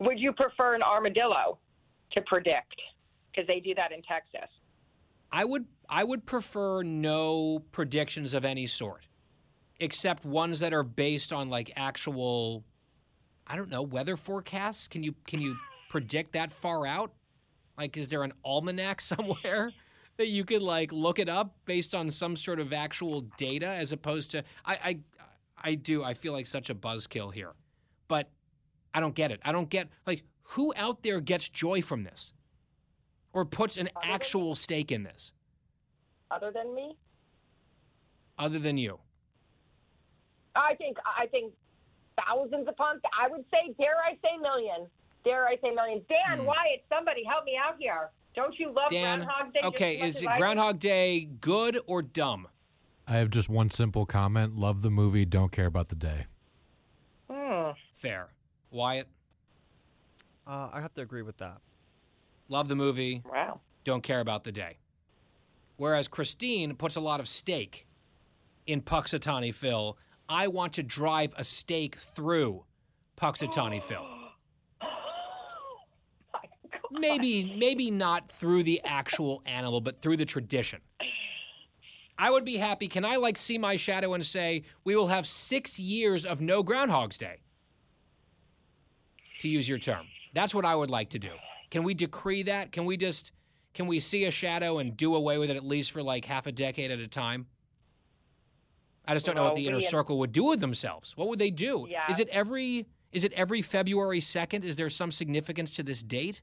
Would 0.00 0.18
you 0.18 0.32
prefer 0.32 0.74
an 0.74 0.82
armadillo 0.82 1.58
to 2.12 2.20
predict? 2.22 2.74
Because 3.30 3.46
they 3.46 3.60
do 3.60 3.74
that 3.74 3.92
in 3.92 4.02
Texas. 4.02 4.48
I 5.30 5.44
would 5.44 5.66
I 5.88 6.04
would 6.04 6.26
prefer 6.26 6.82
no 6.82 7.60
predictions 7.72 8.34
of 8.34 8.44
any 8.44 8.66
sort, 8.66 9.06
except 9.80 10.24
ones 10.24 10.60
that 10.60 10.72
are 10.72 10.82
based 10.82 11.32
on 11.32 11.48
like 11.48 11.72
actual, 11.76 12.64
I 13.46 13.56
don't 13.56 13.70
know, 13.70 13.82
weather 13.82 14.16
forecasts. 14.16 14.88
Can 14.88 15.02
you 15.02 15.14
can 15.26 15.40
you 15.40 15.56
predict 15.88 16.32
that 16.32 16.52
far 16.52 16.86
out? 16.86 17.12
Like, 17.82 17.96
is 17.96 18.08
there 18.10 18.22
an 18.22 18.32
almanac 18.44 19.00
somewhere 19.12 19.72
that 20.16 20.28
you 20.28 20.44
could 20.44 20.62
like 20.62 20.92
look 20.92 21.18
it 21.18 21.28
up 21.28 21.56
based 21.64 21.96
on 21.96 22.12
some 22.12 22.36
sort 22.36 22.60
of 22.60 22.72
actual 22.72 23.22
data, 23.36 23.66
as 23.66 23.90
opposed 23.90 24.30
to 24.30 24.44
I 24.64 24.74
I 24.74 24.98
I 25.70 25.74
do 25.74 26.04
I 26.04 26.14
feel 26.14 26.32
like 26.32 26.46
such 26.46 26.70
a 26.70 26.76
buzzkill 26.76 27.34
here, 27.34 27.54
but 28.06 28.30
I 28.94 29.00
don't 29.00 29.16
get 29.16 29.32
it. 29.32 29.40
I 29.44 29.50
don't 29.50 29.68
get 29.68 29.88
like 30.06 30.22
who 30.54 30.72
out 30.76 31.02
there 31.02 31.20
gets 31.20 31.48
joy 31.48 31.82
from 31.82 32.04
this, 32.04 32.32
or 33.32 33.44
puts 33.44 33.76
an 33.76 33.88
actual 34.00 34.54
stake 34.54 34.92
in 34.92 35.02
this. 35.02 35.32
Other 36.30 36.52
than 36.52 36.72
me, 36.76 36.96
other 38.38 38.60
than 38.60 38.78
you? 38.78 39.00
I 40.54 40.76
think 40.76 40.98
I 41.18 41.26
think 41.26 41.52
thousands 42.16 42.68
upon. 42.68 43.00
I 43.20 43.26
would 43.26 43.44
say, 43.50 43.74
dare 43.76 43.96
I 44.08 44.12
say, 44.22 44.38
millions. 44.40 44.88
Dare 45.24 45.46
I 45.46 45.56
say, 45.62 45.70
millions? 45.70 46.02
Dan 46.08 46.44
Wyatt, 46.44 46.84
somebody 46.88 47.22
help 47.24 47.44
me 47.44 47.56
out 47.62 47.76
here. 47.78 48.10
Don't 48.34 48.58
you 48.58 48.68
love. 48.72 48.90
Dan, 48.90 49.20
Groundhog 49.24 49.52
Day? 49.52 49.60
okay, 49.64 50.00
is 50.00 50.22
it 50.22 50.28
Groundhog 50.38 50.78
Day 50.78 51.28
good 51.40 51.78
or 51.86 52.02
dumb? 52.02 52.48
I 53.06 53.12
have 53.18 53.30
just 53.30 53.48
one 53.48 53.68
simple 53.70 54.06
comment. 54.06 54.56
Love 54.56 54.82
the 54.82 54.90
movie, 54.90 55.24
don't 55.24 55.52
care 55.52 55.66
about 55.66 55.88
the 55.90 55.94
day. 55.96 56.26
Hmm. 57.30 57.70
Fair. 57.94 58.28
Wyatt, 58.70 59.08
Uh, 60.46 60.70
I 60.72 60.80
have 60.80 60.92
to 60.94 61.02
agree 61.02 61.22
with 61.22 61.36
that. 61.38 61.58
love 62.48 62.68
the 62.68 62.74
movie, 62.74 63.22
Wow. 63.24 63.60
don't 63.84 64.02
care 64.02 64.20
about 64.20 64.44
the 64.44 64.52
day. 64.52 64.78
Whereas 65.76 66.08
Christine 66.08 66.74
puts 66.76 66.96
a 66.96 67.00
lot 67.00 67.20
of 67.20 67.28
stake 67.28 67.86
in 68.66 68.82
Punxsutawney 68.82 69.54
Phil. 69.54 69.96
I 70.28 70.48
want 70.48 70.72
to 70.74 70.82
drive 70.82 71.32
a 71.36 71.44
stake 71.44 71.96
through 71.96 72.64
Punxsutawney 73.16 73.80
Phil. 73.82 74.04
Maybe, 76.92 77.56
maybe 77.58 77.90
not 77.90 78.30
through 78.30 78.62
the 78.62 78.80
actual 78.84 79.42
animal, 79.46 79.80
but 79.80 80.00
through 80.00 80.16
the 80.16 80.24
tradition. 80.24 80.80
I 82.18 82.30
would 82.30 82.44
be 82.44 82.56
happy. 82.56 82.88
Can 82.88 83.04
I 83.04 83.16
like 83.16 83.36
see 83.36 83.58
my 83.58 83.76
shadow 83.76 84.14
and 84.14 84.24
say 84.24 84.62
we 84.84 84.94
will 84.94 85.08
have 85.08 85.26
six 85.26 85.80
years 85.80 86.24
of 86.24 86.40
no 86.40 86.62
Groundhog's 86.62 87.18
Day? 87.18 87.40
To 89.40 89.48
use 89.48 89.68
your 89.68 89.78
term, 89.78 90.06
that's 90.34 90.54
what 90.54 90.64
I 90.64 90.76
would 90.76 90.90
like 90.90 91.10
to 91.10 91.18
do. 91.18 91.30
Can 91.70 91.82
we 91.82 91.94
decree 91.94 92.44
that? 92.44 92.70
Can 92.70 92.84
we 92.84 92.96
just 92.96 93.32
can 93.74 93.86
we 93.86 93.98
see 93.98 94.24
a 94.26 94.30
shadow 94.30 94.78
and 94.78 94.96
do 94.96 95.14
away 95.16 95.38
with 95.38 95.50
it 95.50 95.56
at 95.56 95.64
least 95.64 95.90
for 95.90 96.02
like 96.02 96.24
half 96.24 96.46
a 96.46 96.52
decade 96.52 96.90
at 96.90 97.00
a 97.00 97.08
time? 97.08 97.46
I 99.04 99.14
just 99.14 99.26
don't 99.26 99.34
know 99.34 99.44
what 99.44 99.56
the 99.56 99.66
inner 99.66 99.80
circle 99.80 100.18
would 100.20 100.30
do 100.30 100.44
with 100.44 100.60
themselves. 100.60 101.16
What 101.16 101.28
would 101.28 101.38
they 101.38 101.50
do? 101.50 101.86
Yeah. 101.88 102.04
Is 102.08 102.20
it 102.20 102.28
every 102.28 102.86
is 103.10 103.24
it 103.24 103.32
every 103.32 103.62
February 103.62 104.20
second? 104.20 104.64
Is 104.64 104.76
there 104.76 104.90
some 104.90 105.10
significance 105.10 105.70
to 105.72 105.82
this 105.82 106.02
date? 106.02 106.40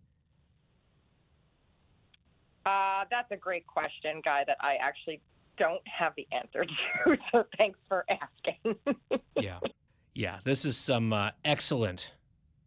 Uh, 2.70 3.06
that's 3.10 3.32
a 3.32 3.38
great 3.38 3.66
question, 3.66 4.22
guy. 4.24 4.44
That 4.46 4.58
I 4.62 4.76
actually 4.82 5.22
don't 5.58 5.82
have 5.86 6.14
the 6.16 6.28
answer 6.32 6.66
to. 6.66 7.18
So 7.32 7.46
thanks 7.58 7.80
for 7.88 8.06
asking. 8.10 8.76
yeah. 9.40 9.60
Yeah, 10.14 10.40
this 10.44 10.66
is 10.66 10.76
some 10.76 11.14
uh, 11.14 11.32
excellent, 11.46 12.14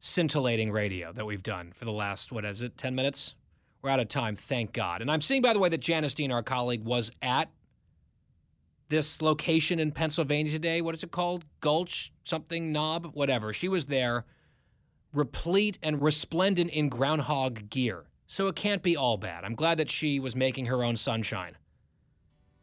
scintillating 0.01 0.71
radio 0.71 1.13
that 1.13 1.27
we've 1.27 1.43
done 1.43 1.73
for 1.75 1.85
the 1.85 1.93
last, 1.93 2.33
what 2.33 2.45
is 2.45 2.63
it, 2.63 2.77
10 2.79 2.95
minutes? 2.95 3.35
We're 3.83 3.91
out 3.91 4.01
of 4.01 4.09
time, 4.09 4.37
thank 4.37 4.73
God. 4.73 5.03
And 5.03 5.11
I'm 5.11 5.21
seeing, 5.21 5.43
by 5.43 5.53
the 5.53 5.59
way, 5.59 5.69
that 5.69 5.81
Janice 5.81 6.15
Dean, 6.15 6.31
our 6.33 6.43
colleague, 6.43 6.85
was 6.85 7.11
at 7.21 7.51
this 8.89 9.21
location 9.21 9.81
in 9.81 9.91
Pennsylvania 9.91 10.53
today. 10.53 10.81
What 10.81 10.95
is 10.95 11.03
it 11.03 11.11
called? 11.11 11.45
Gulch, 11.61 12.13
something, 12.25 12.73
knob, 12.73 13.11
whatever. 13.15 13.53
She 13.53 13.69
was 13.69 13.87
there, 13.87 14.25
replete 15.13 15.79
and 15.83 16.01
resplendent 16.01 16.71
in 16.71 16.89
groundhog 16.89 17.69
gear. 17.69 18.05
So 18.33 18.47
it 18.47 18.57
can't 18.57 18.83
be 18.83 18.97
all 18.97 19.19
bad. 19.19 19.45
I'm 19.45 19.55
glad 19.55 19.77
that 19.77 19.91
she 19.91 20.19
was 20.19 20.35
making 20.35 20.65
her 20.65 20.83
own 20.83 20.97
sunshine 20.97 21.59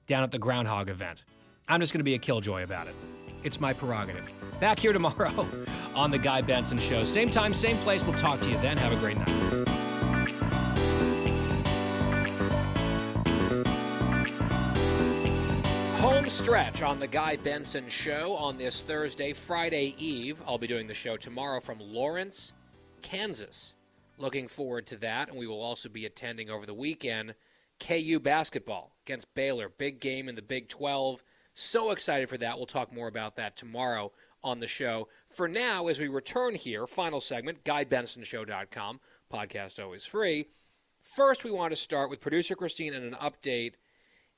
down 0.07 0.23
at 0.23 0.31
the 0.31 0.39
groundhog 0.39 0.89
event. 0.89 1.25
I'm 1.67 1.79
just 1.79 1.93
going 1.93 1.99
to 1.99 2.03
be 2.03 2.15
a 2.15 2.17
killjoy 2.17 2.63
about 2.63 2.87
it. 2.87 2.95
It's 3.43 3.59
my 3.59 3.71
prerogative. 3.71 4.33
Back 4.59 4.79
here 4.79 4.93
tomorrow 4.93 5.47
on 5.93 6.09
The 6.09 6.17
Guy 6.17 6.41
Benson 6.41 6.79
Show. 6.79 7.03
Same 7.03 7.29
time, 7.29 7.53
same 7.53 7.77
place. 7.77 8.03
We'll 8.03 8.17
talk 8.17 8.41
to 8.41 8.49
you 8.49 8.57
then. 8.61 8.77
Have 8.77 8.93
a 8.93 8.95
great 8.95 9.17
night. 9.17 9.29
Home 15.99 16.25
stretch 16.25 16.81
on 16.81 16.99
The 16.99 17.07
Guy 17.07 17.35
Benson 17.35 17.87
Show 17.89 18.33
on 18.37 18.57
this 18.57 18.81
Thursday, 18.81 19.33
Friday 19.33 19.93
Eve. 19.99 20.41
I'll 20.47 20.57
be 20.57 20.65
doing 20.65 20.87
the 20.87 20.95
show 20.95 21.15
tomorrow 21.15 21.59
from 21.59 21.77
Lawrence, 21.79 22.53
Kansas. 23.03 23.75
Looking 24.19 24.49
forward 24.49 24.85
to 24.87 24.97
that. 24.97 25.29
And 25.29 25.37
we 25.37 25.47
will 25.47 25.61
also 25.61 25.87
be 25.87 26.05
attending 26.05 26.49
over 26.49 26.65
the 26.65 26.73
weekend 26.73 27.35
KU 27.79 28.19
basketball 28.19 28.95
against 29.05 29.33
Baylor. 29.33 29.69
Big 29.69 29.99
game 30.01 30.27
in 30.27 30.35
the 30.35 30.41
Big 30.41 30.67
12. 30.67 31.23
So 31.53 31.91
excited 31.91 32.27
for 32.27 32.37
that. 32.37 32.57
We'll 32.57 32.67
talk 32.67 32.93
more 32.93 33.07
about 33.07 33.37
that 33.37 33.55
tomorrow 33.55 34.11
on 34.43 34.59
the 34.59 34.67
show. 34.67 35.07
For 35.29 35.47
now, 35.47 35.87
as 35.87 35.99
we 35.99 36.09
return 36.09 36.55
here, 36.55 36.85
final 36.85 37.21
segment, 37.21 37.63
GuyBensonShow.com. 37.63 38.99
Podcast 39.31 39.81
always 39.81 40.05
free. 40.05 40.47
First, 41.01 41.45
we 41.45 41.51
want 41.51 41.71
to 41.71 41.77
start 41.77 42.09
with 42.09 42.19
producer 42.19 42.55
Christine 42.55 42.93
and 42.93 43.05
an 43.05 43.19
update. 43.21 43.73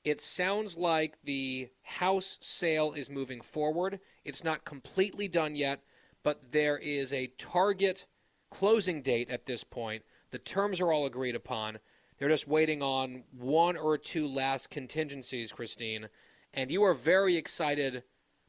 It 0.04 0.20
sounds 0.20 0.76
like 0.76 1.18
the 1.24 1.70
house 1.82 2.38
sale 2.40 2.92
is 2.92 3.10
moving 3.10 3.40
forward. 3.40 4.00
It's 4.24 4.44
not 4.44 4.64
completely 4.64 5.28
done 5.28 5.56
yet, 5.56 5.80
but 6.22 6.52
there 6.52 6.78
is 6.78 7.12
a 7.12 7.32
target 7.38 8.06
closing 8.52 9.00
date 9.00 9.30
at 9.30 9.46
this 9.46 9.64
point. 9.64 10.04
The 10.30 10.38
terms 10.38 10.80
are 10.80 10.92
all 10.92 11.06
agreed 11.06 11.34
upon. 11.34 11.78
They're 12.18 12.28
just 12.28 12.46
waiting 12.46 12.82
on 12.82 13.24
one 13.36 13.76
or 13.76 13.98
two 13.98 14.28
last 14.28 14.70
contingencies, 14.70 15.52
Christine. 15.52 16.08
And 16.54 16.70
you 16.70 16.84
are 16.84 16.94
very 16.94 17.36
excited, 17.36 18.04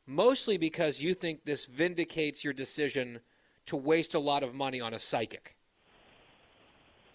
mostly 0.05 0.57
because 0.57 1.01
you 1.01 1.13
think 1.13 1.45
this 1.45 1.65
vindicates 1.65 2.43
your 2.43 2.53
decision 2.53 3.21
to 3.65 3.77
waste 3.77 4.13
a 4.13 4.19
lot 4.19 4.43
of 4.43 4.53
money 4.53 4.81
on 4.81 4.93
a 4.93 4.99
psychic. 4.99 5.55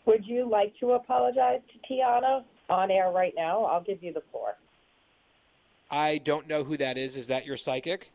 Would 0.07 0.25
you 0.27 0.49
like 0.49 0.73
to 0.81 0.93
apologize 0.93 1.61
to 1.73 1.95
Tiana 1.95 2.43
on 2.71 2.91
air 2.91 3.11
right 3.11 3.35
now? 3.37 3.65
I'll 3.65 3.83
give 3.83 4.03
you 4.03 4.15
the 4.15 4.23
floor. 4.33 4.55
I 5.91 6.19
don't 6.19 6.49
know 6.49 6.65
who 6.65 6.79
that 6.79 6.97
is. 6.97 7.17
Is 7.17 7.27
that 7.27 7.45
your 7.45 7.59
psychic? 7.59 8.11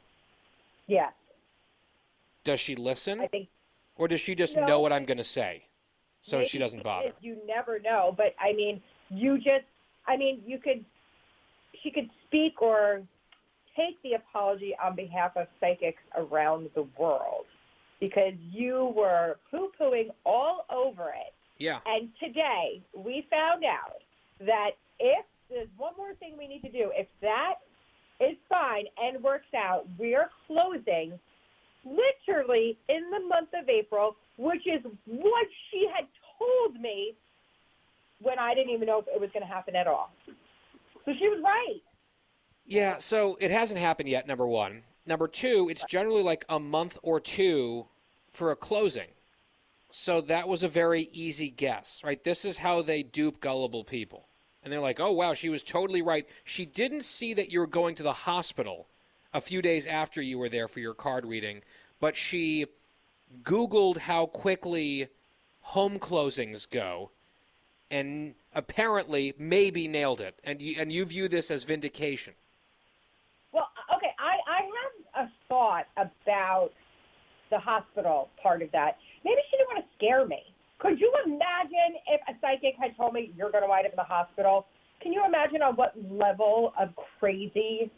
Yes. 0.88 1.14
Does 2.44 2.60
she 2.60 2.76
listen? 2.76 3.22
I 3.22 3.28
think 3.28 3.48
Or 3.96 4.08
does 4.08 4.20
she 4.20 4.36
just 4.36 4.58
No. 4.58 4.66
know 4.66 4.80
what 4.80 4.92
I'm 4.92 5.06
going 5.06 5.18
to 5.18 5.24
say? 5.24 5.68
So 6.22 6.42
she 6.42 6.58
doesn't 6.58 6.84
bother. 6.84 7.12
You 7.20 7.38
never 7.46 7.80
know, 7.80 8.14
but 8.16 8.34
I 8.40 8.54
mean, 8.54 8.82
you 9.10 9.38
just, 9.38 9.66
I 10.08 10.16
mean, 10.16 10.42
you 10.46 10.58
could, 10.58 10.86
she 11.82 11.92
could 11.92 12.10
speak 12.26 12.62
or 12.62 13.02
take 13.76 14.02
the 14.04 14.14
apology 14.14 14.74
on 14.82 14.96
behalf 14.96 15.36
of 15.36 15.48
psychics 15.60 16.02
around 16.16 16.70
the 16.76 16.84
world 16.98 17.46
because 18.00 18.34
you 18.52 18.94
were 18.96 19.38
poo 19.52 19.70
pooing 19.80 20.12
all 20.26 20.66
over 20.70 21.10
it. 21.10 21.34
Yeah. 21.58 21.80
And 21.86 22.10
today 22.22 22.82
we 22.96 23.28
found 23.30 23.66
out 23.66 24.02
that 24.40 24.72
if 25.00 25.26
there's 25.50 25.68
one 25.78 25.94
more 25.98 26.14
thing 26.16 26.36
we 26.38 26.48
need 26.48 26.62
to 26.62 26.72
do, 26.72 26.92
if 26.96 27.08
that 27.22 27.56
is 28.22 28.38
fine 28.48 28.86
and 28.98 29.22
works 29.22 29.54
out, 29.56 29.86
we're 29.98 30.30
closing 30.48 31.20
literally 31.86 32.78
in 32.90 33.10
the 33.12 33.20
month 33.28 33.50
of 33.60 33.70
April, 33.70 34.16
which 34.38 34.66
is 34.68 34.82
what 35.06 35.48
she 35.70 35.88
had 35.94 36.06
told 36.38 36.82
me 36.82 37.16
when 38.22 38.40
I 38.40 38.54
didn't 38.54 38.72
even 38.72 38.88
know 38.88 39.00
if 39.00 39.08
it 39.08 39.20
was 39.20 39.30
going 39.32 39.46
to 39.46 39.52
happen 39.54 39.76
at 39.76 39.88
all. 39.88 40.12
So 41.06 41.12
she 41.20 41.28
was 41.28 41.42
right. 41.44 41.82
Yeah, 42.66 42.98
so 42.98 43.38
it 43.42 43.52
hasn't 43.52 43.80
happened 43.80 44.10
yet, 44.10 44.28
number 44.28 44.48
one. 44.48 44.84
Number 45.06 45.28
two, 45.28 45.68
it's 45.70 45.86
generally 45.86 46.24
like 46.24 46.46
a 46.48 46.60
month 46.60 46.98
or 47.04 47.20
two 47.20 47.88
for 48.32 48.52
a 48.52 48.56
closing. 48.56 49.10
So 49.92 50.22
that 50.22 50.48
was 50.48 50.64
a 50.64 50.70
very 50.70 51.10
easy 51.12 51.50
guess, 51.50 52.02
right? 52.04 52.24
This 52.24 52.46
is 52.46 52.58
how 52.58 52.82
they 52.82 53.04
dupe 53.04 53.42
gullible 53.42 53.84
people. 53.84 54.28
And 54.64 54.72
they're 54.72 54.80
like, 54.80 55.02
oh, 55.02 55.12
wow, 55.12 55.34
she 55.34 55.50
was 55.50 55.62
totally 55.62 56.02
right. 56.02 56.26
She 56.46 56.66
didn't 56.66 57.04
see 57.04 57.34
that 57.34 57.52
you 57.52 57.60
were 57.60 57.68
going 57.68 57.96
to 57.96 58.04
the 58.04 58.14
hospital 58.14 58.88
a 59.34 59.42
few 59.42 59.62
days 59.62 59.88
after 59.88 60.22
you 60.22 60.38
were 60.38 60.50
there 60.50 60.68
for 60.68 60.80
your 60.80 60.94
card 60.94 61.26
reading, 61.26 61.62
but 62.00 62.16
she 62.16 62.66
Googled 63.42 63.98
how 63.98 64.28
quickly 64.28 65.08
home 65.62 65.98
closings 65.98 66.70
go 66.70 67.12
and 67.90 68.36
apparently 68.54 69.34
maybe 69.38 69.88
nailed 69.88 70.22
it. 70.22 70.40
And 70.44 70.62
you, 70.62 70.76
and 70.80 70.92
you 70.92 71.06
view 71.06 71.28
this 71.28 71.50
as 71.50 71.64
vindication. 71.64 72.34
Well, 73.52 73.70
okay, 73.96 74.12
I, 74.20 74.52
I 74.52 74.60
have 74.62 75.28
a 75.28 75.32
thought 75.48 75.86
about 75.98 76.72
the 77.50 77.60
hospital 77.60 78.30
part 78.42 78.62
of 78.62 78.72
that. 78.72 78.98
Maybe 79.24 79.38
she 79.50 79.58
didn't 79.58 79.70
want 79.70 79.86
to 79.86 79.96
scare 79.98 80.26
me. 80.26 80.42
Could 80.80 81.00
you 81.00 81.14
imagine 81.26 81.98
if 82.08 82.20
a 82.28 82.34
psychic 82.42 82.76
had 82.80 82.96
told 82.98 83.14
me 83.14 83.32
you're 83.38 83.52
going 83.52 83.64
to 83.64 83.70
wind 83.70 83.86
up 83.86 83.94
in 83.94 83.98
the 83.98 84.04
hospital? 84.04 84.66
Can 85.02 85.14
you 85.14 85.24
imagine 85.26 85.62
on 85.62 85.76
what 85.76 85.94
level 86.10 86.74
of 86.80 86.90
crazy 87.20 87.92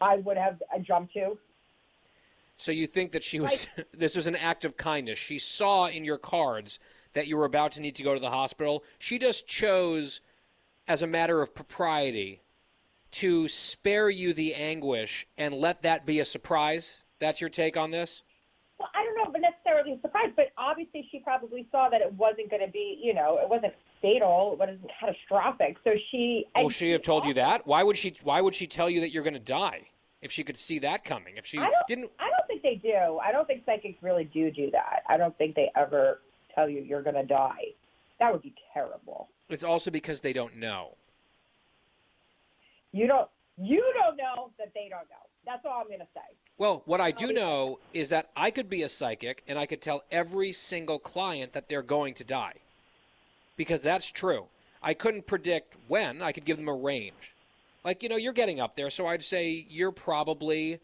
I 0.00 0.16
would 0.16 0.36
have 0.36 0.62
jumped 0.82 1.14
to? 1.14 1.38
So 2.56 2.72
you 2.72 2.86
think 2.86 3.12
that 3.12 3.22
she 3.22 3.40
was 3.40 3.68
this 3.92 4.16
was 4.16 4.26
an 4.26 4.36
act 4.36 4.64
of 4.64 4.76
kindness. 4.76 5.18
She 5.18 5.38
saw 5.38 5.86
in 5.86 6.04
your 6.04 6.18
cards 6.18 6.78
that 7.14 7.26
you 7.26 7.36
were 7.36 7.44
about 7.44 7.72
to 7.72 7.80
need 7.80 7.94
to 7.96 8.02
go 8.02 8.14
to 8.14 8.20
the 8.20 8.30
hospital. 8.30 8.84
She 8.98 9.18
just 9.18 9.46
chose 9.46 10.20
as 10.86 11.02
a 11.02 11.06
matter 11.06 11.40
of 11.40 11.54
propriety 11.54 12.42
to 13.12 13.48
spare 13.48 14.10
you 14.10 14.32
the 14.32 14.54
anguish 14.54 15.26
and 15.38 15.54
let 15.54 15.82
that 15.82 16.04
be 16.04 16.18
a 16.18 16.24
surprise. 16.24 17.04
That's 17.20 17.40
your 17.40 17.48
take 17.48 17.76
on 17.76 17.92
this? 17.92 18.24
Well, 18.78 18.88
I 18.92 19.04
don't 19.04 19.16
know, 19.16 19.30
but 19.30 19.40
necessarily 19.40 19.92
a 19.92 20.00
surprise. 20.00 20.32
But 20.34 20.46
obviously, 20.58 21.08
she 21.10 21.20
probably 21.20 21.68
saw 21.70 21.88
that 21.90 22.00
it 22.00 22.12
wasn't 22.14 22.50
going 22.50 22.66
to 22.66 22.72
be, 22.72 22.98
you 23.00 23.14
know, 23.14 23.38
it 23.40 23.48
wasn't 23.48 23.72
fatal, 24.04 24.50
it 24.52 24.58
wasn't 24.58 24.80
catastrophic. 25.00 25.76
So 25.82 25.92
she. 26.10 26.44
Oh, 26.54 26.64
Will 26.64 26.70
she 26.70 26.90
have 26.90 27.02
told 27.02 27.24
you 27.24 27.34
that? 27.34 27.66
Why 27.66 27.82
would 27.82 27.96
she 27.96 28.14
why 28.22 28.40
would 28.40 28.54
she 28.54 28.66
tell 28.66 28.90
you 28.90 29.00
that 29.00 29.10
you're 29.10 29.22
going 29.22 29.34
to 29.34 29.40
die 29.40 29.88
if 30.20 30.30
she 30.30 30.44
could 30.44 30.56
see 30.58 30.78
that 30.80 31.04
coming? 31.04 31.36
If 31.36 31.46
she 31.46 31.58
I 31.58 31.64
don't, 31.64 31.86
didn't 31.88 32.10
I 32.18 32.28
don't 32.30 32.46
think 32.46 32.62
they 32.62 32.76
do. 32.76 33.18
I 33.18 33.32
don't 33.32 33.46
think 33.46 33.62
psychics 33.64 34.02
really 34.02 34.24
do 34.24 34.50
do 34.50 34.70
that. 34.72 35.02
I 35.08 35.16
don't 35.16 35.36
think 35.38 35.54
they 35.54 35.70
ever 35.76 36.20
tell 36.54 36.68
you 36.68 36.80
you're 36.80 37.02
going 37.02 37.16
to 37.16 37.24
die. 37.24 37.72
That 38.20 38.32
would 38.32 38.42
be 38.42 38.54
terrible. 38.72 39.28
it's 39.48 39.64
also 39.64 39.90
because 39.90 40.20
they 40.20 40.32
don't 40.32 40.56
know. 40.56 40.96
You 42.92 43.06
don't. 43.06 43.28
You 43.56 43.82
don't 44.00 44.16
know 44.16 44.50
that 44.58 44.72
they 44.74 44.88
don't 44.90 45.08
know. 45.08 45.24
That's 45.46 45.64
all 45.64 45.80
I'm 45.80 45.86
going 45.86 46.00
to 46.00 46.06
say. 46.14 46.20
Well, 46.58 46.82
what 46.86 47.00
I 47.00 47.10
do 47.10 47.32
know 47.32 47.78
is 47.92 48.08
that 48.08 48.30
I 48.36 48.50
could 48.50 48.68
be 48.68 48.82
a 48.82 48.88
psychic 48.88 49.42
and 49.46 49.58
I 49.58 49.66
could 49.66 49.80
tell 49.80 50.02
every 50.10 50.52
single 50.52 50.98
client 50.98 51.52
that 51.52 51.68
they're 51.68 51.82
going 51.82 52.14
to 52.14 52.24
die. 52.24 52.54
Because 53.56 53.82
that's 53.82 54.10
true. 54.10 54.46
I 54.82 54.94
couldn't 54.94 55.26
predict 55.26 55.76
when, 55.88 56.20
I 56.20 56.32
could 56.32 56.44
give 56.44 56.56
them 56.56 56.68
a 56.68 56.74
range. 56.74 57.34
Like, 57.84 58.02
you 58.02 58.08
know, 58.08 58.16
you're 58.16 58.32
getting 58.32 58.60
up 58.60 58.76
there, 58.76 58.90
so 58.90 59.06
I'd 59.06 59.24
say 59.24 59.66
you're 59.68 59.92
probably 59.92 60.80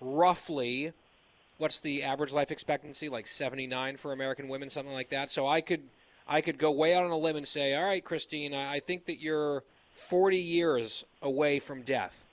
roughly 0.00 0.92
what's 1.58 1.80
the 1.80 2.02
average 2.02 2.32
life 2.32 2.50
expectancy 2.50 3.08
like 3.08 3.26
79 3.26 3.96
for 3.96 4.12
American 4.12 4.48
women 4.48 4.68
something 4.68 4.92
like 4.92 5.10
that. 5.10 5.30
So 5.30 5.46
I 5.46 5.60
could 5.60 5.82
I 6.26 6.40
could 6.40 6.58
go 6.58 6.70
way 6.70 6.94
out 6.94 7.04
on 7.04 7.10
a 7.10 7.18
limb 7.18 7.36
and 7.36 7.46
say, 7.46 7.74
"All 7.74 7.84
right, 7.84 8.02
Christine, 8.02 8.54
I 8.54 8.80
think 8.80 9.04
that 9.06 9.20
you're 9.20 9.62
40 9.92 10.38
years 10.38 11.04
away 11.20 11.58
from 11.58 11.82
death." 11.82 12.24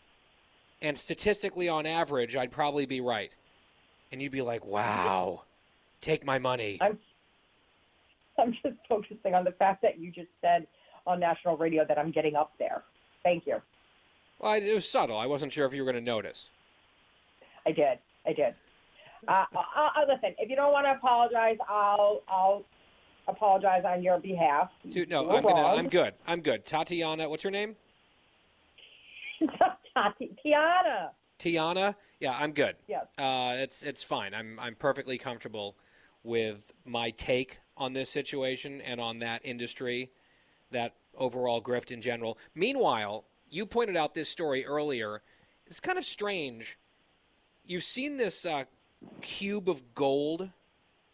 And 0.81 0.97
statistically 0.97 1.67
on 1.67 1.85
average, 1.85 2.35
I'd 2.35 2.51
probably 2.51 2.85
be 2.85 3.01
right. 3.01 3.31
And 4.11 4.21
you'd 4.21 4.31
be 4.31 4.41
like, 4.41 4.65
"Wow. 4.65 5.43
Take 5.99 6.25
my 6.25 6.39
money." 6.39 6.77
I'm. 6.81 6.99
I'm 8.39 8.53
just 8.63 8.77
focusing 8.87 9.35
on 9.35 9.43
the 9.43 9.51
fact 9.51 9.81
that 9.81 9.99
you 9.99 10.11
just 10.11 10.29
said 10.41 10.67
on 11.05 11.19
national 11.19 11.57
radio 11.57 11.85
that 11.87 11.97
I'm 11.97 12.11
getting 12.11 12.35
up 12.35 12.51
there. 12.59 12.83
Thank 13.23 13.45
you. 13.45 13.61
Well, 14.39 14.53
it 14.53 14.73
was 14.73 14.89
subtle. 14.89 15.17
I 15.17 15.27
wasn't 15.27 15.51
sure 15.51 15.65
if 15.65 15.73
you 15.73 15.83
were 15.83 15.91
going 15.91 16.03
to 16.03 16.09
notice. 16.11 16.49
I 17.65 17.71
did. 17.71 17.99
I 18.25 18.33
did. 18.33 18.55
Uh, 19.27 19.45
uh, 19.55 19.59
uh, 19.59 20.01
listen, 20.07 20.35
if 20.39 20.49
you 20.49 20.55
don't 20.55 20.71
want 20.71 20.85
to 20.85 20.91
apologize, 20.91 21.57
I'll 21.69 22.21
I'll 22.27 22.63
apologize 23.27 23.83
on 23.85 24.01
your 24.01 24.19
behalf. 24.19 24.71
Dude, 24.89 25.09
no, 25.09 25.23
You're 25.23 25.37
I'm 25.37 25.43
gonna. 25.43 25.61
I'm 25.61 25.89
good. 25.89 26.13
I'm 26.25 26.41
good. 26.41 26.65
Tatiana, 26.65 27.29
what's 27.29 27.43
your 27.43 27.51
name? 27.51 27.75
Tati- 29.93 30.35
Tiana. 30.43 31.09
Tiana. 31.37 31.95
Yeah, 32.19 32.33
I'm 32.33 32.51
good. 32.51 32.75
Yes. 32.87 33.05
Uh, 33.17 33.53
it's 33.57 33.83
it's 33.83 34.01
fine. 34.03 34.33
I'm 34.33 34.59
I'm 34.59 34.73
perfectly 34.75 35.19
comfortable 35.19 35.75
with 36.23 36.71
my 36.85 37.11
take 37.11 37.59
on 37.81 37.93
this 37.93 38.11
situation 38.11 38.79
and 38.81 39.01
on 39.01 39.17
that 39.19 39.41
industry, 39.43 40.11
that 40.69 40.93
overall 41.17 41.59
grift 41.59 41.91
in 41.91 41.99
general. 41.99 42.37
Meanwhile, 42.53 43.25
you 43.49 43.65
pointed 43.65 43.97
out 43.97 44.13
this 44.13 44.29
story 44.29 44.63
earlier. 44.63 45.23
It's 45.65 45.79
kind 45.79 45.97
of 45.97 46.05
strange. 46.05 46.77
You've 47.65 47.83
seen 47.83 48.17
this 48.17 48.45
uh, 48.45 48.65
cube 49.21 49.67
of 49.67 49.95
gold 49.95 50.51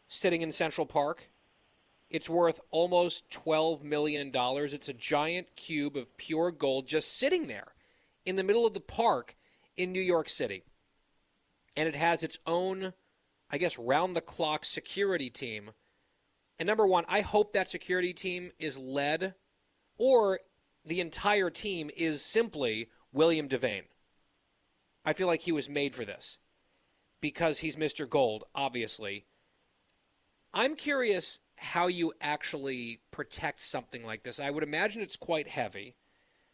sitting 0.09 0.41
in 0.41 0.51
Central 0.51 0.85
Park. 0.85 1.29
It's 2.09 2.29
worth 2.29 2.59
almost 2.69 3.29
$12 3.29 3.83
million. 3.83 4.29
It's 4.33 4.89
a 4.89 4.93
giant 4.93 5.55
cube 5.55 5.95
of 5.95 6.17
pure 6.17 6.51
gold 6.51 6.85
just 6.85 7.17
sitting 7.17 7.47
there 7.47 7.75
in 8.25 8.35
the 8.35 8.43
middle 8.43 8.67
of 8.67 8.73
the 8.73 8.81
park 8.81 9.37
in 9.77 9.93
New 9.93 10.01
York 10.01 10.27
City. 10.27 10.63
And 11.77 11.87
it 11.87 11.95
has 11.95 12.23
its 12.23 12.39
own, 12.45 12.91
I 13.49 13.57
guess, 13.57 13.79
round 13.79 14.17
the 14.17 14.21
clock 14.21 14.65
security 14.65 15.29
team. 15.29 15.71
And 16.59 16.67
number 16.67 16.87
one, 16.87 17.05
I 17.07 17.21
hope 17.21 17.53
that 17.53 17.69
security 17.69 18.13
team 18.13 18.51
is 18.59 18.77
led 18.77 19.35
or 19.97 20.39
the 20.85 21.01
entire 21.01 21.49
team 21.49 21.89
is 21.95 22.21
simply 22.21 22.89
William 23.11 23.47
Devane. 23.47 23.85
I 25.05 25.13
feel 25.13 25.27
like 25.27 25.41
he 25.41 25.51
was 25.51 25.69
made 25.69 25.93
for 25.93 26.05
this 26.05 26.37
because 27.21 27.59
he's 27.59 27.75
Mr. 27.75 28.09
Gold, 28.09 28.45
obviously. 28.55 29.25
I'm 30.53 30.75
curious 30.75 31.39
how 31.57 31.87
you 31.87 32.13
actually 32.21 33.01
protect 33.11 33.61
something 33.61 34.03
like 34.03 34.23
this. 34.23 34.39
I 34.39 34.49
would 34.49 34.63
imagine 34.63 35.01
it's 35.01 35.17
quite 35.17 35.47
heavy, 35.47 35.95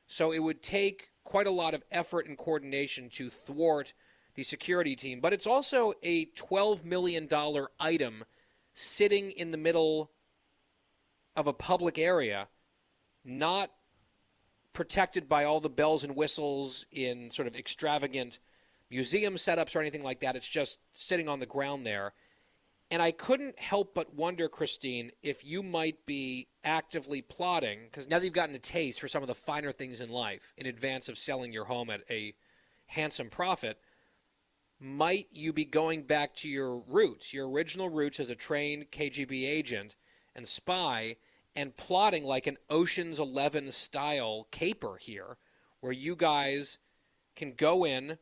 so 0.06 0.32
it 0.32 0.40
would 0.40 0.62
take 0.62 1.12
quite 1.24 1.48
a 1.48 1.52
lot 1.52 1.74
of 1.74 1.84
effort 1.92 2.28
and 2.28 2.38
coordination 2.38 3.10
to 3.10 3.30
thwart 3.30 3.94
the 4.36 4.44
security 4.44 4.96
team. 4.96 5.20
But 5.20 5.34
it's 5.34 5.48
also 5.48 5.94
a 6.02 6.26
$12 6.28 6.84
million 6.84 7.28
item 7.80 8.24
sitting 8.74 9.32
in 9.32 9.52
the 9.52 9.58
middle 9.58 10.12
of 11.36 11.48
a 11.48 11.54
public 11.54 11.98
area, 11.98 12.48
not 13.24 13.72
protected 14.74 15.30
by 15.30 15.44
all 15.44 15.60
the 15.60 15.70
bells 15.70 16.04
and 16.04 16.16
whistles 16.16 16.86
in 16.92 17.30
sort 17.30 17.48
of 17.48 17.56
extravagant 17.56 18.40
museum 18.90 19.36
setups 19.36 19.76
or 19.76 19.80
anything 19.80 20.04
like 20.04 20.20
that. 20.20 20.36
It's 20.36 20.48
just 20.48 20.80
sitting 20.92 21.30
on 21.30 21.40
the 21.40 21.46
ground 21.46 21.86
there. 21.86 22.14
And 22.92 23.02
I 23.02 23.12
couldn't 23.12 23.60
help 23.60 23.96
but 23.96 24.14
wonder, 24.14 24.48
Christine, 24.48 25.12
if 25.24 25.44
you 25.44 25.64
might 25.64 26.06
be 26.06 26.48
actively 26.64 27.22
plotting, 27.22 27.80
because 27.86 28.08
now 28.08 28.20
that 28.20 28.26
you've 28.26 28.34
gotten 28.34 28.54
a 28.54 28.60
taste 28.60 29.00
for 29.00 29.08
some 29.08 29.24
of 29.24 29.28
the 29.28 29.36
finer 29.36 29.72
things 29.72 30.00
in 30.00 30.10
life 30.10 30.54
in 30.58 30.68
advance 30.68 31.10
of 31.10 31.18
selling 31.18 31.52
your 31.52 31.66
home 31.66 31.90
at 31.90 32.02
a 32.10 32.36
handsome 32.86 33.30
profit, 33.30 33.80
might 34.84 35.28
you 35.32 35.54
be 35.54 35.64
going 35.64 36.04
back 36.04 36.36
to 36.36 36.50
your 36.50 36.76
roots, 36.76 37.34
your 37.34 37.50
original 37.50 37.88
roots 37.88 38.20
as 38.20 38.30
a 38.30 38.36
trained 38.36 38.92
KGB 38.92 39.48
agent, 39.48 39.96
and 40.36 40.46
spy 40.46 41.16
and 41.56 41.78
plotting 41.78 42.26
like 42.26 42.48
an 42.48 42.58
Ocean's 42.70 43.18
11 43.18 43.72
style 43.72 44.48
caper 44.52 44.98
here 44.98 45.38
where 45.80 45.94
you 45.94 46.18
guys 46.18 46.80
can 47.34 47.54
go 47.54 47.86
in 47.86 48.18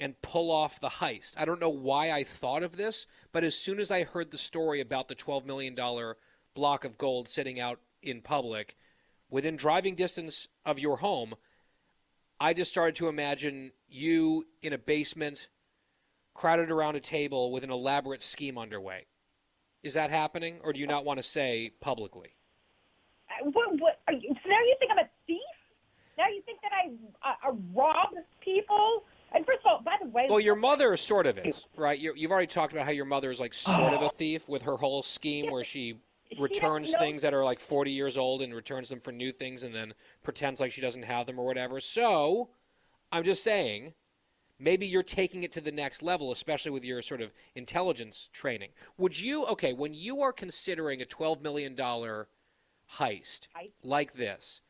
and 0.00 0.20
pull 0.22 0.50
off 0.50 0.80
the 0.80 0.88
heist. 0.88 1.38
I 1.38 1.44
don't 1.44 1.60
know 1.60 1.68
why 1.68 2.10
I 2.10 2.24
thought 2.24 2.62
of 2.62 2.76
this, 2.76 3.06
but 3.32 3.44
as 3.44 3.54
soon 3.54 3.78
as 3.78 3.90
I 3.90 4.04
heard 4.04 4.30
the 4.30 4.38
story 4.38 4.80
about 4.80 5.08
the 5.08 5.14
$12 5.14 5.44
million 5.44 5.76
block 6.54 6.84
of 6.84 6.96
gold 6.96 7.28
sitting 7.28 7.60
out 7.60 7.80
in 8.02 8.22
public 8.22 8.76
within 9.28 9.56
driving 9.56 9.94
distance 9.94 10.48
of 10.64 10.78
your 10.78 10.98
home, 10.98 11.34
I 12.40 12.54
just 12.54 12.70
started 12.70 12.94
to 12.96 13.08
imagine 13.08 13.72
you 13.88 14.46
in 14.62 14.72
a 14.72 14.78
basement, 14.78 15.48
crowded 16.36 16.70
around 16.70 16.96
a 16.96 17.00
table 17.00 17.50
with 17.50 17.64
an 17.64 17.70
elaborate 17.70 18.22
scheme 18.22 18.58
underway. 18.58 19.06
Is 19.82 19.94
that 19.94 20.10
happening, 20.10 20.58
or 20.62 20.72
do 20.72 20.80
you 20.80 20.86
not 20.86 21.04
want 21.04 21.18
to 21.18 21.22
say 21.22 21.72
publicly? 21.80 22.36
Uh, 23.30 23.50
What, 23.50 23.80
what, 23.80 24.00
are 24.06 24.14
you, 24.14 24.34
so 24.42 24.50
now 24.50 24.58
you 24.58 24.76
think 24.78 24.92
I'm 24.92 24.98
a 24.98 25.08
thief? 25.26 25.40
Now 26.18 26.28
you 26.28 26.42
think 26.42 26.60
that 26.62 26.72
I 26.72 27.28
uh, 27.28 27.50
uh, 27.50 27.56
rob 27.74 28.10
people? 28.40 29.04
And 29.34 29.44
first 29.46 29.60
of 29.64 29.66
all, 29.66 29.82
by 29.82 29.96
the 30.02 30.08
way, 30.08 30.26
Well, 30.28 30.40
your 30.40 30.56
mother 30.56 30.96
sort 30.96 31.26
of 31.26 31.38
is, 31.38 31.66
right? 31.76 31.98
you 31.98 32.12
you've 32.16 32.30
already 32.30 32.46
talked 32.46 32.72
about 32.72 32.84
how 32.84 32.92
your 32.92 33.04
mother 33.04 33.30
is 33.30 33.40
like 33.40 33.54
sort 33.54 33.94
of 33.94 34.02
a 34.02 34.08
thief 34.20 34.48
with 34.48 34.62
her 34.62 34.76
whole 34.76 35.02
scheme 35.02 35.50
where 35.50 35.64
she 35.64 35.98
returns 36.38 36.94
things 36.96 37.22
that 37.22 37.32
are 37.32 37.44
like 37.44 37.60
40 37.60 37.92
years 37.92 38.18
old 38.18 38.42
and 38.42 38.54
returns 38.54 38.88
them 38.88 39.00
for 39.00 39.12
new 39.12 39.32
things 39.32 39.62
and 39.62 39.74
then 39.74 39.94
pretends 40.22 40.60
like 40.60 40.72
she 40.72 40.80
doesn't 40.80 41.04
have 41.04 41.26
them 41.26 41.38
or 41.38 41.46
whatever. 41.46 41.80
So, 41.80 42.50
I'm 43.12 43.24
just 43.24 43.42
saying, 43.44 43.94
maybe 44.58 44.86
you're 44.86 45.02
taking 45.02 45.42
it 45.42 45.52
to 45.52 45.60
the 45.60 45.72
next 45.72 46.02
level, 46.02 46.32
especially 46.32 46.70
with 46.70 46.84
your 46.84 47.02
sort 47.02 47.20
of 47.20 47.32
intelligence 47.54 48.30
training. 48.32 48.70
Would 48.98 49.20
you, 49.20 49.44
okay, 49.46 49.72
when 49.72 49.94
you 49.94 50.20
are 50.22 50.32
considering 50.32 51.02
a 51.02 51.06
$12 51.06 51.42
million 51.42 51.74
heist 51.76 53.48
like 53.82 54.14
this, 54.14 54.62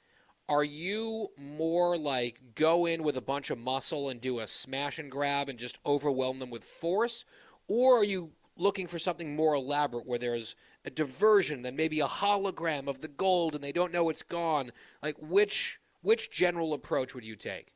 are 0.48 0.64
you 0.64 1.28
more 1.36 1.96
like 1.96 2.40
go 2.54 2.86
in 2.86 3.02
with 3.02 3.16
a 3.16 3.22
bunch 3.22 3.50
of 3.50 3.58
muscle 3.58 4.08
and 4.08 4.20
do 4.20 4.38
a 4.38 4.46
smash 4.46 4.98
and 4.98 5.10
grab 5.10 5.48
and 5.48 5.58
just 5.58 5.80
overwhelm 5.84 6.38
them 6.38 6.50
with 6.50 6.64
force? 6.64 7.24
Or 7.68 7.98
are 7.98 8.04
you 8.04 8.30
looking 8.56 8.86
for 8.86 8.98
something 8.98 9.34
more 9.34 9.54
elaborate 9.54 10.06
where 10.06 10.18
there's 10.18 10.54
a 10.84 10.90
diversion, 10.90 11.62
then 11.62 11.74
maybe 11.74 12.00
a 12.00 12.06
hologram 12.06 12.86
of 12.86 13.00
the 13.00 13.08
gold 13.08 13.54
and 13.54 13.62
they 13.62 13.72
don't 13.72 13.92
know 13.92 14.08
it's 14.08 14.22
gone? 14.22 14.70
Like 15.02 15.16
which 15.20 15.80
which 16.02 16.30
general 16.30 16.72
approach 16.72 17.14
would 17.14 17.24
you 17.24 17.34
take? 17.34 17.75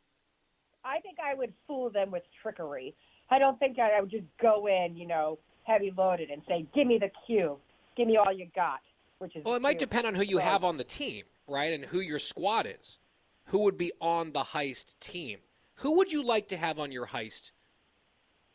I 0.85 1.01
think 1.01 1.19
I 1.23 1.35
would 1.35 1.53
fool 1.67 1.91
them 1.91 2.11
with 2.11 2.23
trickery. 2.43 2.95
I 3.31 3.39
don't 3.39 3.59
think 3.59 3.79
I, 3.79 3.99
I 3.99 4.01
would 4.01 4.11
just 4.11 4.25
go 4.41 4.67
in, 4.67 4.97
you 4.97 5.07
know, 5.07 5.39
heavy 5.65 5.93
loaded 5.97 6.31
and 6.31 6.43
say, 6.49 6.67
"Give 6.75 6.87
me 6.87 6.99
the 6.99 7.11
cue, 7.27 7.59
give 7.97 8.07
me 8.07 8.17
all 8.17 8.33
you 8.33 8.47
got," 8.55 8.81
which 9.19 9.37
is 9.37 9.45
Well, 9.45 9.55
it 9.55 9.63
might 9.63 9.79
cube. 9.79 9.91
depend 9.91 10.07
on 10.07 10.15
who 10.15 10.23
you 10.23 10.37
So- 10.39 10.43
have 10.43 10.65
on 10.65 10.77
the 10.79 10.85
team, 10.85 11.25
right? 11.47 11.73
And 11.73 11.85
who 11.85 12.01
your 12.01 12.19
squad 12.19 12.67
is. 12.67 12.99
Who 13.47 13.65
would 13.65 13.77
be 13.79 13.93
on 14.01 14.33
the 14.33 14.41
heist 14.45 14.99
team? 15.01 15.41
Who 15.77 15.97
would 15.97 16.13
you 16.13 16.23
like 16.23 16.49
to 16.49 16.57
have 16.57 16.79
on 16.79 16.93
your 16.93 17.09
heist 17.09 17.53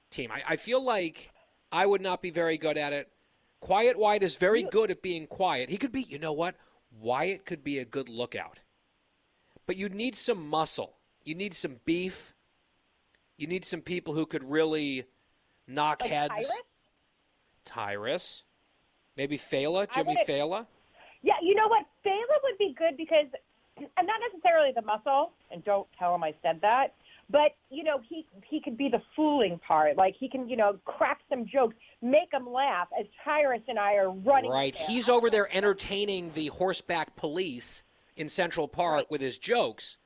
team? 0.10 0.32
I, 0.32 0.44
I 0.50 0.56
feel 0.56 0.82
like 0.84 1.32
I 1.72 1.86
would 1.86 2.02
not 2.02 2.22
be 2.22 2.32
very 2.32 2.58
good 2.58 2.78
at 2.78 2.94
it. 2.94 3.12
Quiet 3.60 3.98
Wyatt 3.98 4.24
is 4.24 4.38
very 4.38 4.64
good 4.64 4.92
at 4.92 5.02
being 5.02 5.26
quiet. 5.28 5.70
He 5.70 5.78
could 5.78 5.92
be, 5.92 6.02
you 6.08 6.20
know 6.20 6.34
what? 6.34 6.56
Wyatt 6.92 7.46
could 7.46 7.64
be 7.64 7.80
a 7.80 7.86
good 7.86 8.08
lookout. 8.10 8.60
But 9.66 9.76
you 9.76 9.90
need 9.90 10.16
some 10.16 10.48
muscle. 10.48 10.98
You 11.26 11.36
need 11.36 11.54
some 11.56 11.80
beef. 11.86 12.34
You 13.38 13.48
need 13.48 13.66
some 13.66 13.82
people 13.82 14.14
who 14.14 14.26
could 14.26 14.44
really 14.44 15.06
knock 15.68 16.02
Like 16.02 16.12
heads. 16.12 16.34
Tyrus? 16.34 16.62
Tyrus. 17.66 18.44
Maybe 19.18 19.38
Failla, 19.38 19.92
Jimmy 19.92 20.18
Failla. 20.28 20.68
Yeah, 21.24 21.34
you 21.42 21.56
know 21.56 21.68
what? 21.68 21.86
Failla 22.06 22.38
would 22.44 22.58
be 22.60 22.76
good 22.78 22.96
because, 22.98 23.26
and 23.78 24.08
not 24.08 24.20
necessarily 24.32 24.72
the 24.76 24.84
muscle, 24.84 25.32
and 25.52 25.64
don't 25.64 25.88
tell 25.98 26.14
him 26.14 26.24
I 26.24 26.34
said 26.44 26.60
that, 26.62 26.94
but 27.30 27.56
you 27.72 27.84
know 27.84 28.00
he 28.08 28.26
he 28.48 28.62
could 28.62 28.78
be 28.78 28.90
the 28.90 29.02
fooling 29.16 29.60
part. 29.66 29.98
Like 29.98 30.16
he 30.20 30.30
can 30.30 30.48
you 30.48 30.58
know 30.58 30.78
crack 30.86 31.22
some 31.30 31.48
jokes, 31.48 31.76
make 32.02 32.30
them 32.32 32.52
laugh 32.52 32.88
as 33.00 33.08
Tyrus 33.24 33.62
and 33.68 33.80
I 33.80 33.96
are 33.96 34.12
running. 34.12 34.52
Right. 34.52 34.74
there. 34.74 34.88
He's 34.88 35.10
over 35.10 35.30
there 35.30 35.48
entertaining 35.52 36.32
the 36.34 36.48
horseback 36.48 37.16
police 37.16 37.84
in 38.16 38.30
Central 38.30 38.68
Park 38.68 39.10
with 39.10 39.22
his 39.22 39.38
jokes. 39.40 39.98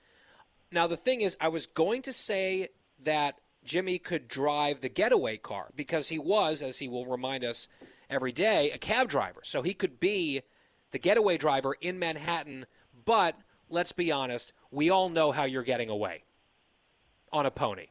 Now, 0.71 0.87
the 0.87 0.97
thing 0.97 1.21
is, 1.21 1.35
I 1.41 1.47
was 1.47 1.67
going 1.67 2.03
to 2.03 2.13
say 2.13 2.69
that 3.03 3.35
Jimmy 3.63 3.97
could 3.97 4.27
drive 4.27 4.81
the 4.81 4.89
getaway 4.89 5.37
car 5.37 5.69
because 5.75 6.09
he 6.09 6.19
was, 6.19 6.61
as 6.61 6.79
he 6.79 6.87
will 6.87 7.05
remind 7.05 7.43
us 7.43 7.67
every 8.09 8.31
day, 8.31 8.71
a 8.71 8.77
cab 8.77 9.09
driver. 9.09 9.41
So 9.43 9.61
he 9.61 9.73
could 9.73 9.99
be 9.99 10.41
the 10.91 10.99
getaway 10.99 11.37
driver 11.37 11.75
in 11.81 11.99
Manhattan. 11.99 12.65
But 13.05 13.35
let's 13.69 13.91
be 13.91 14.11
honest, 14.11 14.53
we 14.71 14.89
all 14.89 15.09
know 15.09 15.31
how 15.31 15.43
you're 15.43 15.63
getting 15.63 15.89
away 15.89 16.23
on 17.31 17.45
a 17.45 17.51
pony. 17.51 17.87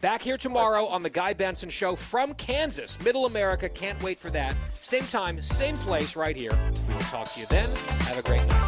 Back 0.00 0.22
here 0.22 0.36
tomorrow 0.36 0.86
on 0.86 1.02
the 1.02 1.10
Guy 1.10 1.32
Benson 1.32 1.70
Show 1.70 1.96
from 1.96 2.34
Kansas, 2.34 3.00
Middle 3.02 3.24
America. 3.24 3.68
Can't 3.68 4.02
wait 4.02 4.18
for 4.18 4.28
that. 4.30 4.54
Same 4.74 5.04
time, 5.04 5.40
same 5.40 5.76
place, 5.78 6.16
right 6.16 6.36
here. 6.36 6.52
We 6.86 6.94
will 6.94 7.00
talk 7.00 7.28
to 7.28 7.40
you 7.40 7.46
then. 7.46 7.68
Have 8.00 8.18
a 8.18 8.22
great 8.22 8.46
night. 8.46 8.65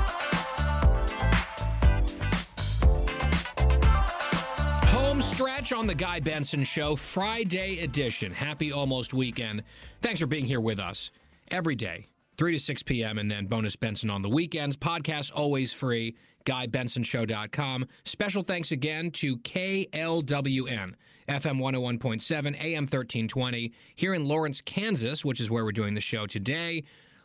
Stretch 5.69 5.81
on 5.81 5.87
the 5.87 5.95
Guy 5.95 6.19
Benson 6.19 6.65
Show, 6.65 6.97
Friday 6.97 7.81
edition. 7.81 8.33
Happy 8.33 8.73
almost 8.73 9.13
weekend. 9.13 9.63
Thanks 10.01 10.19
for 10.19 10.27
being 10.27 10.47
here 10.47 10.63
with 10.63 10.79
us 10.79 11.11
every 11.51 11.75
day, 11.75 12.07
3 12.39 12.53
to 12.55 12.59
6 12.59 12.83
p.m., 12.85 13.19
and 13.19 13.31
then 13.31 13.45
Bonus 13.45 13.77
Benson 13.77 14.09
on 14.09 14.23
the 14.23 14.31
weekends. 14.31 14.79
Podcast 14.79 15.31
always 15.35 15.75
free, 15.75 16.17
GuyBensonShow.com. 16.47 17.87
Special 18.07 18.43
thanks 18.43 18.73
again 18.73 19.11
to 19.11 19.37
KLWN, 19.37 20.95
FM 21.29 21.59
101.7, 21.59 22.47
AM 22.65 22.85
1320, 22.85 23.73
here 23.95 24.15
in 24.15 24.25
Lawrence, 24.25 24.63
Kansas, 24.63 25.23
which 25.23 25.39
is 25.39 25.51
where 25.51 25.65
we're 25.65 25.73
doing 25.73 25.93
the 25.93 26.01
show 26.01 26.27
today. 26.27 26.83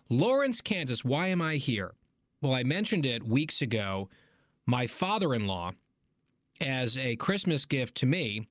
Lawrence, 0.10 0.60
Kansas, 0.60 1.06
why 1.06 1.28
am 1.28 1.41
I 1.41 1.56
here? 1.56 1.94
Well, 2.41 2.54
I 2.54 2.64
mentioned 2.64 3.06
it 3.06 3.24
weeks 3.24 3.62
ago. 3.62 4.10
My 4.66 4.86
father 4.86 5.34
in 5.34 5.48
law, 5.48 5.72
as 6.62 6.97
a 6.97 7.16
Christmas 7.18 7.66
gift 7.66 7.95
to 7.95 8.06
me, 8.06 8.47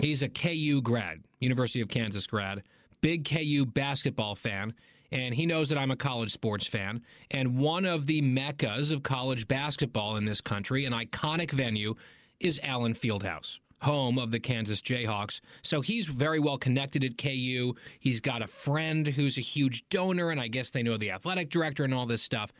he's 0.00 0.22
a 0.22 0.28
KU 0.28 0.80
grad, 0.82 1.24
University 1.40 1.80
of 1.80 1.88
Kansas 1.88 2.26
grad, 2.26 2.62
big 3.00 3.28
KU 3.28 3.64
basketball 3.66 4.34
fan, 4.34 4.74
and 5.10 5.34
he 5.34 5.46
knows 5.46 5.68
that 5.70 5.78
I'm 5.78 5.90
a 5.90 5.96
college 5.96 6.32
sports 6.32 6.66
fan. 6.66 7.02
And 7.30 7.58
one 7.58 7.84
of 7.84 8.06
the 8.06 8.20
meccas 8.20 8.90
of 8.90 9.02
college 9.02 9.48
basketball 9.48 10.16
in 10.16 10.24
this 10.24 10.40
country, 10.40 10.84
an 10.84 10.92
iconic 10.92 11.50
venue, 11.50 11.94
is 12.40 12.60
Allen 12.62 12.94
Fieldhouse. 12.94 13.58
Home 13.82 14.18
of 14.18 14.32
the 14.32 14.40
Kansas 14.40 14.82
Jayhawks. 14.82 15.40
So 15.62 15.80
he's 15.80 16.08
very 16.08 16.40
well 16.40 16.58
connected 16.58 17.04
at 17.04 17.16
KU. 17.16 17.74
He's 18.00 18.20
got 18.20 18.42
a 18.42 18.48
friend 18.48 19.06
who's 19.06 19.38
a 19.38 19.42
huge 19.42 19.88
donor, 19.88 20.30
and 20.30 20.40
I 20.40 20.48
guess 20.48 20.70
they 20.70 20.82
know 20.82 20.96
the 20.96 21.12
athletic 21.12 21.48
director 21.48 21.84
and 21.84 21.94
all 21.94 22.04
this 22.04 22.22
stuff. 22.22 22.52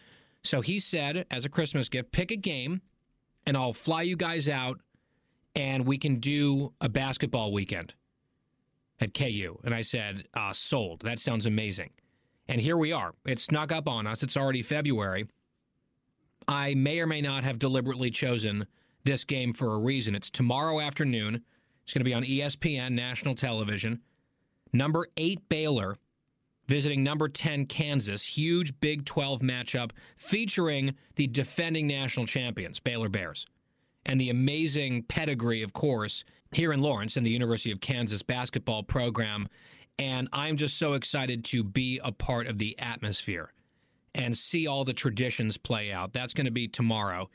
So 0.45 0.61
he 0.61 0.79
said, 0.79 1.27
as 1.31 1.45
a 1.45 1.49
Christmas 1.49 1.89
gift, 1.89 2.13
pick 2.13 2.31
a 2.31 2.37
game 2.37 2.83
and 3.49 3.57
I'll 3.57 3.73
fly 3.73 4.03
you 4.03 4.15
guys 4.15 4.47
out 4.47 4.79
and 5.57 5.87
we 5.87 5.97
can 5.97 6.17
do 6.17 6.75
a 6.83 6.89
basketball 6.91 7.51
weekend 7.51 7.95
at 9.01 9.15
KU. 9.15 9.59
And 9.65 9.75
I 9.75 9.81
said, 9.81 10.27
uh, 10.35 10.53
sold. 10.53 11.01
That 11.01 11.19
sounds 11.19 11.47
amazing. 11.47 11.91
And 12.47 12.61
here 12.61 12.77
we 12.77 12.93
are. 12.93 13.15
It 13.27 13.39
snuck 13.39 13.73
up 13.73 13.89
on 13.89 14.07
us. 14.07 14.23
It's 14.23 14.37
already 14.37 14.61
February. 14.61 15.29
I 16.47 16.75
may 16.75 17.01
or 17.01 17.07
may 17.07 17.23
not 17.23 17.43
have 17.45 17.59
deliberately 17.59 18.11
chosen 18.11 18.67
this 19.05 19.25
game 19.25 19.55
for 19.55 19.73
a 19.73 19.79
reason. 19.79 20.15
It's 20.15 20.31
tomorrow 20.31 20.79
afternoon. 20.79 21.43
It's 21.85 21.95
going 21.95 22.01
to 22.01 22.05
be 22.05 22.15
on 22.15 22.25
ESPN, 22.25 22.93
national 22.93 23.35
television. 23.35 24.03
Number 24.75 25.07
eight, 25.17 25.49
Baylor 25.49 25.97
visiting 26.69 27.03
number 27.03 27.29
10 27.29 27.67
Kansas, 27.67 28.25
huge 28.25 28.79
Big 28.81 29.05
12 29.05 29.41
matchup 29.41 29.91
featuring 30.17 30.95
the 31.17 31.27
defending 31.27 31.87
national 31.87 32.27
champions, 32.27 32.79
Baylor 32.79 33.09
Bears, 33.09 33.47
and 34.07 34.21
the 34.21 34.31
amazing 34.31 35.03
pedigree, 35.05 35.63
of 35.63 35.73
course, 35.73 36.25
here 36.53 36.73
in 36.73 36.81
Lawrence 36.81 37.17
and 37.17 37.27
the 37.27 37.31
University 37.31 37.71
of 37.71 37.81
Kansas 37.81 38.23
basketball 38.23 38.83
program. 38.83 39.49
And 39.99 40.29
I'm 40.33 40.57
just 40.57 40.79
so 40.79 40.95
excited 40.95 41.45
to 41.47 41.65
be 41.65 42.01
a 42.05 42.13
part 42.13 42.47
of 42.47 42.59
the 42.59 42.79
atmosphere 42.79 43.53
and 44.15 44.37
see 44.37 44.67
all 44.67 44.85
the 44.85 44.93
traditions 44.93 45.57
play 45.57 45.91
out. 45.91 46.13
That's 46.13 46.35
going 46.35 46.45
to 46.45 46.53
be 46.53 46.69
tomorrow. 46.69 47.29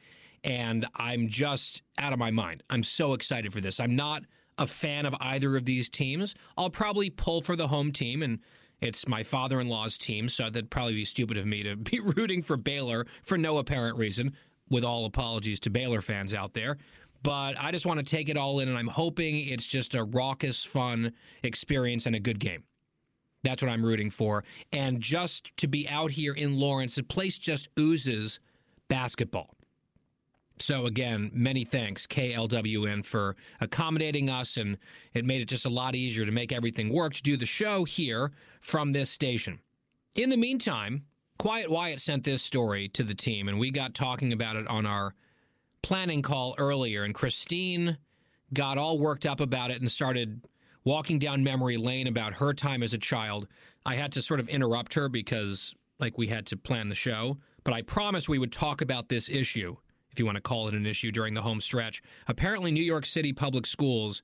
And 0.43 0.85
I'm 0.95 1.27
just 1.27 1.81
out 1.97 2.13
of 2.13 2.19
my 2.19 2.31
mind. 2.31 2.63
I'm 2.69 2.83
so 2.83 3.13
excited 3.13 3.53
for 3.53 3.61
this. 3.61 3.79
I'm 3.79 3.95
not 3.95 4.23
a 4.57 4.67
fan 4.67 5.05
of 5.05 5.15
either 5.19 5.55
of 5.55 5.65
these 5.65 5.89
teams. 5.89 6.35
I'll 6.57 6.69
probably 6.69 7.09
pull 7.09 7.41
for 7.41 7.55
the 7.55 7.67
home 7.67 7.91
team 7.91 8.21
and 8.21 8.39
it's 8.83 9.07
my 9.07 9.23
father 9.23 9.59
in 9.61 9.69
law's 9.69 9.97
team, 9.97 10.27
so 10.29 10.49
that'd 10.49 10.69
probably 10.69 10.93
be 10.93 11.05
stupid 11.05 11.37
of 11.37 11.45
me 11.45 11.63
to 11.63 11.75
be 11.75 11.99
rooting 12.03 12.43
for 12.43 12.57
Baylor 12.57 13.05
for 13.23 13.37
no 13.37 13.57
apparent 13.57 13.97
reason, 13.97 14.35
with 14.69 14.83
all 14.83 15.05
apologies 15.05 15.59
to 15.61 15.69
Baylor 15.69 16.01
fans 16.01 16.33
out 16.33 16.53
there. 16.53 16.77
But 17.21 17.55
I 17.57 17.71
just 17.71 17.85
want 17.85 17.99
to 17.99 18.05
take 18.05 18.27
it 18.27 18.35
all 18.35 18.59
in, 18.59 18.67
and 18.67 18.77
I'm 18.77 18.87
hoping 18.87 19.39
it's 19.39 19.65
just 19.65 19.95
a 19.95 20.03
raucous, 20.03 20.65
fun 20.65 21.13
experience 21.41 22.05
and 22.05 22.15
a 22.15 22.19
good 22.19 22.39
game. 22.39 22.63
That's 23.43 23.61
what 23.61 23.71
I'm 23.71 23.85
rooting 23.85 24.09
for. 24.09 24.43
And 24.71 24.99
just 24.99 25.55
to 25.57 25.67
be 25.67 25.87
out 25.87 26.11
here 26.11 26.33
in 26.33 26.57
Lawrence, 26.57 26.95
the 26.95 27.03
place 27.03 27.37
just 27.37 27.69
oozes 27.79 28.39
basketball. 28.89 29.55
So 30.59 30.85
again, 30.85 31.31
many 31.33 31.65
thanks 31.65 32.05
KLWN 32.07 33.05
for 33.05 33.35
accommodating 33.59 34.29
us, 34.29 34.57
and 34.57 34.77
it 35.13 35.25
made 35.25 35.41
it 35.41 35.47
just 35.49 35.65
a 35.65 35.69
lot 35.69 35.95
easier 35.95 36.25
to 36.25 36.31
make 36.31 36.51
everything 36.51 36.93
work 36.93 37.13
to 37.15 37.23
do 37.23 37.37
the 37.37 37.45
show 37.45 37.83
here 37.83 38.31
from 38.61 38.93
this 38.93 39.09
station. 39.09 39.59
In 40.15 40.29
the 40.29 40.37
meantime, 40.37 41.05
Quiet 41.39 41.69
Wyatt 41.69 41.99
sent 41.99 42.23
this 42.23 42.41
story 42.41 42.87
to 42.89 43.03
the 43.03 43.15
team, 43.15 43.49
and 43.49 43.59
we 43.59 43.71
got 43.71 43.93
talking 43.95 44.31
about 44.31 44.55
it 44.55 44.67
on 44.67 44.85
our 44.85 45.15
planning 45.81 46.21
call 46.21 46.55
earlier, 46.57 47.03
and 47.03 47.15
Christine 47.15 47.97
got 48.53 48.77
all 48.77 48.99
worked 48.99 49.25
up 49.25 49.39
about 49.39 49.71
it 49.71 49.81
and 49.81 49.89
started 49.89 50.45
walking 50.85 51.17
down 51.17 51.43
memory 51.43 51.77
lane 51.77 52.07
about 52.07 52.35
her 52.35 52.53
time 52.53 52.83
as 52.83 52.93
a 52.93 52.97
child. 52.97 53.47
I 53.85 53.95
had 53.95 54.11
to 54.13 54.21
sort 54.21 54.39
of 54.39 54.47
interrupt 54.49 54.93
her 54.93 55.09
because 55.09 55.75
like 55.99 56.17
we 56.17 56.27
had 56.27 56.45
to 56.47 56.57
plan 56.57 56.89
the 56.89 56.95
show, 56.95 57.37
but 57.63 57.73
I 57.73 57.81
promised 57.81 58.29
we 58.29 58.39
would 58.39 58.51
talk 58.51 58.81
about 58.81 59.09
this 59.09 59.29
issue, 59.29 59.75
if 60.13 60.19
you 60.19 60.25
want 60.25 60.35
to 60.35 60.41
call 60.41 60.67
it 60.67 60.75
an 60.75 60.85
issue 60.85 61.11
during 61.11 61.33
the 61.33 61.41
home 61.41 61.59
stretch. 61.59 62.01
Apparently 62.27 62.71
New 62.71 62.83
York 62.83 63.05
City 63.05 63.33
public 63.33 63.65
schools 63.65 64.21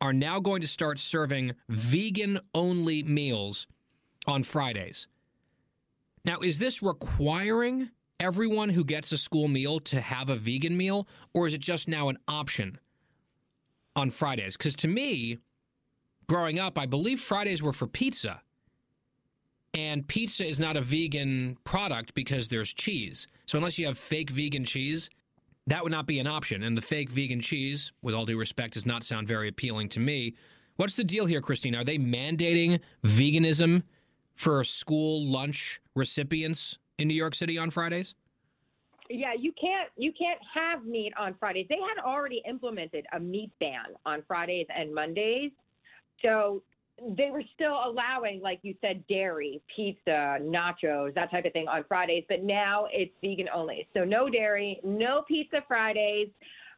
are 0.00 0.12
now 0.12 0.40
going 0.40 0.62
to 0.62 0.68
start 0.68 0.98
serving 0.98 1.52
vegan 1.68 2.40
only 2.54 3.02
meals 3.02 3.66
on 4.26 4.42
Fridays. 4.42 5.06
Now, 6.24 6.38
is 6.40 6.58
this 6.58 6.82
requiring 6.82 7.90
everyone 8.20 8.70
who 8.70 8.84
gets 8.84 9.12
a 9.12 9.18
school 9.18 9.48
meal 9.48 9.80
to 9.80 10.00
have 10.00 10.30
a 10.30 10.36
vegan 10.36 10.76
meal, 10.76 11.06
or 11.34 11.46
is 11.46 11.54
it 11.54 11.60
just 11.60 11.88
now 11.88 12.08
an 12.08 12.18
option 12.26 12.78
on 13.96 14.10
Fridays? 14.10 14.56
Because 14.56 14.76
to 14.76 14.88
me, 14.88 15.38
growing 16.26 16.58
up, 16.58 16.78
I 16.78 16.86
believe 16.86 17.20
Fridays 17.20 17.62
were 17.62 17.72
for 17.72 17.86
pizza. 17.86 18.40
And 19.74 20.08
pizza 20.08 20.44
is 20.44 20.58
not 20.58 20.76
a 20.76 20.80
vegan 20.80 21.58
product 21.64 22.14
because 22.14 22.48
there's 22.48 22.72
cheese. 22.72 23.28
So 23.46 23.58
unless 23.58 23.78
you 23.78 23.86
have 23.86 23.98
fake 23.98 24.30
vegan 24.30 24.64
cheese, 24.64 25.10
that 25.68 25.82
would 25.82 25.92
not 25.92 26.06
be 26.06 26.18
an 26.18 26.26
option. 26.26 26.62
And 26.62 26.76
the 26.76 26.82
fake 26.82 27.10
vegan 27.10 27.40
cheese, 27.40 27.92
with 28.02 28.14
all 28.14 28.24
due 28.24 28.38
respect, 28.38 28.74
does 28.74 28.86
not 28.86 29.04
sound 29.04 29.28
very 29.28 29.48
appealing 29.48 29.88
to 29.90 30.00
me. 30.00 30.34
What's 30.76 30.96
the 30.96 31.04
deal 31.04 31.26
here, 31.26 31.40
Christine? 31.40 31.74
Are 31.74 31.84
they 31.84 31.98
mandating 31.98 32.80
veganism 33.04 33.82
for 34.34 34.62
school 34.64 35.26
lunch 35.26 35.80
recipients 35.94 36.78
in 36.98 37.08
New 37.08 37.14
York 37.14 37.34
City 37.34 37.58
on 37.58 37.70
Fridays? 37.70 38.14
Yeah, 39.10 39.32
you 39.38 39.52
can't 39.58 39.88
you 39.96 40.12
can't 40.12 40.38
have 40.54 40.84
meat 40.84 41.12
on 41.18 41.34
Fridays. 41.40 41.66
They 41.68 41.76
had 41.76 42.04
already 42.04 42.42
implemented 42.46 43.06
a 43.12 43.18
meat 43.18 43.50
ban 43.58 43.96
on 44.04 44.22
Fridays 44.28 44.66
and 44.74 44.94
Mondays. 44.94 45.50
So 46.22 46.62
they 47.16 47.30
were 47.30 47.42
still 47.54 47.80
allowing, 47.84 48.40
like 48.40 48.60
you 48.62 48.74
said, 48.80 49.04
dairy, 49.08 49.60
pizza, 49.74 50.38
nachos, 50.40 51.14
that 51.14 51.30
type 51.30 51.44
of 51.44 51.52
thing 51.52 51.68
on 51.68 51.84
Fridays, 51.88 52.24
but 52.28 52.42
now 52.42 52.86
it's 52.92 53.12
vegan 53.22 53.48
only. 53.54 53.86
So 53.94 54.04
no 54.04 54.28
dairy, 54.28 54.80
no 54.84 55.22
pizza 55.26 55.58
Fridays. 55.66 56.28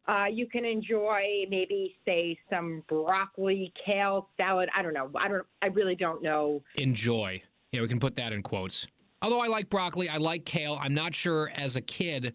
Uh, 0.07 0.25
you 0.31 0.47
can 0.47 0.65
enjoy 0.65 1.45
maybe 1.49 1.95
say 2.05 2.37
some 2.49 2.83
broccoli, 2.87 3.71
kale 3.85 4.29
salad. 4.37 4.69
I 4.75 4.81
don't 4.81 4.93
know. 4.93 5.11
I 5.15 5.27
don't. 5.27 5.45
I 5.61 5.67
really 5.67 5.95
don't 5.95 6.23
know. 6.23 6.63
Enjoy. 6.75 7.41
Yeah, 7.71 7.81
we 7.81 7.87
can 7.87 7.99
put 7.99 8.15
that 8.15 8.33
in 8.33 8.41
quotes. 8.41 8.87
Although 9.21 9.41
I 9.41 9.47
like 9.47 9.69
broccoli, 9.69 10.09
I 10.09 10.17
like 10.17 10.45
kale. 10.45 10.77
I'm 10.81 10.95
not 10.95 11.13
sure 11.13 11.51
as 11.55 11.75
a 11.75 11.81
kid 11.81 12.33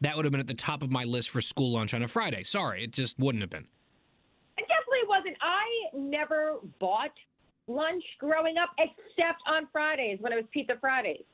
that 0.00 0.16
would 0.16 0.24
have 0.24 0.32
been 0.32 0.40
at 0.40 0.46
the 0.46 0.54
top 0.54 0.82
of 0.82 0.90
my 0.90 1.04
list 1.04 1.30
for 1.30 1.40
school 1.40 1.72
lunch 1.72 1.92
on 1.92 2.02
a 2.02 2.08
Friday. 2.08 2.42
Sorry, 2.42 2.84
it 2.84 2.90
just 2.90 3.18
wouldn't 3.18 3.42
have 3.42 3.50
been. 3.50 3.66
It 4.56 4.66
definitely 4.68 5.06
wasn't. 5.08 5.36
I 5.42 5.64
never 5.96 6.56
bought 6.80 7.12
lunch 7.66 8.04
growing 8.18 8.56
up 8.58 8.70
except 8.78 9.40
on 9.46 9.68
Fridays 9.72 10.18
when 10.20 10.32
it 10.32 10.36
was 10.36 10.44
Pizza 10.52 10.74
Fridays. 10.80 11.24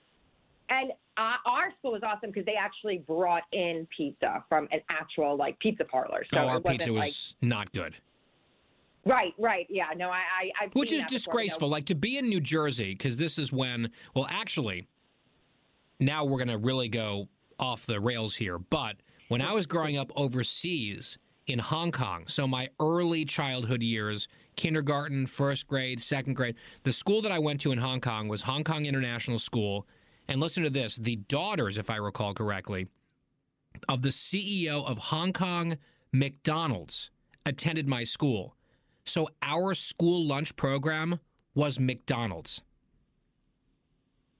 And 0.68 0.92
uh, 1.16 1.34
our 1.46 1.72
school 1.78 1.92
was 1.92 2.02
awesome 2.04 2.30
because 2.30 2.46
they 2.46 2.54
actually 2.54 2.98
brought 2.98 3.42
in 3.52 3.88
pizza 3.96 4.44
from 4.48 4.68
an 4.70 4.80
actual 4.88 5.36
like 5.36 5.58
pizza 5.58 5.84
parlor. 5.84 6.24
So 6.32 6.38
oh, 6.38 6.48
our 6.48 6.60
pizza 6.60 6.92
was 6.92 7.34
like, 7.42 7.48
not 7.48 7.72
good. 7.72 7.96
Right, 9.04 9.32
right, 9.38 9.66
yeah. 9.68 9.86
No, 9.96 10.10
I, 10.10 10.18
I 10.18 10.64
I've 10.64 10.74
Which 10.74 10.92
is 10.92 11.02
before, 11.04 11.16
disgraceful. 11.16 11.68
no. 11.68 11.72
Like 11.72 11.86
to 11.86 11.94
be 11.94 12.18
in 12.18 12.28
New 12.28 12.40
Jersey, 12.40 12.92
because 12.92 13.16
this 13.16 13.38
is 13.38 13.52
when, 13.52 13.90
well, 14.14 14.28
actually, 14.30 14.86
now 15.98 16.24
we're 16.24 16.38
going 16.38 16.48
to 16.48 16.58
really 16.58 16.88
go 16.88 17.28
off 17.58 17.86
the 17.86 17.98
rails 17.98 18.36
here. 18.36 18.58
But 18.58 18.96
when 19.28 19.40
I 19.40 19.52
was 19.52 19.66
growing 19.66 19.96
up 19.96 20.12
overseas 20.16 21.18
in 21.50 21.58
Hong 21.58 21.90
Kong, 21.90 22.24
so 22.28 22.46
my 22.46 22.68
early 22.78 23.24
childhood 23.24 23.82
years, 23.82 24.28
kindergarten, 24.54 25.26
first 25.26 25.66
grade, 25.66 26.00
second 26.00 26.34
grade, 26.34 26.54
the 26.84 26.92
school 26.92 27.20
that 27.22 27.32
I 27.32 27.40
went 27.40 27.60
to 27.62 27.72
in 27.72 27.78
Hong 27.78 28.00
Kong 28.00 28.28
was 28.28 28.42
Hong 28.42 28.62
Kong 28.62 28.86
International 28.86 29.38
School. 29.38 29.86
And 30.28 30.40
listen 30.40 30.62
to 30.62 30.70
this 30.70 30.96
the 30.96 31.16
daughters, 31.16 31.76
if 31.76 31.90
I 31.90 31.96
recall 31.96 32.34
correctly, 32.34 32.86
of 33.88 34.02
the 34.02 34.10
CEO 34.10 34.86
of 34.86 34.98
Hong 34.98 35.32
Kong 35.32 35.76
McDonald's 36.12 37.10
attended 37.44 37.88
my 37.88 38.04
school. 38.04 38.54
So 39.04 39.28
our 39.42 39.74
school 39.74 40.24
lunch 40.24 40.54
program 40.54 41.18
was 41.54 41.80
McDonald's. 41.80 42.62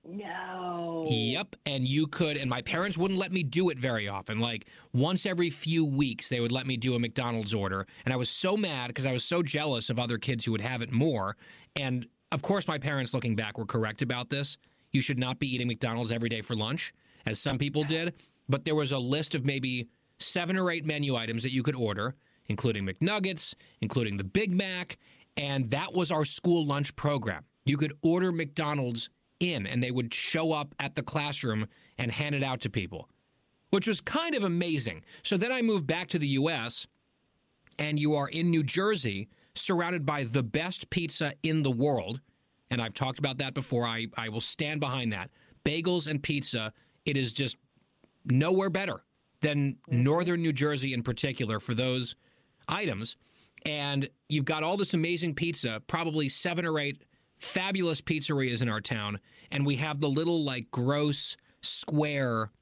No. 0.04 1.06
Yep. 1.08 1.56
And 1.66 1.86
you 1.86 2.06
could, 2.06 2.36
and 2.36 2.48
my 2.48 2.62
parents 2.62 2.96
wouldn't 2.96 3.18
let 3.18 3.32
me 3.32 3.42
do 3.42 3.68
it 3.70 3.78
very 3.78 4.08
often. 4.08 4.40
Like 4.40 4.66
once 4.92 5.26
every 5.26 5.50
few 5.50 5.84
weeks, 5.84 6.28
they 6.28 6.40
would 6.40 6.52
let 6.52 6.66
me 6.66 6.76
do 6.76 6.94
a 6.94 6.98
McDonald's 6.98 7.52
order. 7.54 7.86
And 8.04 8.14
I 8.14 8.16
was 8.16 8.30
so 8.30 8.56
mad 8.56 8.88
because 8.88 9.06
I 9.06 9.12
was 9.12 9.24
so 9.24 9.42
jealous 9.42 9.90
of 9.90 9.98
other 9.98 10.18
kids 10.18 10.44
who 10.44 10.52
would 10.52 10.60
have 10.62 10.82
it 10.82 10.90
more. 10.90 11.36
And 11.76 12.06
of 12.32 12.42
course, 12.42 12.66
my 12.66 12.78
parents, 12.78 13.12
looking 13.12 13.36
back, 13.36 13.58
were 13.58 13.66
correct 13.66 14.02
about 14.02 14.30
this. 14.30 14.56
You 14.92 15.02
should 15.02 15.18
not 15.18 15.38
be 15.38 15.54
eating 15.54 15.68
McDonald's 15.68 16.12
every 16.12 16.28
day 16.28 16.40
for 16.40 16.56
lunch, 16.56 16.92
as 17.26 17.38
some 17.38 17.58
people 17.58 17.84
did. 17.84 18.14
But 18.48 18.64
there 18.64 18.74
was 18.74 18.92
a 18.92 18.98
list 18.98 19.34
of 19.34 19.44
maybe 19.44 19.88
seven 20.18 20.56
or 20.56 20.70
eight 20.70 20.86
menu 20.86 21.14
items 21.14 21.42
that 21.42 21.52
you 21.52 21.62
could 21.62 21.76
order, 21.76 22.14
including 22.46 22.86
McNuggets, 22.86 23.54
including 23.80 24.16
the 24.16 24.24
Big 24.24 24.52
Mac. 24.52 24.98
And 25.36 25.70
that 25.70 25.92
was 25.92 26.10
our 26.10 26.24
school 26.24 26.66
lunch 26.66 26.96
program. 26.96 27.44
You 27.64 27.76
could 27.76 27.92
order 28.02 28.32
McDonald's 28.32 29.10
in, 29.40 29.66
and 29.66 29.82
they 29.82 29.90
would 29.90 30.14
show 30.14 30.52
up 30.52 30.74
at 30.78 30.94
the 30.94 31.02
classroom 31.02 31.66
and 31.98 32.12
hand 32.12 32.34
it 32.34 32.42
out 32.42 32.60
to 32.60 32.70
people, 32.70 33.08
which 33.70 33.86
was 33.86 34.00
kind 34.00 34.34
of 34.34 34.44
amazing. 34.44 35.02
So 35.22 35.36
then 35.36 35.50
I 35.50 35.62
moved 35.62 35.86
back 35.86 36.08
to 36.08 36.18
the 36.18 36.28
U.S., 36.28 36.86
and 37.78 37.98
you 37.98 38.14
are 38.14 38.28
in 38.28 38.50
New 38.50 38.62
Jersey, 38.62 39.28
surrounded 39.54 40.04
by 40.04 40.24
the 40.24 40.42
best 40.42 40.90
pizza 40.90 41.32
in 41.42 41.62
the 41.62 41.70
world. 41.70 42.20
And 42.70 42.80
I've 42.80 42.94
talked 42.94 43.18
about 43.18 43.38
that 43.38 43.54
before. 43.54 43.86
I, 43.86 44.06
I 44.16 44.28
will 44.28 44.40
stand 44.40 44.80
behind 44.80 45.12
that. 45.12 45.30
Bagels 45.64 46.06
and 46.06 46.22
pizza, 46.22 46.72
it 47.04 47.16
is 47.16 47.32
just 47.32 47.56
nowhere 48.26 48.70
better 48.70 49.02
than 49.40 49.72
mm-hmm. 49.72 50.02
northern 50.02 50.42
New 50.42 50.52
Jersey 50.52 50.92
in 50.92 51.02
particular 51.02 51.58
for 51.58 51.74
those 51.74 52.14
items. 52.68 53.16
And 53.66 54.08
you've 54.28 54.44
got 54.44 54.62
all 54.62 54.76
this 54.76 54.94
amazing 54.94 55.34
pizza, 55.34 55.82
probably 55.86 56.28
seven 56.28 56.64
or 56.64 56.78
eight 56.78 57.02
fabulous 57.40 58.00
pizzerias 58.00 58.62
in 58.62 58.68
our 58.68 58.80
town. 58.80 59.18
And 59.50 59.66
we 59.66 59.76
have 59.76 60.00
the 60.00 60.08
little, 60.08 60.44
like, 60.44 60.70
gross, 60.70 61.36
square 61.62 62.52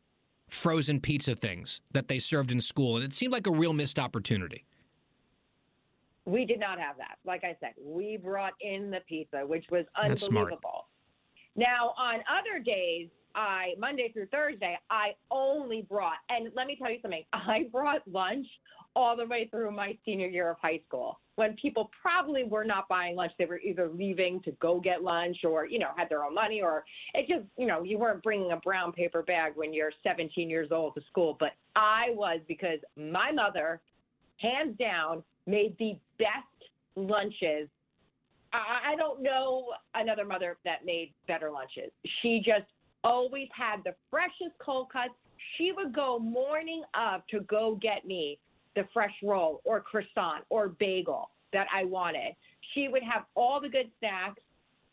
frozen 0.47 0.99
pizza 0.99 1.35
things 1.35 1.83
that 1.93 2.09
they 2.09 2.18
served 2.18 2.51
in 2.51 2.61
school. 2.61 2.97
And 2.97 3.05
it 3.05 3.12
seemed 3.12 3.33
like 3.35 3.47
a 3.47 3.53
real 3.53 3.74
missed 3.74 3.99
opportunity. 3.99 4.64
We 6.24 6.47
did 6.47 6.61
not 6.61 6.79
have 6.79 6.97
that. 6.99 7.18
Like 7.24 7.45
I 7.45 7.57
said, 7.61 7.72
we 7.83 8.16
brought 8.16 8.55
in 8.61 8.91
the 8.91 9.01
pizza, 9.07 9.47
which 9.47 9.66
was 9.70 9.85
unbelievable. 9.97 10.87
Now, 11.57 11.93
on 11.99 12.20
other 12.31 12.62
days, 12.62 13.09
I 13.35 13.74
Monday 13.79 14.11
through 14.12 14.26
Thursday, 14.26 14.79
I 14.91 15.11
only 15.31 15.83
brought, 15.83 16.16
and 16.29 16.51
let 16.55 16.66
me 16.66 16.76
tell 16.76 16.91
you 16.91 16.99
something, 17.03 17.24
I 17.33 17.66
brought 17.70 18.01
lunch 18.11 18.47
all 18.97 19.16
the 19.16 19.26
way 19.26 19.49
through 19.51 19.70
my 19.70 19.97
senior 20.05 20.26
year 20.26 20.51
of 20.51 20.57
high 20.61 20.80
school 20.86 21.20
when 21.36 21.55
people 21.55 21.89
probably 22.03 22.43
were 22.43 22.64
not 22.64 22.89
buying 22.89 23.14
lunch. 23.14 23.30
They 23.39 23.45
were 23.45 23.61
either 23.61 23.89
leaving 23.89 24.43
to 24.43 24.51
go 24.61 24.80
get 24.80 25.05
lunch 25.05 25.36
or, 25.45 25.66
you 25.66 25.78
know, 25.78 25.91
had 25.97 26.09
their 26.09 26.24
own 26.24 26.34
money 26.34 26.61
or 26.61 26.84
it 27.14 27.28
just, 27.28 27.47
you 27.57 27.66
know, 27.66 27.84
you 27.84 27.97
weren't 27.97 28.24
bringing 28.24 28.51
a 28.51 28.57
brown 28.57 28.91
paper 28.91 29.22
bag 29.22 29.53
when 29.55 29.72
you're 29.72 29.93
17 30.03 30.51
years 30.51 30.70
old 30.72 30.95
to 30.97 31.01
school. 31.09 31.36
But 31.39 31.53
I 31.76 32.07
was 32.11 32.41
because 32.49 32.80
my 32.97 33.30
mother, 33.30 33.80
hands 34.39 34.76
down, 34.78 35.22
made 35.47 35.76
the 35.78 35.97
best 36.18 36.70
lunches. 36.97 37.68
I 38.53 38.97
don't 38.97 39.22
know 39.22 39.74
another 39.95 40.24
mother 40.24 40.57
that 40.64 40.84
made 40.84 41.12
better 41.28 41.51
lunches. 41.51 41.93
She 42.22 42.43
just 42.45 42.66
always 43.05 43.49
had 43.57 43.84
the 43.84 43.95
freshest 44.11 44.59
cold 44.59 44.91
cuts. 44.91 45.12
She 45.57 45.70
would 45.70 45.95
go 45.95 46.18
morning 46.18 46.82
of 46.95 47.20
to 47.30 47.41
go 47.43 47.78
get 47.80 48.07
me 48.07 48.39
the 48.79 48.89
fresh 48.95 49.12
roll 49.24 49.61
or 49.64 49.81
croissant 49.81 50.45
or 50.51 50.68
bagel 50.68 51.31
that 51.53 51.66
I 51.74 51.85
wanted. 51.85 52.37
She 52.74 52.87
would 52.87 53.03
have 53.03 53.24
all 53.35 53.61
the 53.61 53.68
good 53.68 53.91
snacks. 53.99 54.41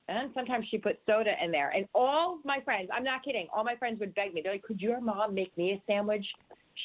And 0.08 0.32
sometimes 0.34 0.66
she 0.70 0.78
put 0.78 1.00
soda 1.06 1.34
in 1.44 1.52
there. 1.52 1.70
And 1.70 1.88
all 1.94 2.40
my 2.44 2.60
friends, 2.64 2.90
I'm 2.94 3.04
not 3.04 3.24
kidding, 3.24 3.48
all 3.54 3.64
my 3.64 3.76
friends 3.76 4.00
would 4.00 4.14
beg 4.16 4.34
me. 4.34 4.42
They're 4.42 4.54
like, 4.54 4.64
could 4.64 4.82
your 4.82 5.02
mom 5.02 5.34
make 5.34 5.56
me 5.58 5.74
a 5.74 5.82
sandwich? 5.88 6.26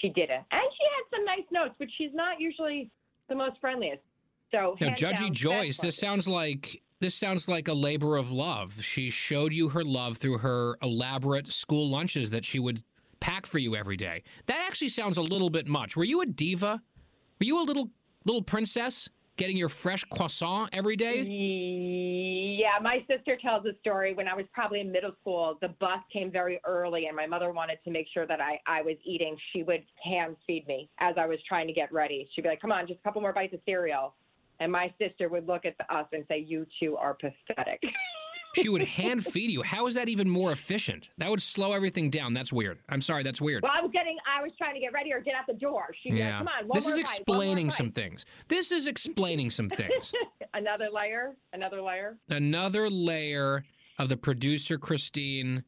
She 0.01 0.09
didn't. 0.11 0.45
And 0.51 0.63
she 0.77 0.85
had 0.95 1.17
some 1.17 1.25
nice 1.25 1.45
notes, 1.51 1.75
but 1.79 1.89
she's 1.97 2.13
not 2.15 2.39
usually 2.39 2.91
the 3.29 3.35
most 3.35 3.61
friendliest. 3.61 4.03
So, 4.51 4.77
Now, 4.81 4.89
Judgy 4.89 5.27
down, 5.27 5.35
Joyce, 5.35 5.79
this 5.79 5.97
sounds 5.97 6.27
like 6.27 6.83
this 7.01 7.15
sounds 7.15 7.47
like 7.47 7.69
a 7.69 7.73
labor 7.73 8.17
of 8.17 8.33
love. 8.33 8.83
She 8.83 9.11
showed 9.11 9.53
you 9.53 9.71
her 9.71 9.85
love 9.85 10.17
through 10.17 10.39
her 10.39 10.77
elaborate 10.83 11.53
school 11.53 11.89
lunches 11.89 12.31
that 12.31 12.45
she 12.45 12.59
would 12.59 12.83
pack 13.21 13.47
for 13.47 13.59
you 13.59 13.77
every 13.77 13.97
day. 13.97 14.23
That 14.47 14.65
actually 14.67 14.89
sounds 14.89 15.19
a 15.19 15.23
little 15.23 15.51
bit 15.51 15.69
much. 15.69 15.97
Were 15.97 16.05
you 16.05 16.21
a 16.23 16.27
diva? 16.27 16.83
Were 17.41 17.47
you 17.47 17.59
a 17.59 17.65
little 17.65 17.89
little 18.27 18.43
princess 18.43 19.09
getting 19.39 19.57
your 19.57 19.71
fresh 19.71 20.05
croissant 20.13 20.69
every 20.75 20.95
day? 20.95 21.23
Yeah, 21.23 22.79
my 22.83 22.99
sister 23.09 23.39
tells 23.41 23.65
a 23.65 23.73
story. 23.81 24.13
When 24.13 24.29
I 24.29 24.35
was 24.35 24.45
probably 24.53 24.81
in 24.81 24.93
middle 24.93 25.13
school, 25.23 25.57
the 25.63 25.69
bus 25.81 26.01
came 26.13 26.31
very 26.31 26.61
early, 26.67 27.07
and 27.07 27.17
my 27.17 27.27
mother 27.27 27.51
wanted 27.51 27.79
to 27.85 27.91
make 27.91 28.09
sure 28.13 28.27
that 28.27 28.43
I, 28.43 28.61
I 28.67 28.83
was 28.83 28.97
eating. 29.07 29.39
She 29.55 29.63
would 29.63 29.83
hand 30.05 30.37
feed 30.47 30.69
me 30.69 30.91
as 30.99 31.15
I 31.17 31.25
was 31.25 31.39
trying 31.49 31.67
to 31.67 31.73
get 31.73 31.91
ready. 31.91 32.29
She'd 32.35 32.43
be 32.43 32.51
like, 32.51 32.61
Come 32.61 32.73
on, 32.73 32.87
just 32.87 33.01
a 33.01 33.03
couple 33.03 33.23
more 33.23 33.33
bites 33.33 33.55
of 33.55 33.61
cereal. 33.65 34.15
And 34.59 34.71
my 34.71 34.93
sister 35.01 35.31
would 35.31 35.47
look 35.47 35.65
at 35.65 35.77
us 35.89 36.07
and 36.13 36.27
say, 36.29 36.45
You 36.47 36.67
two 36.79 36.99
are 36.99 37.15
pathetic. 37.15 37.81
She 38.57 38.69
would 38.69 38.83
hand 38.99 39.25
feed 39.25 39.51
you. 39.51 39.63
How 39.63 39.87
is 39.87 39.95
that 39.95 40.09
even 40.09 40.29
more 40.29 40.53
efficient? 40.53 41.09
That 41.19 41.31
would 41.31 41.43
slow 41.43 41.73
everything 41.73 42.11
down. 42.11 42.35
That's 42.35 42.53
weird. 42.53 42.79
I'm 42.89 43.01
sorry, 43.01 43.23
that's 43.23 43.41
weird. 43.41 43.63
Well, 43.63 43.73
I 43.75 43.81
was 43.81 43.91
getting, 43.93 44.17
I 44.27 44.43
was 44.43 44.53
trying 44.59 44.75
to 44.75 44.81
get 44.81 44.93
ready 44.93 45.13
or 45.13 45.21
get 45.21 45.35
out 45.35 45.47
the 45.47 45.55
door. 45.55 45.87
Be 46.05 46.11
like, 46.11 46.19
Yeah. 46.19 46.39
Come 46.39 46.49
on, 46.49 46.69
one 46.69 46.77
This 46.77 46.87
is 46.87 46.95
bite, 46.95 46.97
one 46.97 47.03
more 47.03 47.13
explaining 47.45 47.71
some 47.71 47.93
things. 47.93 48.25
This 48.49 48.73
is 48.73 48.87
explaining 48.87 49.51
some 49.51 49.69
things. 49.69 50.13
another 50.55 50.89
layer, 50.93 51.37
another 51.53 51.81
layer. 51.81 52.19
Another 52.29 52.91
layer 52.91 53.65
of 53.99 54.09
the 54.09 54.17
producer 54.17 54.79
Christine 54.79 55.65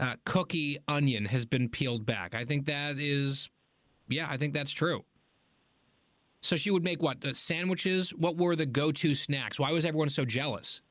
uh, 0.00 0.16
cookie 0.24 0.78
onion 0.86 1.24
has 1.26 1.46
been 1.46 1.68
peeled 1.68 2.06
back. 2.06 2.34
I 2.34 2.44
think 2.44 2.66
that 2.66 2.98
is, 2.98 3.48
yeah, 4.08 4.26
I 4.30 4.36
think 4.36 4.54
that's 4.54 4.72
true. 4.72 5.04
So 6.40 6.56
she 6.56 6.70
would 6.70 6.84
make 6.84 7.02
what? 7.02 7.24
Uh, 7.24 7.32
sandwiches? 7.32 8.10
What 8.14 8.36
were 8.36 8.54
the 8.54 8.66
go 8.66 8.92
to 8.92 9.14
snacks? 9.14 9.58
Why 9.58 9.72
was 9.72 9.84
everyone 9.84 10.08
so 10.08 10.24
jealous? 10.24 10.82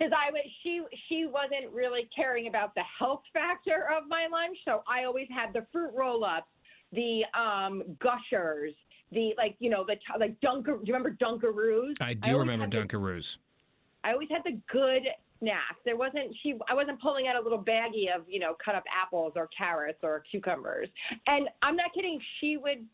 Because 0.00 0.12
I 0.16 0.30
was 0.30 0.42
she 0.62 0.80
she 1.08 1.26
wasn't 1.26 1.72
really 1.72 2.08
caring 2.14 2.46
about 2.48 2.74
the 2.74 2.82
health 2.98 3.22
factor 3.32 3.86
of 3.96 4.08
my 4.08 4.26
lunch, 4.30 4.56
so 4.64 4.82
I 4.88 5.04
always 5.04 5.28
had 5.34 5.52
the 5.52 5.66
fruit 5.72 5.90
roll 5.94 6.24
ups, 6.24 6.46
the 6.92 7.22
um 7.38 7.82
gushers, 8.00 8.72
the 9.12 9.34
like 9.36 9.56
you 9.58 9.70
know 9.70 9.84
the 9.86 9.96
like 10.18 10.40
Dunker. 10.40 10.72
Do 10.76 10.82
you 10.84 10.94
remember 10.94 11.16
Dunkaroos? 11.20 12.00
I 12.00 12.14
do 12.14 12.32
always 12.32 12.48
remember 12.48 12.64
had 12.64 12.88
the- 12.88 12.96
Dunkaroos. 12.96 13.36
I 14.02 14.12
always 14.12 14.28
had 14.30 14.42
the 14.44 14.58
good 14.72 15.02
snacks. 15.38 15.80
There 15.84 15.96
wasn't 15.96 16.34
she. 16.42 16.54
I 16.68 16.74
wasn't 16.74 17.00
pulling 17.02 17.26
out 17.26 17.36
a 17.36 17.40
little 17.40 17.62
baggie 17.62 18.14
of 18.14 18.22
you 18.26 18.40
know 18.40 18.54
cut 18.64 18.74
up 18.74 18.84
apples 18.90 19.34
or 19.36 19.48
carrots 19.56 19.98
or 20.02 20.22
cucumbers. 20.30 20.88
And 21.26 21.48
I'm 21.62 21.76
not 21.76 21.92
kidding. 21.94 22.18
She 22.40 22.56
would 22.56 22.86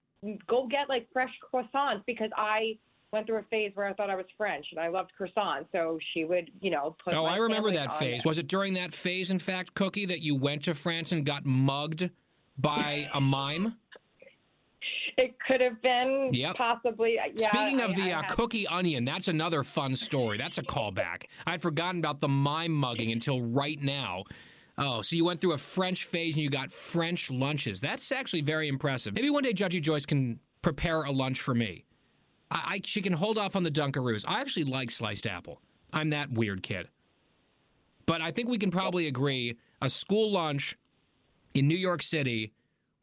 go 0.48 0.66
get 0.66 0.88
like 0.88 1.06
fresh 1.12 1.30
croissants 1.52 2.02
because 2.06 2.30
I 2.36 2.76
went 3.12 3.26
through 3.26 3.38
a 3.38 3.42
phase 3.44 3.72
where 3.74 3.86
I 3.86 3.92
thought 3.94 4.10
I 4.10 4.16
was 4.16 4.26
French 4.36 4.66
and 4.72 4.80
I 4.80 4.88
loved 4.88 5.12
croissants. 5.18 5.66
So 5.72 5.98
she 6.12 6.24
would 6.24 6.50
you 6.60 6.70
know 6.70 6.96
put. 7.02 7.14
Oh, 7.14 7.24
I 7.24 7.36
remember 7.38 7.70
that 7.72 7.92
phase. 7.92 8.22
there. 8.22 8.28
Was 8.28 8.38
it 8.38 8.46
during 8.48 8.74
that 8.74 8.92
phase, 8.92 9.30
in 9.30 9.38
fact, 9.38 9.74
Cookie, 9.74 10.06
that 10.06 10.20
you 10.20 10.34
went 10.36 10.64
to 10.64 10.74
France 10.74 11.12
and 11.12 11.24
got 11.24 11.44
mugged 11.46 12.10
by 12.58 13.08
a 13.14 13.20
mime? 13.20 13.76
It 15.18 15.34
could 15.46 15.62
have 15.62 15.80
been 15.80 16.30
Yep. 16.34 16.56
possibly. 16.56 17.14
Yeah, 17.34 17.48
Speaking 17.48 17.80
of 17.80 17.92
I- 17.92 17.94
the 17.94 18.12
I 18.12 18.18
uh, 18.18 18.22
had- 18.22 18.30
cookie 18.32 18.66
onion, 18.66 19.06
that's 19.06 19.28
another 19.28 19.62
fun 19.62 19.96
story. 19.96 20.36
That's 20.36 20.58
a 20.58 20.62
callback. 20.62 21.22
I'd 21.46 21.62
forgotten 21.62 22.00
about 22.00 22.18
the 22.20 22.28
mime 22.28 22.72
mugging 22.72 23.10
until 23.12 23.40
right 23.40 23.80
now. 23.80 24.24
Oh, 24.76 25.00
so 25.00 25.16
you 25.16 25.24
went 25.24 25.40
through 25.40 25.52
a 25.52 25.58
French 25.58 26.04
phase 26.04 26.34
and 26.34 26.42
you 26.42 26.50
got 26.50 26.70
French 26.70 27.30
lunches. 27.30 27.80
That's 27.80 28.12
actually 28.12 28.42
very 28.42 28.68
impressive. 28.68 29.14
Maybe 29.14 29.30
one 29.30 29.42
day 29.42 29.54
Judgy 29.54 29.80
Joyce 29.80 30.04
can 30.04 30.38
prepare 30.60 31.04
a 31.04 31.10
lunch 31.10 31.40
for 31.40 31.54
me. 31.54 31.85
I, 32.50 32.62
I 32.66 32.80
she 32.84 33.02
can 33.02 33.12
hold 33.12 33.38
off 33.38 33.56
on 33.56 33.62
the 33.62 33.70
Dunkaroos. 33.70 34.24
I 34.26 34.40
actually 34.40 34.64
like 34.64 34.90
sliced 34.90 35.26
apple. 35.26 35.60
I'm 35.92 36.10
that 36.10 36.30
weird 36.30 36.62
kid. 36.62 36.88
But 38.06 38.20
I 38.20 38.30
think 38.30 38.48
we 38.48 38.58
can 38.58 38.70
probably 38.70 39.08
agree 39.08 39.56
a 39.82 39.90
school 39.90 40.30
lunch 40.30 40.76
in 41.54 41.66
New 41.66 41.76
York 41.76 42.02
City 42.02 42.52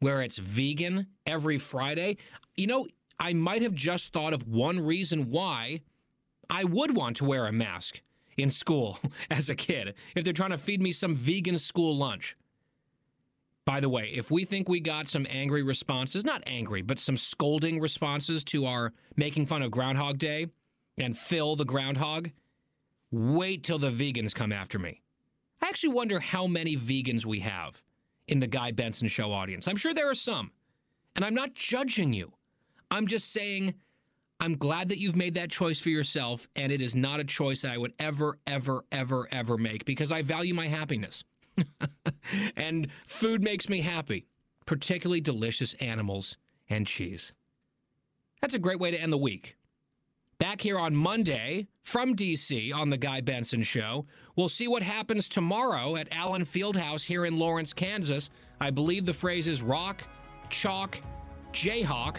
where 0.00 0.22
it's 0.22 0.38
vegan 0.38 1.06
every 1.26 1.58
Friday. 1.58 2.16
You 2.56 2.66
know, 2.66 2.86
I 3.18 3.32
might 3.32 3.62
have 3.62 3.74
just 3.74 4.12
thought 4.12 4.32
of 4.32 4.46
one 4.48 4.84
reason 4.84 5.30
why 5.30 5.82
I 6.50 6.64
would 6.64 6.96
want 6.96 7.16
to 7.18 7.24
wear 7.24 7.46
a 7.46 7.52
mask 7.52 8.00
in 8.36 8.50
school 8.50 8.98
as 9.30 9.48
a 9.48 9.54
kid 9.54 9.94
if 10.14 10.24
they're 10.24 10.32
trying 10.32 10.50
to 10.50 10.58
feed 10.58 10.82
me 10.82 10.92
some 10.92 11.14
vegan 11.14 11.58
school 11.58 11.96
lunch. 11.96 12.36
By 13.66 13.80
the 13.80 13.88
way, 13.88 14.10
if 14.14 14.30
we 14.30 14.44
think 14.44 14.68
we 14.68 14.80
got 14.80 15.08
some 15.08 15.26
angry 15.30 15.62
responses, 15.62 16.24
not 16.24 16.42
angry, 16.46 16.82
but 16.82 16.98
some 16.98 17.16
scolding 17.16 17.80
responses 17.80 18.44
to 18.44 18.66
our 18.66 18.92
making 19.16 19.46
fun 19.46 19.62
of 19.62 19.70
Groundhog 19.70 20.18
Day 20.18 20.48
and 20.98 21.16
Phil 21.16 21.56
the 21.56 21.64
Groundhog, 21.64 22.30
wait 23.10 23.64
till 23.64 23.78
the 23.78 23.90
vegans 23.90 24.34
come 24.34 24.52
after 24.52 24.78
me. 24.78 25.00
I 25.62 25.68
actually 25.68 25.94
wonder 25.94 26.20
how 26.20 26.46
many 26.46 26.76
vegans 26.76 27.24
we 27.24 27.40
have 27.40 27.82
in 28.28 28.38
the 28.38 28.46
Guy 28.46 28.70
Benson 28.72 29.08
Show 29.08 29.32
audience. 29.32 29.66
I'm 29.66 29.76
sure 29.76 29.94
there 29.94 30.10
are 30.10 30.14
some. 30.14 30.50
And 31.16 31.24
I'm 31.24 31.34
not 31.34 31.54
judging 31.54 32.12
you. 32.12 32.32
I'm 32.90 33.06
just 33.06 33.32
saying 33.32 33.74
I'm 34.40 34.56
glad 34.58 34.90
that 34.90 34.98
you've 34.98 35.16
made 35.16 35.34
that 35.34 35.50
choice 35.50 35.80
for 35.80 35.88
yourself, 35.88 36.48
and 36.54 36.70
it 36.70 36.82
is 36.82 36.94
not 36.94 37.20
a 37.20 37.24
choice 37.24 37.62
that 37.62 37.72
I 37.72 37.78
would 37.78 37.94
ever, 37.98 38.38
ever, 38.46 38.84
ever, 38.92 39.26
ever 39.32 39.56
make 39.56 39.86
because 39.86 40.12
I 40.12 40.20
value 40.22 40.52
my 40.52 40.66
happiness. 40.68 41.24
and 42.56 42.88
food 43.06 43.42
makes 43.42 43.68
me 43.68 43.80
happy, 43.80 44.26
particularly 44.66 45.20
delicious 45.20 45.74
animals 45.74 46.36
and 46.68 46.86
cheese. 46.86 47.32
That's 48.40 48.54
a 48.54 48.58
great 48.58 48.80
way 48.80 48.90
to 48.90 49.00
end 49.00 49.12
the 49.12 49.18
week. 49.18 49.56
Back 50.38 50.60
here 50.60 50.78
on 50.78 50.96
Monday 50.96 51.68
from 51.82 52.14
DC 52.16 52.74
on 52.74 52.90
The 52.90 52.98
Guy 52.98 53.20
Benson 53.20 53.62
Show. 53.62 54.06
We'll 54.36 54.48
see 54.48 54.68
what 54.68 54.82
happens 54.82 55.28
tomorrow 55.28 55.96
at 55.96 56.08
Allen 56.10 56.44
Fieldhouse 56.44 57.06
here 57.06 57.24
in 57.24 57.38
Lawrence, 57.38 57.72
Kansas. 57.72 58.30
I 58.60 58.70
believe 58.70 59.06
the 59.06 59.14
phrase 59.14 59.46
is 59.46 59.62
rock, 59.62 60.02
chalk, 60.50 60.98
Jayhawk. 61.52 62.16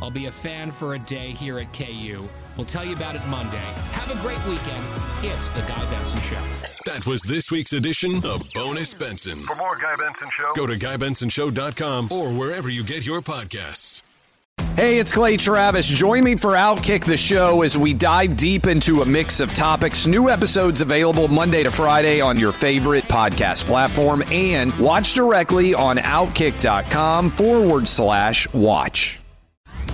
I'll 0.00 0.10
be 0.10 0.26
a 0.26 0.30
fan 0.30 0.70
for 0.70 0.94
a 0.94 0.98
day 0.98 1.30
here 1.30 1.58
at 1.58 1.72
KU. 1.72 2.28
We'll 2.56 2.66
tell 2.66 2.84
you 2.84 2.94
about 2.96 3.14
it 3.14 3.24
Monday. 3.28 3.56
Have 3.92 4.10
a 4.10 4.20
great 4.20 4.44
weekend. 4.46 4.84
It's 5.22 5.50
The 5.50 5.60
Guy 5.60 5.90
Benson 5.90 6.20
Show. 6.20 6.42
That 6.86 7.06
was 7.06 7.22
this 7.22 7.50
week's 7.50 7.72
edition 7.72 8.16
of 8.24 8.42
Bonus 8.54 8.94
Benson. 8.94 9.38
For 9.40 9.54
more 9.54 9.76
Guy 9.76 9.94
Benson 9.96 10.28
Show, 10.30 10.52
Go 10.56 10.66
to 10.66 10.74
GuyBensonShow.com 10.74 12.08
or 12.10 12.32
wherever 12.32 12.68
you 12.68 12.82
get 12.82 13.06
your 13.06 13.20
podcasts. 13.20 14.02
Hey, 14.74 14.98
it's 14.98 15.12
Clay 15.12 15.36
Travis. 15.36 15.86
Join 15.86 16.24
me 16.24 16.34
for 16.34 16.50
Outkick 16.52 17.04
the 17.04 17.16
Show 17.16 17.62
as 17.62 17.76
we 17.78 17.94
dive 17.94 18.36
deep 18.36 18.66
into 18.66 19.02
a 19.02 19.06
mix 19.06 19.38
of 19.40 19.52
topics. 19.54 20.06
New 20.06 20.28
episodes 20.28 20.80
available 20.80 21.28
Monday 21.28 21.62
to 21.62 21.70
Friday 21.70 22.20
on 22.20 22.38
your 22.38 22.52
favorite 22.52 23.04
podcast 23.04 23.64
platform 23.66 24.22
and 24.32 24.76
watch 24.78 25.14
directly 25.14 25.74
on 25.74 25.96
Outkick.com 25.98 27.30
forward 27.32 27.86
slash 27.86 28.52
watch. 28.52 29.17